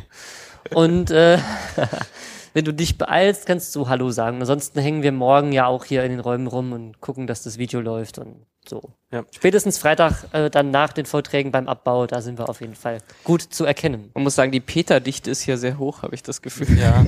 [0.73, 1.37] und äh,
[2.57, 4.39] wenn du dich beeilst, kannst du Hallo sagen.
[4.39, 7.59] Ansonsten hängen wir morgen ja auch hier in den Räumen rum und gucken, dass das
[7.59, 8.81] Video läuft und so.
[9.11, 9.25] Ja.
[9.29, 12.97] Spätestens Freitag äh, dann nach den Vorträgen beim Abbau, da sind wir auf jeden Fall
[13.23, 14.09] gut zu erkennen.
[14.15, 16.79] Man muss sagen, die Peter-Dichte ist hier sehr hoch, habe ich das Gefühl.
[16.79, 17.05] Ja.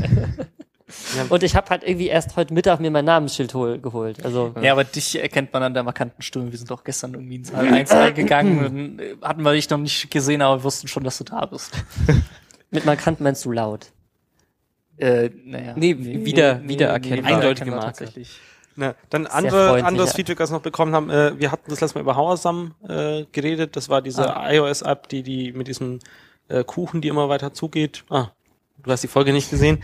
[1.30, 4.24] Und ich habe halt irgendwie erst heute Mittag mir mein Namensschild hol geholt.
[4.24, 6.52] Also Ja, aber dich erkennt man an der markanten Stimme.
[6.52, 8.66] Wir sind doch gestern irgendwie ins Saal 1 reingegangen.
[8.68, 11.44] und, äh, Hatten wir dich noch nicht gesehen, aber wir wussten schon, dass du da
[11.48, 11.72] bist.
[12.70, 13.88] mit markant meinst du laut.
[15.00, 15.74] Äh, naja.
[15.76, 17.32] Nee, wieder- wiedererkennbar.
[17.32, 17.98] Eindeutige wiedererkennbar Marke.
[18.00, 18.38] tatsächlich.
[18.76, 20.14] Na, dann Sehr andere, anderes.
[20.14, 23.26] Feedback, das wir noch bekommen haben, äh, wir hatten das letzte Mal über Hauersam äh,
[23.32, 26.00] geredet, das war diese iOS-App, die, die mit diesem
[26.48, 28.06] äh, Kuchen, die immer weiter zugeht.
[28.10, 28.28] Ah,
[28.82, 29.84] du hast die Folge nicht gesehen?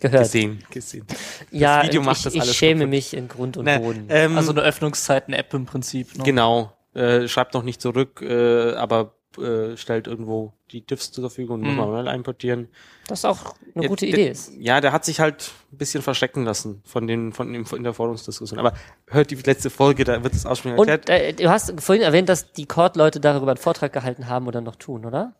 [0.00, 0.24] Gehört.
[0.24, 1.06] Gesehen, gesehen.
[1.50, 2.90] ja, Video macht ich, das ich alles schäme kaputt.
[2.90, 4.06] mich in Grund und Na, Boden.
[4.10, 6.16] ähm, Also eine Öffnungszeiten-App im Prinzip.
[6.18, 6.24] Ne?
[6.24, 6.72] Genau.
[6.94, 11.60] Äh, schreibt noch nicht zurück, äh, aber äh, stellt irgendwo die Diffs zur Verfügung und
[11.62, 11.76] muss Mhm.
[11.78, 12.68] man mal importieren.
[13.08, 14.52] das auch eine Ja, gute Idee ist.
[14.58, 17.92] Ja, der hat sich halt ein bisschen verstecken lassen von den von dem in der
[17.94, 18.58] Forumsdiskussion.
[18.58, 18.72] Aber
[19.06, 21.08] hört die letzte Folge, da wird es Und erklärt.
[21.08, 24.76] äh, du hast vorhin erwähnt, dass die Cord-Leute darüber einen Vortrag gehalten haben oder noch
[24.76, 25.34] tun, oder?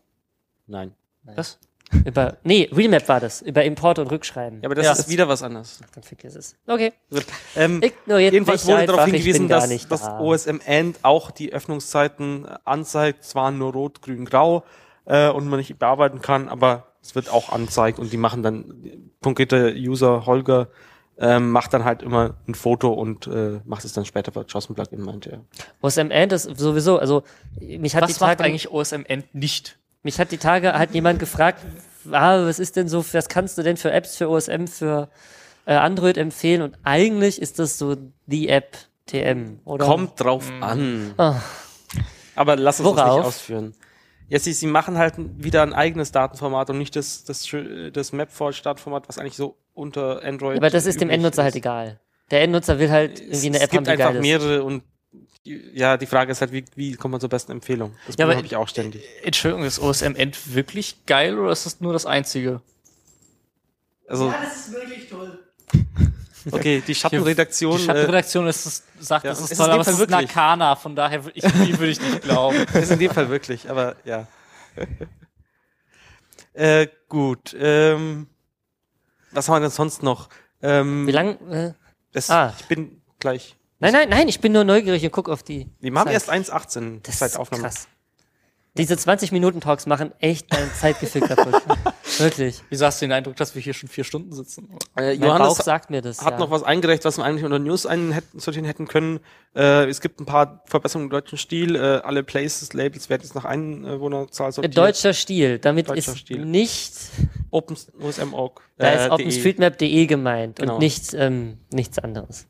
[0.66, 0.92] Nein.
[1.24, 1.58] Was?
[2.04, 4.60] Über, nee, Remap war das, über Import und Rückschreiben.
[4.60, 4.92] Ja, aber das Ja.
[4.92, 5.80] ist wieder was anderes.
[5.94, 6.56] Dann vergiss es.
[6.66, 6.92] Okay.
[7.54, 10.18] Ähm, Ignoriert jedenfalls wurde darauf hingewiesen, dass nicht das da.
[10.18, 14.64] OSM End auch die Öffnungszeiten anzeigt, zwar nur rot, grün, grau
[15.04, 19.10] äh, und man nicht bearbeiten kann, aber es wird auch anzeigt und die machen dann
[19.22, 20.68] konkrete User Holger
[21.18, 24.74] ähm, macht dann halt immer ein Foto und äh, macht es dann später bei JOSM
[24.74, 25.40] Plugin, meinte er.
[25.80, 27.22] OSM End ist sowieso, also
[27.58, 29.78] mich hat Was die macht Tage, eigentlich OSM End nicht?
[30.06, 31.66] Mich hat die Tage halt jemand gefragt,
[32.12, 35.08] ah, was ist denn so, was kannst du denn für Apps für OSM für
[35.66, 36.62] äh, Android empfehlen?
[36.62, 37.96] Und eigentlich ist das so
[38.26, 38.76] die App
[39.06, 39.84] TM, oder?
[39.84, 41.14] Kommt drauf an.
[41.18, 41.40] Ah.
[42.36, 43.16] Aber lass uns das Worauf?
[43.16, 43.74] nicht ausführen.
[44.28, 47.48] Ja, sie, sie machen halt wieder ein eigenes Datenformat und nicht das, das,
[47.92, 50.56] das Mapforge-Datenformat, was eigentlich so unter Android.
[50.56, 51.58] Aber das ist dem Endnutzer halt ist.
[51.58, 52.00] egal.
[52.30, 54.22] Der Endnutzer will halt Es, irgendwie eine es App haben, gibt die einfach geil ist.
[54.22, 54.82] mehrere und
[55.44, 57.94] ja, die Frage ist halt, wie, wie kommt man zur besten Empfehlung?
[58.06, 59.02] Das Ja, ja, habe ich auch ständig.
[59.22, 62.60] Entschuldigung, ist OSM End wirklich geil oder ist das nur das einzige?
[64.08, 65.38] Also, das ist wirklich toll.
[66.50, 67.76] okay, die Schattenredaktion.
[67.76, 69.80] Die äh, Schattenredaktion ist es, sagt, ja, das es ist ist toll, in dem aber
[69.80, 70.28] es Fall ist wirklich.
[70.28, 72.56] Nakana, von daher ich, würde ich nicht glauben.
[72.74, 74.26] äh, ist in dem Fall wirklich, aber ja.
[76.54, 77.56] äh, gut.
[77.58, 78.28] Ähm,
[79.32, 80.28] was haben wir denn sonst noch?
[80.62, 81.50] Ähm, Wie lang?
[81.50, 81.72] Äh,
[82.28, 82.54] Ah.
[82.58, 83.55] Ich bin gleich.
[83.78, 85.68] Nein, nein, nein, ich bin nur neugierig und guck auf die.
[85.80, 86.14] Wir haben Zeit.
[86.14, 87.64] erst 1,18 Das seit ist Aufnahme.
[87.64, 87.88] krass.
[88.78, 91.62] Diese 20-Minuten-Talks machen echt dein Zeitgefühl kaputt.
[92.18, 92.62] Wirklich.
[92.68, 94.68] Wieso hast du den Eindruck, dass wir hier schon vier Stunden sitzen?
[94.96, 96.22] Äh, Mein Bauch Johannes sagt mir das.
[96.22, 96.38] hat ja.
[96.38, 99.20] noch was eingereicht, was wir eigentlich unter News einsortieren hätten können.
[99.54, 101.74] Äh, es gibt ein paar Verbesserungen im deutschen Stil.
[101.74, 104.76] Äh, alle Places, Labels werden jetzt nach Einwohnerzahl Äh, sortiert.
[104.76, 105.58] Deutscher Stil.
[105.58, 106.44] Damit Deutscher ist Stil.
[106.44, 106.92] nicht,
[107.50, 108.60] Open OSM.org.
[108.76, 109.10] da ist äh, de.
[109.12, 110.74] OpenStreetMap.de gemeint Genau.
[110.74, 112.46] und nicht, ähm, nichts anderes.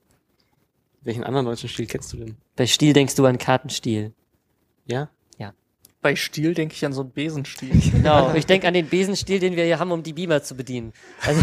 [1.07, 2.37] Welchen anderen deutschen Stil kennst du denn?
[2.57, 4.13] Bei Stil denkst du an Kartenstil.
[4.87, 5.09] Ja?
[6.03, 7.81] Bei Stiel denke ich an so einen Besenstiel.
[7.93, 8.33] Genau.
[8.35, 10.93] ich denke an den Besenstiel, den wir hier haben, um die Beamer zu bedienen.
[11.21, 11.43] Also,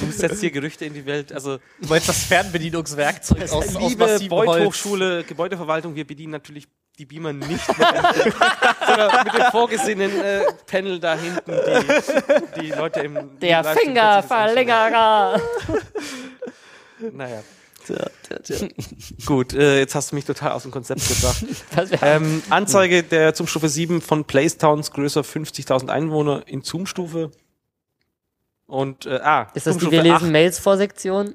[0.00, 1.32] Du setzt hier Gerüchte in die Welt.
[1.32, 4.64] Also, Du meinst das Fernbedienungswerkzeug aus, aus liebe massivem Beuth Holz.
[4.66, 6.66] Hochschule Gebäudeverwaltung, wir bedienen natürlich
[6.98, 7.68] die Beamer nicht mit,
[8.86, 11.52] sondern mit dem vorgesehenen äh, Panel da hinten,
[12.56, 13.62] die, die Leute im der
[17.00, 17.16] im Livestream Fingerverlängerer.
[17.16, 17.42] Naja.
[19.26, 21.44] Gut, äh, jetzt hast du mich total aus dem Konzept gebracht.
[22.02, 27.30] Ähm, Anzeige der Zoom-Stufe 7 von Placetowns größer 50.000 Einwohner in Zoom-Stufe.
[28.66, 30.32] Und, äh, ah, Ist das die Wir lesen 8.
[30.32, 31.34] Mails Vorsektion?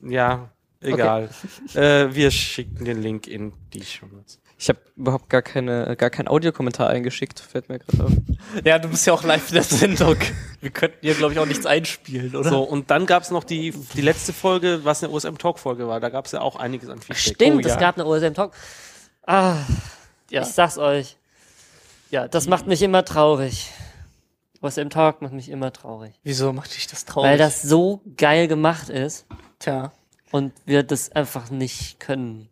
[0.00, 0.50] Ja,
[0.80, 1.30] egal.
[1.74, 4.40] Äh, wir schicken den Link in die Show Notes.
[4.60, 8.12] Ich habe überhaupt gar keine, gar keinen Audiokommentar eingeschickt, fällt mir gerade auf.
[8.64, 10.16] Ja, du bist ja auch live in der Sendung.
[10.60, 12.48] Wir könnten hier, glaube ich, auch nichts einspielen, oder?
[12.50, 16.00] So, und dann gab's noch die, die letzte Folge, was eine OSM-Talk-Folge war.
[16.00, 17.18] Da gab's ja auch einiges an Feedback.
[17.18, 17.76] Stimmt, Oh, es ja.
[17.78, 18.52] gab eine OSM-Talk.
[19.26, 19.58] Ah,
[20.30, 20.42] ja.
[20.42, 21.16] ich sag's euch.
[22.10, 23.70] ja, Das macht mich immer traurig.
[24.60, 26.14] OSM-Talk macht mich immer traurig.
[26.24, 27.30] Wieso macht dich das traurig?
[27.30, 29.24] Weil das so geil gemacht ist
[29.60, 29.92] Tja.
[30.32, 32.48] und wir das einfach nicht können.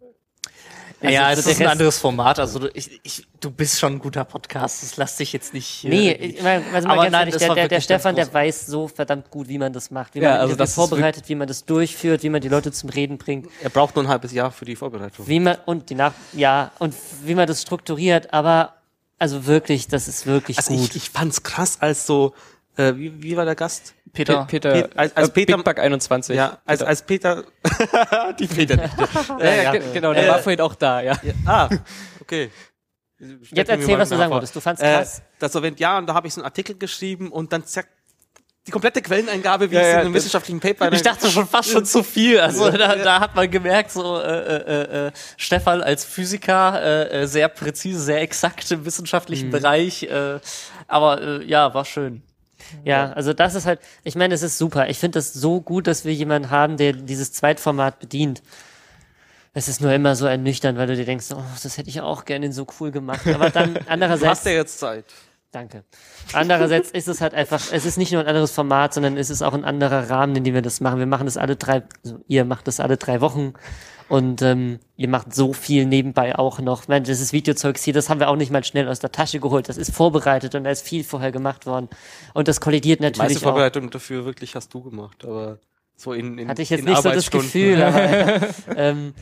[1.00, 2.38] Also ja, der ist ein Rest- anderes Format.
[2.38, 4.82] Also du, ich, ich, du bist schon ein guter Podcast.
[4.82, 5.84] Das lass dich jetzt nicht.
[5.84, 8.32] äh, Nee, ich meine, also mal ganz nein, ehrlich, das der, der, der Stefan, der
[8.32, 11.34] weiß so verdammt gut, wie man das macht, wie Ja, man also das vorbereitet, wie
[11.34, 14.32] man das durchführt, wie man die Leute zum Reden bringt, Er braucht nur ein halbes
[14.32, 15.28] Jahr für die Vorbereitung.
[15.28, 16.94] wie man und die nach ja und
[17.24, 18.72] wie man das strukturiert, aber
[19.18, 20.90] also wirklich, das ist wirklich Also gut.
[20.90, 22.34] ich, ich fand's krass, als so,
[22.76, 23.94] äh, wie, wie war der Gast?
[24.12, 24.46] Peter.
[24.48, 26.36] Peter, Pet- als- als äh, Peter- Big Bug 21.
[26.36, 26.88] Ja, als, Peter.
[26.88, 28.94] als Peter, die Peter nicht.
[29.40, 29.72] ja, ja, ja.
[29.72, 31.18] ge- genau, der Äh, war vorhin auch da, ja.
[31.22, 31.68] Ja, ah,
[32.20, 32.50] okay.
[33.18, 34.54] Jetzt erzähl, was du sagen wolltest.
[34.56, 35.18] Du fandst krass.
[35.18, 37.88] Äh, das Event, ja, und da habe ich so einen Artikel geschrieben und dann zack,
[38.66, 41.70] die komplette Quelleneingabe, wie Ja, es ja, in einem wissenschaftlichen Paper Ich dachte schon fast
[41.70, 42.40] schon zu viel.
[42.40, 47.26] Also da, da hat man gemerkt, so äh, äh, äh, Stefan als Physiker äh, äh,
[47.26, 50.02] sehr präzise, sehr exakt im wissenschaftlichen Bereich.
[50.02, 50.40] Äh,
[50.88, 52.22] aber äh, ja, war schön.
[52.84, 54.88] Ja, also das ist halt, ich meine, es ist super.
[54.88, 58.42] Ich finde das so gut, dass wir jemanden haben, der dieses Zweitformat bedient.
[59.54, 62.24] Es ist nur immer so ernüchternd, weil du dir denkst, oh, das hätte ich auch
[62.26, 63.26] gerne so cool gemacht.
[63.28, 65.04] Aber dann Du andererseits, hast ja jetzt Zeit.
[65.50, 65.84] danke.
[66.32, 69.42] Andererseits ist es halt einfach, es ist nicht nur ein anderes Format, sondern es ist
[69.42, 70.98] auch ein anderer Rahmen, in dem wir das machen.
[70.98, 73.54] Wir machen das alle drei, also ihr macht das alle drei Wochen
[74.08, 76.82] und ähm, ihr macht so viel nebenbei auch noch.
[76.82, 79.40] Ich meine, dieses Videozeugs hier, das haben wir auch nicht mal schnell aus der Tasche
[79.40, 79.68] geholt.
[79.68, 81.88] Das ist vorbereitet und da ist viel vorher gemacht worden.
[82.32, 83.50] Und das kollidiert Die meiste natürlich auch.
[83.50, 85.58] Vorbereitung dafür wirklich hast du gemacht, aber
[85.96, 87.30] so in, in Hatte ich jetzt nicht so das.
[87.30, 89.14] Gefühl, aber ähm,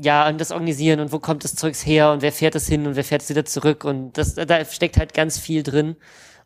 [0.00, 2.86] ja, und das Organisieren und wo kommt das Zeugs her und wer fährt es hin
[2.86, 5.96] und wer fährt es wieder zurück und das, da steckt halt ganz viel drin.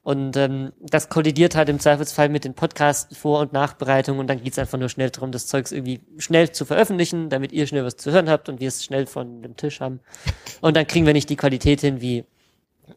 [0.02, 4.58] Und ähm, das kollidiert halt im Zweifelsfall mit den Podcast-Vor- und Nachbereitungen und dann geht's
[4.58, 8.10] einfach nur schnell darum, das Zeugs irgendwie schnell zu veröffentlichen, damit ihr schnell was zu
[8.10, 10.00] hören habt und wir es schnell von dem Tisch haben.
[10.60, 12.24] Und dann kriegen wir nicht die Qualität hin, wie,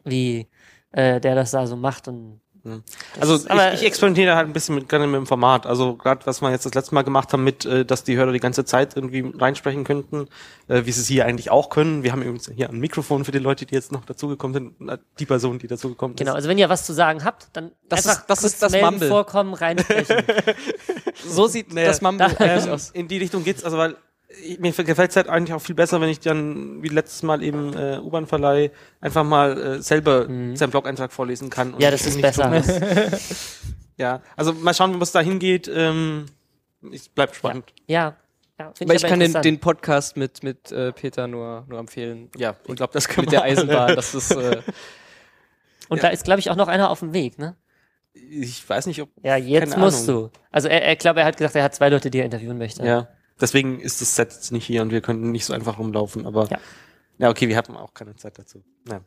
[0.04, 0.48] wie
[0.92, 2.08] äh, der das da so macht.
[2.08, 2.40] Und
[3.20, 5.66] Also ist- aber- ich, ich experimentiere halt ein bisschen mit, gerne mit dem Format.
[5.66, 8.32] Also gerade was wir jetzt das letzte Mal gemacht haben mit, äh, dass die Hörer
[8.32, 10.28] die ganze Zeit irgendwie reinsprechen könnten,
[10.68, 12.02] äh, wie sie es hier eigentlich auch können.
[12.04, 15.26] Wir haben übrigens hier ein Mikrofon für die Leute, die jetzt noch dazugekommen sind, die
[15.26, 16.36] Person, die dazugekommen genau, ist.
[16.36, 18.72] also wenn ihr was zu sagen habt, dann Das einfach ist- das kurz ist das
[18.72, 19.08] melden, Mumble.
[19.08, 20.16] vorkommen, reinsprechen.
[21.26, 22.90] So sieht Naja, das eigentlich Ähm, aus.
[22.90, 23.96] in die Richtung geht's, also weil
[24.58, 27.74] mir gefällt es halt eigentlich auch viel besser, wenn ich dann, wie letztes Mal eben
[27.76, 31.68] äh, U-Bahn-Verleih, einfach mal äh, selber seinen Blog-Eintrag vorlesen kann.
[31.68, 31.80] und Mhm.
[31.80, 32.50] Ja, das ist besser.
[33.96, 35.70] ja, also mal schauen, wo es da hingeht.
[35.72, 36.26] Ähm,
[36.90, 37.72] ich bleib spannend.
[37.86, 38.16] Ja.
[38.58, 41.78] ja find Aber ich aber kann den, den Podcast mit, mit äh, Peter nur, nur
[41.78, 42.30] empfehlen.
[42.36, 43.94] Ja, ich glaube, das können Mit der Eisenbahn.
[43.94, 44.62] Das ist äh,
[45.88, 47.54] Und da ist, glaube ich, auch noch einer auf dem Weg, ne?
[48.14, 49.10] Ich weiß nicht, ob.
[49.22, 50.30] Ja, jetzt Keine musst Ahnung.
[50.32, 50.38] du.
[50.50, 52.84] Also er, er glaube, er hat gesagt, er hat zwei Leute, die er interviewen möchte.
[52.84, 53.08] Ja.
[53.40, 56.48] Deswegen ist das Set jetzt nicht hier und wir können nicht so einfach rumlaufen, aber.
[56.48, 56.58] Ja.
[57.18, 58.64] Ja, okay, wir hatten auch keine Zeit dazu.
[58.88, 59.00] Ja.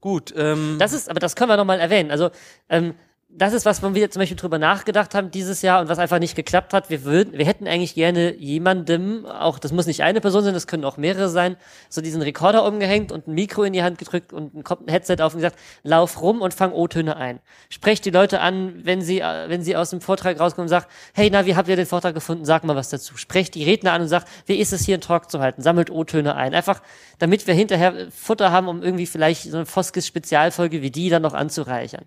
[0.00, 0.76] Gut, ähm.
[0.78, 2.10] Das ist, aber das können wir noch mal erwähnen.
[2.10, 2.30] Also
[2.68, 2.94] ähm,
[3.36, 6.20] das ist was, wo wir zum Beispiel drüber nachgedacht haben dieses Jahr und was einfach
[6.20, 6.88] nicht geklappt hat.
[6.88, 10.68] Wir würden, wir hätten eigentlich gerne jemandem, auch das muss nicht eine Person sein, das
[10.68, 11.56] können auch mehrere sein,
[11.88, 15.34] so diesen Rekorder umgehängt und ein Mikro in die Hand gedrückt und ein, Headset auf
[15.34, 17.40] und gesagt, lauf rum und fang O-Töne ein.
[17.70, 21.28] Sprecht die Leute an, wenn sie, wenn sie aus dem Vortrag rauskommen und sagt, hey,
[21.32, 22.44] na, wie habt ihr den Vortrag gefunden?
[22.44, 23.16] Sag mal was dazu.
[23.16, 25.60] Sprecht die Redner an und sagt, wie ist es hier einen Talk zu halten?
[25.60, 26.54] Sammelt O-Töne ein.
[26.54, 26.82] Einfach,
[27.18, 31.34] damit wir hinterher Futter haben, um irgendwie vielleicht so eine Foskis-Spezialfolge wie die dann noch
[31.34, 32.04] anzureichern.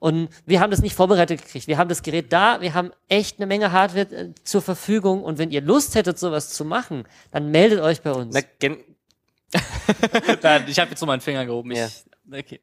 [0.00, 1.66] Und wir haben das nicht vorbereitet gekriegt.
[1.68, 5.22] Wir haben das Gerät da, wir haben echt eine Menge Hardware äh, zur Verfügung.
[5.22, 8.34] Und wenn ihr Lust hättet, sowas zu machen, dann meldet euch bei uns.
[8.34, 8.78] Na, gen
[10.42, 11.72] Nein, ich habe jetzt nur meinen Finger gehoben.
[11.72, 11.88] Ich, Ja.
[12.32, 12.60] Okay.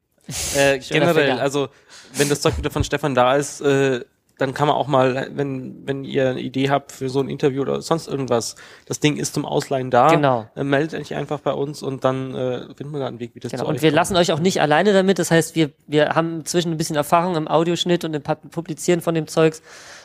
[0.56, 1.40] äh, generell, Finger.
[1.40, 1.68] also
[2.14, 4.04] wenn das Zeug wieder von Stefan da ist, äh,
[4.38, 7.62] dann kann man auch mal, wenn, wenn ihr eine Idee habt für so ein Interview
[7.62, 8.54] oder sonst irgendwas,
[8.86, 10.08] das Ding ist zum Ausleihen da.
[10.08, 10.46] Genau.
[10.56, 13.40] Äh, meldet euch einfach bei uns und dann äh, finden wir da einen Weg, wie
[13.40, 13.64] das Genau.
[13.64, 13.96] zu Und wir kommt.
[13.96, 15.18] lassen euch auch nicht alleine damit.
[15.18, 19.00] Das heißt, wir, wir haben zwischen ein bisschen Erfahrung im Audioschnitt und im Pub- Publizieren
[19.00, 19.60] von dem Zeugs.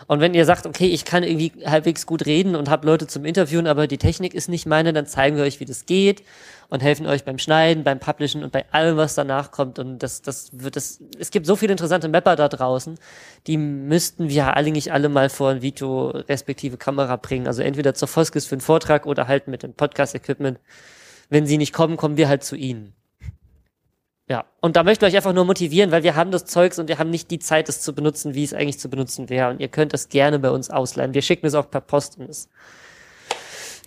[0.07, 3.23] Und wenn ihr sagt, okay, ich kann irgendwie halbwegs gut reden und habe Leute zum
[3.25, 6.23] Interviewen, aber die Technik ist nicht meine, dann zeigen wir euch, wie das geht
[6.73, 9.77] und helfen euch beim Schneiden, beim Publishen und bei allem, was danach kommt.
[9.77, 11.03] Und das, das wird das.
[11.19, 12.97] Es gibt so viele interessante Mapper da draußen,
[13.45, 17.45] die müssten wir eigentlich alle mal vor ein Video respektive Kamera bringen.
[17.45, 20.59] Also entweder zur Foskis für einen Vortrag oder halt mit dem Podcast-Equipment.
[21.29, 22.95] Wenn sie nicht kommen, kommen wir halt zu ihnen.
[24.27, 26.87] Ja, und da möchte ich euch einfach nur motivieren, weil wir haben das Zeugs und
[26.87, 29.51] wir haben nicht die Zeit, es zu benutzen, wie es eigentlich zu benutzen wäre.
[29.51, 31.13] Und ihr könnt das gerne bei uns ausleihen.
[31.13, 32.49] Wir schicken es auch per Post und es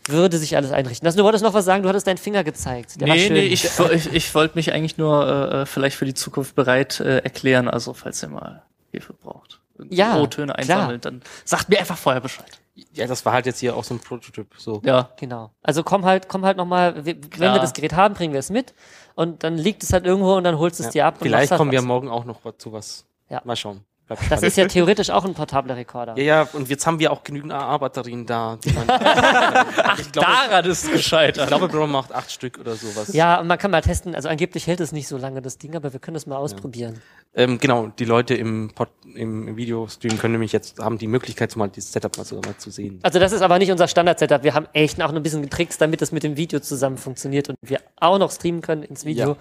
[0.08, 1.06] würde sich alles einrichten.
[1.06, 3.00] Also, du wolltest noch was sagen, du hattest deinen Finger gezeigt.
[3.00, 3.34] Der war nee, schön.
[3.34, 7.00] nee, ich, ich, ich wollte mich eigentlich nur äh, äh, vielleicht für die Zukunft bereit
[7.00, 9.60] äh, erklären, also falls ihr mal Hilfe braucht.
[9.90, 10.58] Ja, O-Töne klar.
[10.58, 12.60] einsammeln, dann sagt mir einfach vorher Bescheid.
[12.92, 14.54] Ja, das war halt jetzt hier auch so ein Prototyp.
[14.58, 14.80] So.
[14.84, 15.10] Ja.
[15.18, 15.50] Genau.
[15.62, 17.54] Also komm halt, komm halt nochmal, wenn Klar.
[17.54, 18.74] wir das Gerät haben, bringen wir es mit
[19.14, 21.14] und dann liegt es halt irgendwo und dann holst du es dir ab.
[21.14, 21.86] und Vielleicht machst halt kommen wir was.
[21.86, 23.06] morgen auch noch zu was.
[23.30, 23.40] Ja.
[23.44, 23.80] Mal schauen.
[24.06, 24.44] Bleibt Das spannend.
[24.44, 26.16] ist ja theoretisch auch ein portabler Rekorder.
[26.16, 28.56] ja, ja, und jetzt haben wir auch genügend AA-Batterien da.
[28.62, 28.84] Die man,
[29.98, 31.44] ich glaube, Daran ist es gescheitert.
[31.44, 33.12] ich glaube, Bro macht acht Stück oder sowas.
[33.12, 35.74] Ja, und man kann mal testen, also angeblich hält es nicht so lange, das Ding,
[35.74, 37.02] aber wir können das mal ausprobieren.
[37.34, 41.68] Ähm, genau, die Leute im, Pod, im, Videostream können nämlich jetzt, haben die Möglichkeit, mal
[41.68, 43.00] dieses Setup mal, so, mal zu sehen.
[43.02, 44.42] Also das ist aber nicht unser Standard-Setup.
[44.42, 47.48] Wir haben echt auch noch ein bisschen Tricks, damit das mit dem Video zusammen funktioniert
[47.48, 49.30] und wir auch noch streamen können ins Video.
[49.30, 49.36] Ja.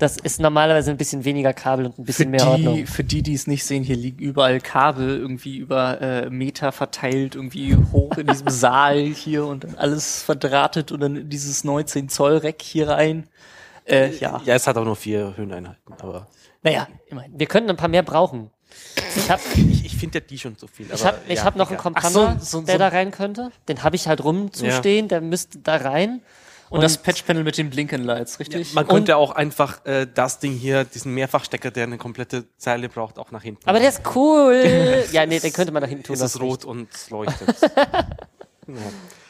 [0.00, 2.86] Das ist normalerweise ein bisschen weniger Kabel und ein Für bisschen mehr die, Ordnung.
[2.86, 7.34] für die, die es nicht sehen, hier liegen überall Kabel irgendwie über äh, Meter verteilt,
[7.36, 12.08] irgendwie hoch in diesem Saal hier und dann alles verdrahtet und dann in dieses 19
[12.08, 13.28] Zoll Rack hier rein.
[13.84, 14.40] Äh, ja.
[14.44, 16.26] Ja, es hat auch nur vier Höheneinheiten, aber
[16.62, 17.38] Naja, immerhin.
[17.38, 18.50] Wir könnten ein paar mehr brauchen.
[19.16, 20.86] Ich habe ich, ich finde ja die schon zu viel.
[20.86, 21.92] ich aber hab, ich ja, hab noch einen egal.
[21.92, 23.50] Kompander, Ach so, so- der so- da rein könnte.
[23.68, 26.20] Den habe ich halt rumzustehen, der müsste da rein.
[26.70, 28.74] Und, das Patchpanel mit den Blinkenlights, richtig?
[28.74, 33.18] Man könnte auch einfach äh, das Ding hier, diesen Mehrfachstecker, der eine komplette Zeile braucht,
[33.18, 33.68] auch nach hinten.
[33.68, 35.04] Aber der ist cool.
[35.12, 36.14] ja, nee, den könnte man da hinten tun.
[36.14, 36.44] ist es recht.
[36.44, 37.56] rot und leuchtet.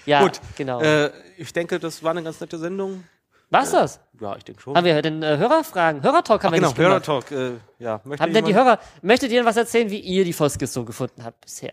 [0.07, 0.81] Ja, Gut, genau.
[0.81, 3.05] äh, ich denke, das war eine ganz nette Sendung.
[3.51, 4.01] Was das?
[4.21, 4.77] Ja, ich denke schon.
[4.77, 6.03] Haben wir denn äh, Hörerfragen?
[6.03, 6.79] Hörertalk haben Ach, wir genau, nicht.
[6.79, 7.31] Hörertalk.
[7.33, 10.73] Äh, ja, möchte Haben denn die Hörer, möchtet ihr was erzählen, wie ihr die Foskis
[10.73, 11.73] so gefunden habt bisher?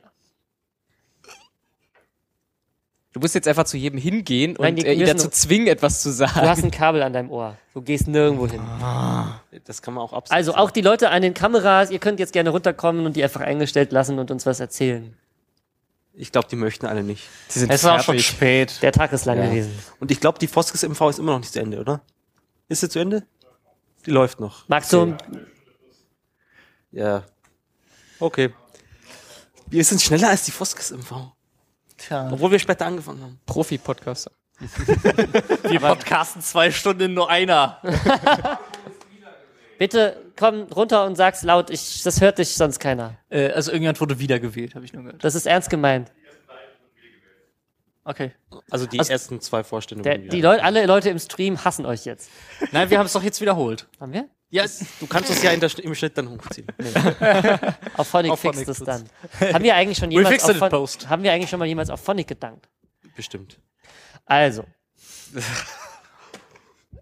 [3.17, 5.65] Du musst jetzt einfach zu jedem hingehen Nein, und die äh, ihn müssen- dazu zwingen,
[5.65, 6.35] etwas zu Du sagen.
[6.41, 7.57] hast ein Kabel an deinem Ohr.
[7.73, 8.61] Du gehst nirgendwo hin.
[9.65, 10.35] Das kann man auch absetzen.
[10.35, 13.41] Also auch die Leute an den Kameras, ihr könnt jetzt gerne runterkommen und die einfach
[13.41, 15.15] eingestellt lassen und uns was erzählen.
[16.13, 17.23] Ich glaube, die möchten alle nicht.
[17.55, 18.27] Die sind es war auch schon fertig.
[18.27, 18.79] spät.
[18.83, 19.45] Der Tag ist lang Ja.
[19.49, 19.71] gewesen.
[19.99, 22.01] Und ich glaube, die Foskis MV ist immer noch nicht zu Ende, oder?
[22.69, 23.23] Ist sie zu Ende?
[24.05, 24.67] Die läuft noch.
[24.69, 25.17] Magst du,
[26.91, 27.23] Ja.
[28.19, 28.53] Okay.
[29.69, 31.31] Wir sind schneller als die Foskis MV.
[31.97, 32.29] Tja.
[32.31, 33.39] Obwohl wir später angefangen haben.
[33.45, 34.31] Profi-Podcaster.
[35.69, 37.79] Wir podcasten zwei Stunden in nur einer.
[39.77, 43.15] bitte komm runter und sag's laut, ich, das hört dich sonst keiner.
[43.29, 45.23] Äh, also irgendjemand wurde wiedergewählt, habe ich nur gehört.
[45.23, 46.11] Das ist ernst gemeint.
[48.03, 48.31] Okay.
[48.71, 50.03] Also die Also- ersten zwei Vorstellungen.
[50.03, 52.31] Der, die Leute, alle Leute im Stream hassen euch jetzt.
[52.71, 53.87] Nein, wir haben es doch jetzt wiederholt.
[53.99, 54.29] Haben wir?
[54.49, 54.63] Ja,
[55.01, 56.67] Du kannst es ja in der, im Schnitt dann hochziehen.
[57.97, 58.85] Auf Phonic Auf fixt Phonic es tut's.
[59.39, 59.53] dann.
[59.53, 61.09] Haben wir eigentlich schon jemals fix auf it in Phon- post.
[61.09, 62.69] haben wir eigentlich schon mal jemals auf Phonic gedankt?
[63.15, 63.59] Bestimmt.
[64.25, 64.63] Also.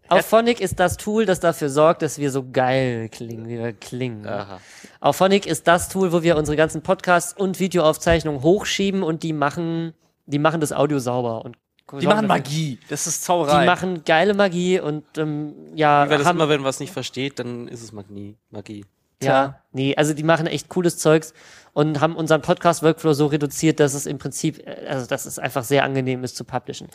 [0.07, 3.73] Auf Phonic ist das Tool, das dafür sorgt, dass wir so geil klingen, wie wir
[3.73, 4.27] klingen.
[4.27, 4.59] Aha.
[4.99, 9.33] Auf Phonic ist das Tool, wo wir unsere ganzen Podcasts und Videoaufzeichnungen hochschieben und die
[9.33, 9.95] machen,
[10.27, 11.57] die machen das Audio sauber und
[11.99, 12.79] die machen Magie.
[12.89, 13.61] Das ist Zauberei.
[13.61, 16.79] Die machen geile Magie und ähm, ja, Wie war das haben, immer, wenn man was
[16.79, 18.37] nicht versteht, dann ist es Magie.
[18.49, 18.85] Magie.
[19.21, 21.33] ja, nee, also die machen echt cooles Zeugs
[21.73, 25.63] und haben unseren Podcast-Workflow so reduziert, dass es im Prinzip, äh, also dass es einfach
[25.63, 26.87] sehr angenehm ist zu publishen.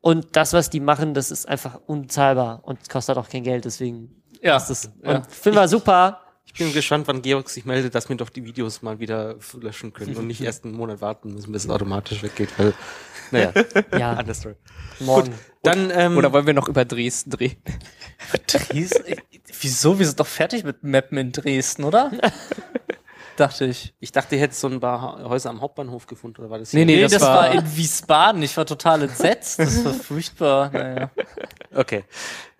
[0.00, 4.22] Und das, was die machen, das ist einfach unzahlbar und kostet auch kein Geld, deswegen
[4.40, 4.56] ja.
[4.56, 4.90] ist es.
[5.02, 5.16] ja.
[5.16, 6.20] Und finden wir super.
[6.58, 9.92] Ich bin gespannt, wann Georg sich meldet, dass wir doch die Videos mal wieder löschen
[9.92, 12.48] können und nicht erst einen Monat warten müssen, bis es automatisch weggeht.
[12.58, 12.74] Weil,
[13.30, 13.52] naja,
[13.96, 14.56] Ja, andere Story.
[14.98, 15.32] morgen.
[15.62, 17.58] Dann, ähm, Oder wollen wir noch über Dresden drehen?
[18.48, 19.04] Dresden?
[19.60, 20.00] Wieso?
[20.00, 22.10] Wir sind doch fertig mit Mappen in Dresden, oder?
[23.38, 23.94] Dachte ich.
[24.00, 26.80] ich dachte, ihr hättet so ein paar Häuser am Hauptbahnhof gefunden, oder war das Nee,
[26.80, 26.86] hier?
[26.86, 28.42] nee, Nee, das das, war- war, in Wiesbaden.
[28.42, 29.60] Ich war total entsetzt.
[29.60, 30.70] Das war furchtbar.
[30.72, 31.10] Naja.
[31.72, 32.04] Okay.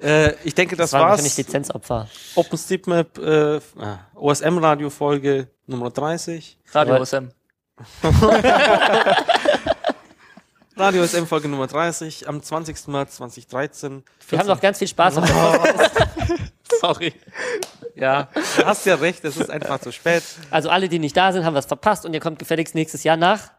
[0.00, 1.10] Äh, ich denke, das, Das waren war's.
[1.18, 2.06] wahrscheinlich Lizenzopfer.
[2.36, 6.58] OpenStreetMap, äh, ah, OSM-Radio-Folge Nummer 30.
[6.72, 7.30] Radio Aber- OSM.
[10.76, 12.86] Radio OSM Folge Nummer 30 am 20.
[12.86, 14.04] März 2013.
[14.28, 15.14] Wir haben noch ganz viel Spaß.
[16.80, 17.12] Sorry.
[18.00, 20.22] Ja, du hast ja recht, es ist einfach zu spät.
[20.50, 23.16] Also alle, die nicht da sind, haben was verpasst und ihr kommt gefälligst nächstes Jahr
[23.16, 23.50] nach.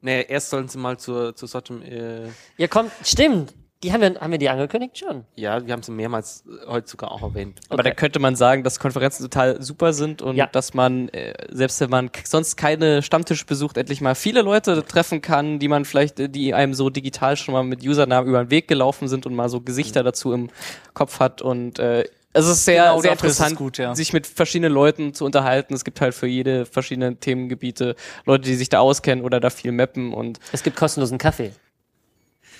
[0.00, 3.54] Nee, erst sollen sie mal zur, zur Sodom, äh, Ihr kommt, stimmt.
[3.84, 5.24] Die haben wir, haben wir die angekündigt schon.
[5.36, 7.60] ja, wir haben sie mehrmals äh, heute sogar auch erwähnt.
[7.68, 10.46] Aber da könnte man sagen, dass Konferenzen total super sind und Ja.
[10.46, 15.22] dass man, äh, selbst wenn man sonst keine Stammtische besucht, endlich mal viele Leute treffen
[15.22, 18.50] kann, die man vielleicht, äh, die einem so digital schon mal mit Usernamen über den
[18.50, 20.50] Weg gelaufen sind und mal so Gesichter dazu im
[20.92, 22.02] Kopf hat und äh,
[22.32, 23.94] es ist sehr, Genau sehr interessant, gut, ja.
[23.94, 25.74] sich mit verschiedenen Leuten zu unterhalten.
[25.74, 27.96] Es gibt halt für jede verschiedene Themengebiete
[28.26, 31.52] Leute, die sich da auskennen oder da viel mappen und Es gibt kostenlosen Kaffee.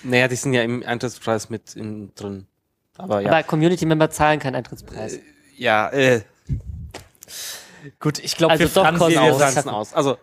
[0.03, 2.47] Naja, die sind ja im Eintrittspreis mit in, drin.
[2.97, 3.29] Aber ja.
[3.29, 5.19] Aber Community-Member zahlen keinen Eintrittspreis.
[5.57, 6.21] ja, äh,
[7.99, 9.27] Gut, ich glaube, Also wir doch fransen kostenlos.
[9.27, 9.41] wir aus.
[9.41, 9.53] aus.
[9.53, 9.93] tanzen aus.
[9.93, 10.17] Also,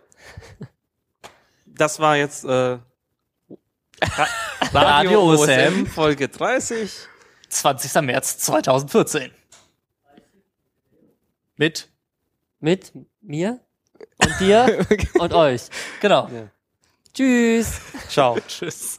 [1.66, 2.78] das war jetzt äh,
[4.72, 6.90] Radio OSM, Folge 30.
[7.48, 8.02] 20.
[8.02, 9.30] März 2014.
[11.56, 11.88] Mit?
[12.60, 13.60] Mit mir
[14.18, 14.86] und dir
[15.18, 15.62] und euch.
[16.00, 16.28] Genau.
[16.28, 16.48] Ja.
[17.14, 17.80] Tschüss.
[18.08, 18.38] Ciao.
[18.46, 18.95] Tschüss.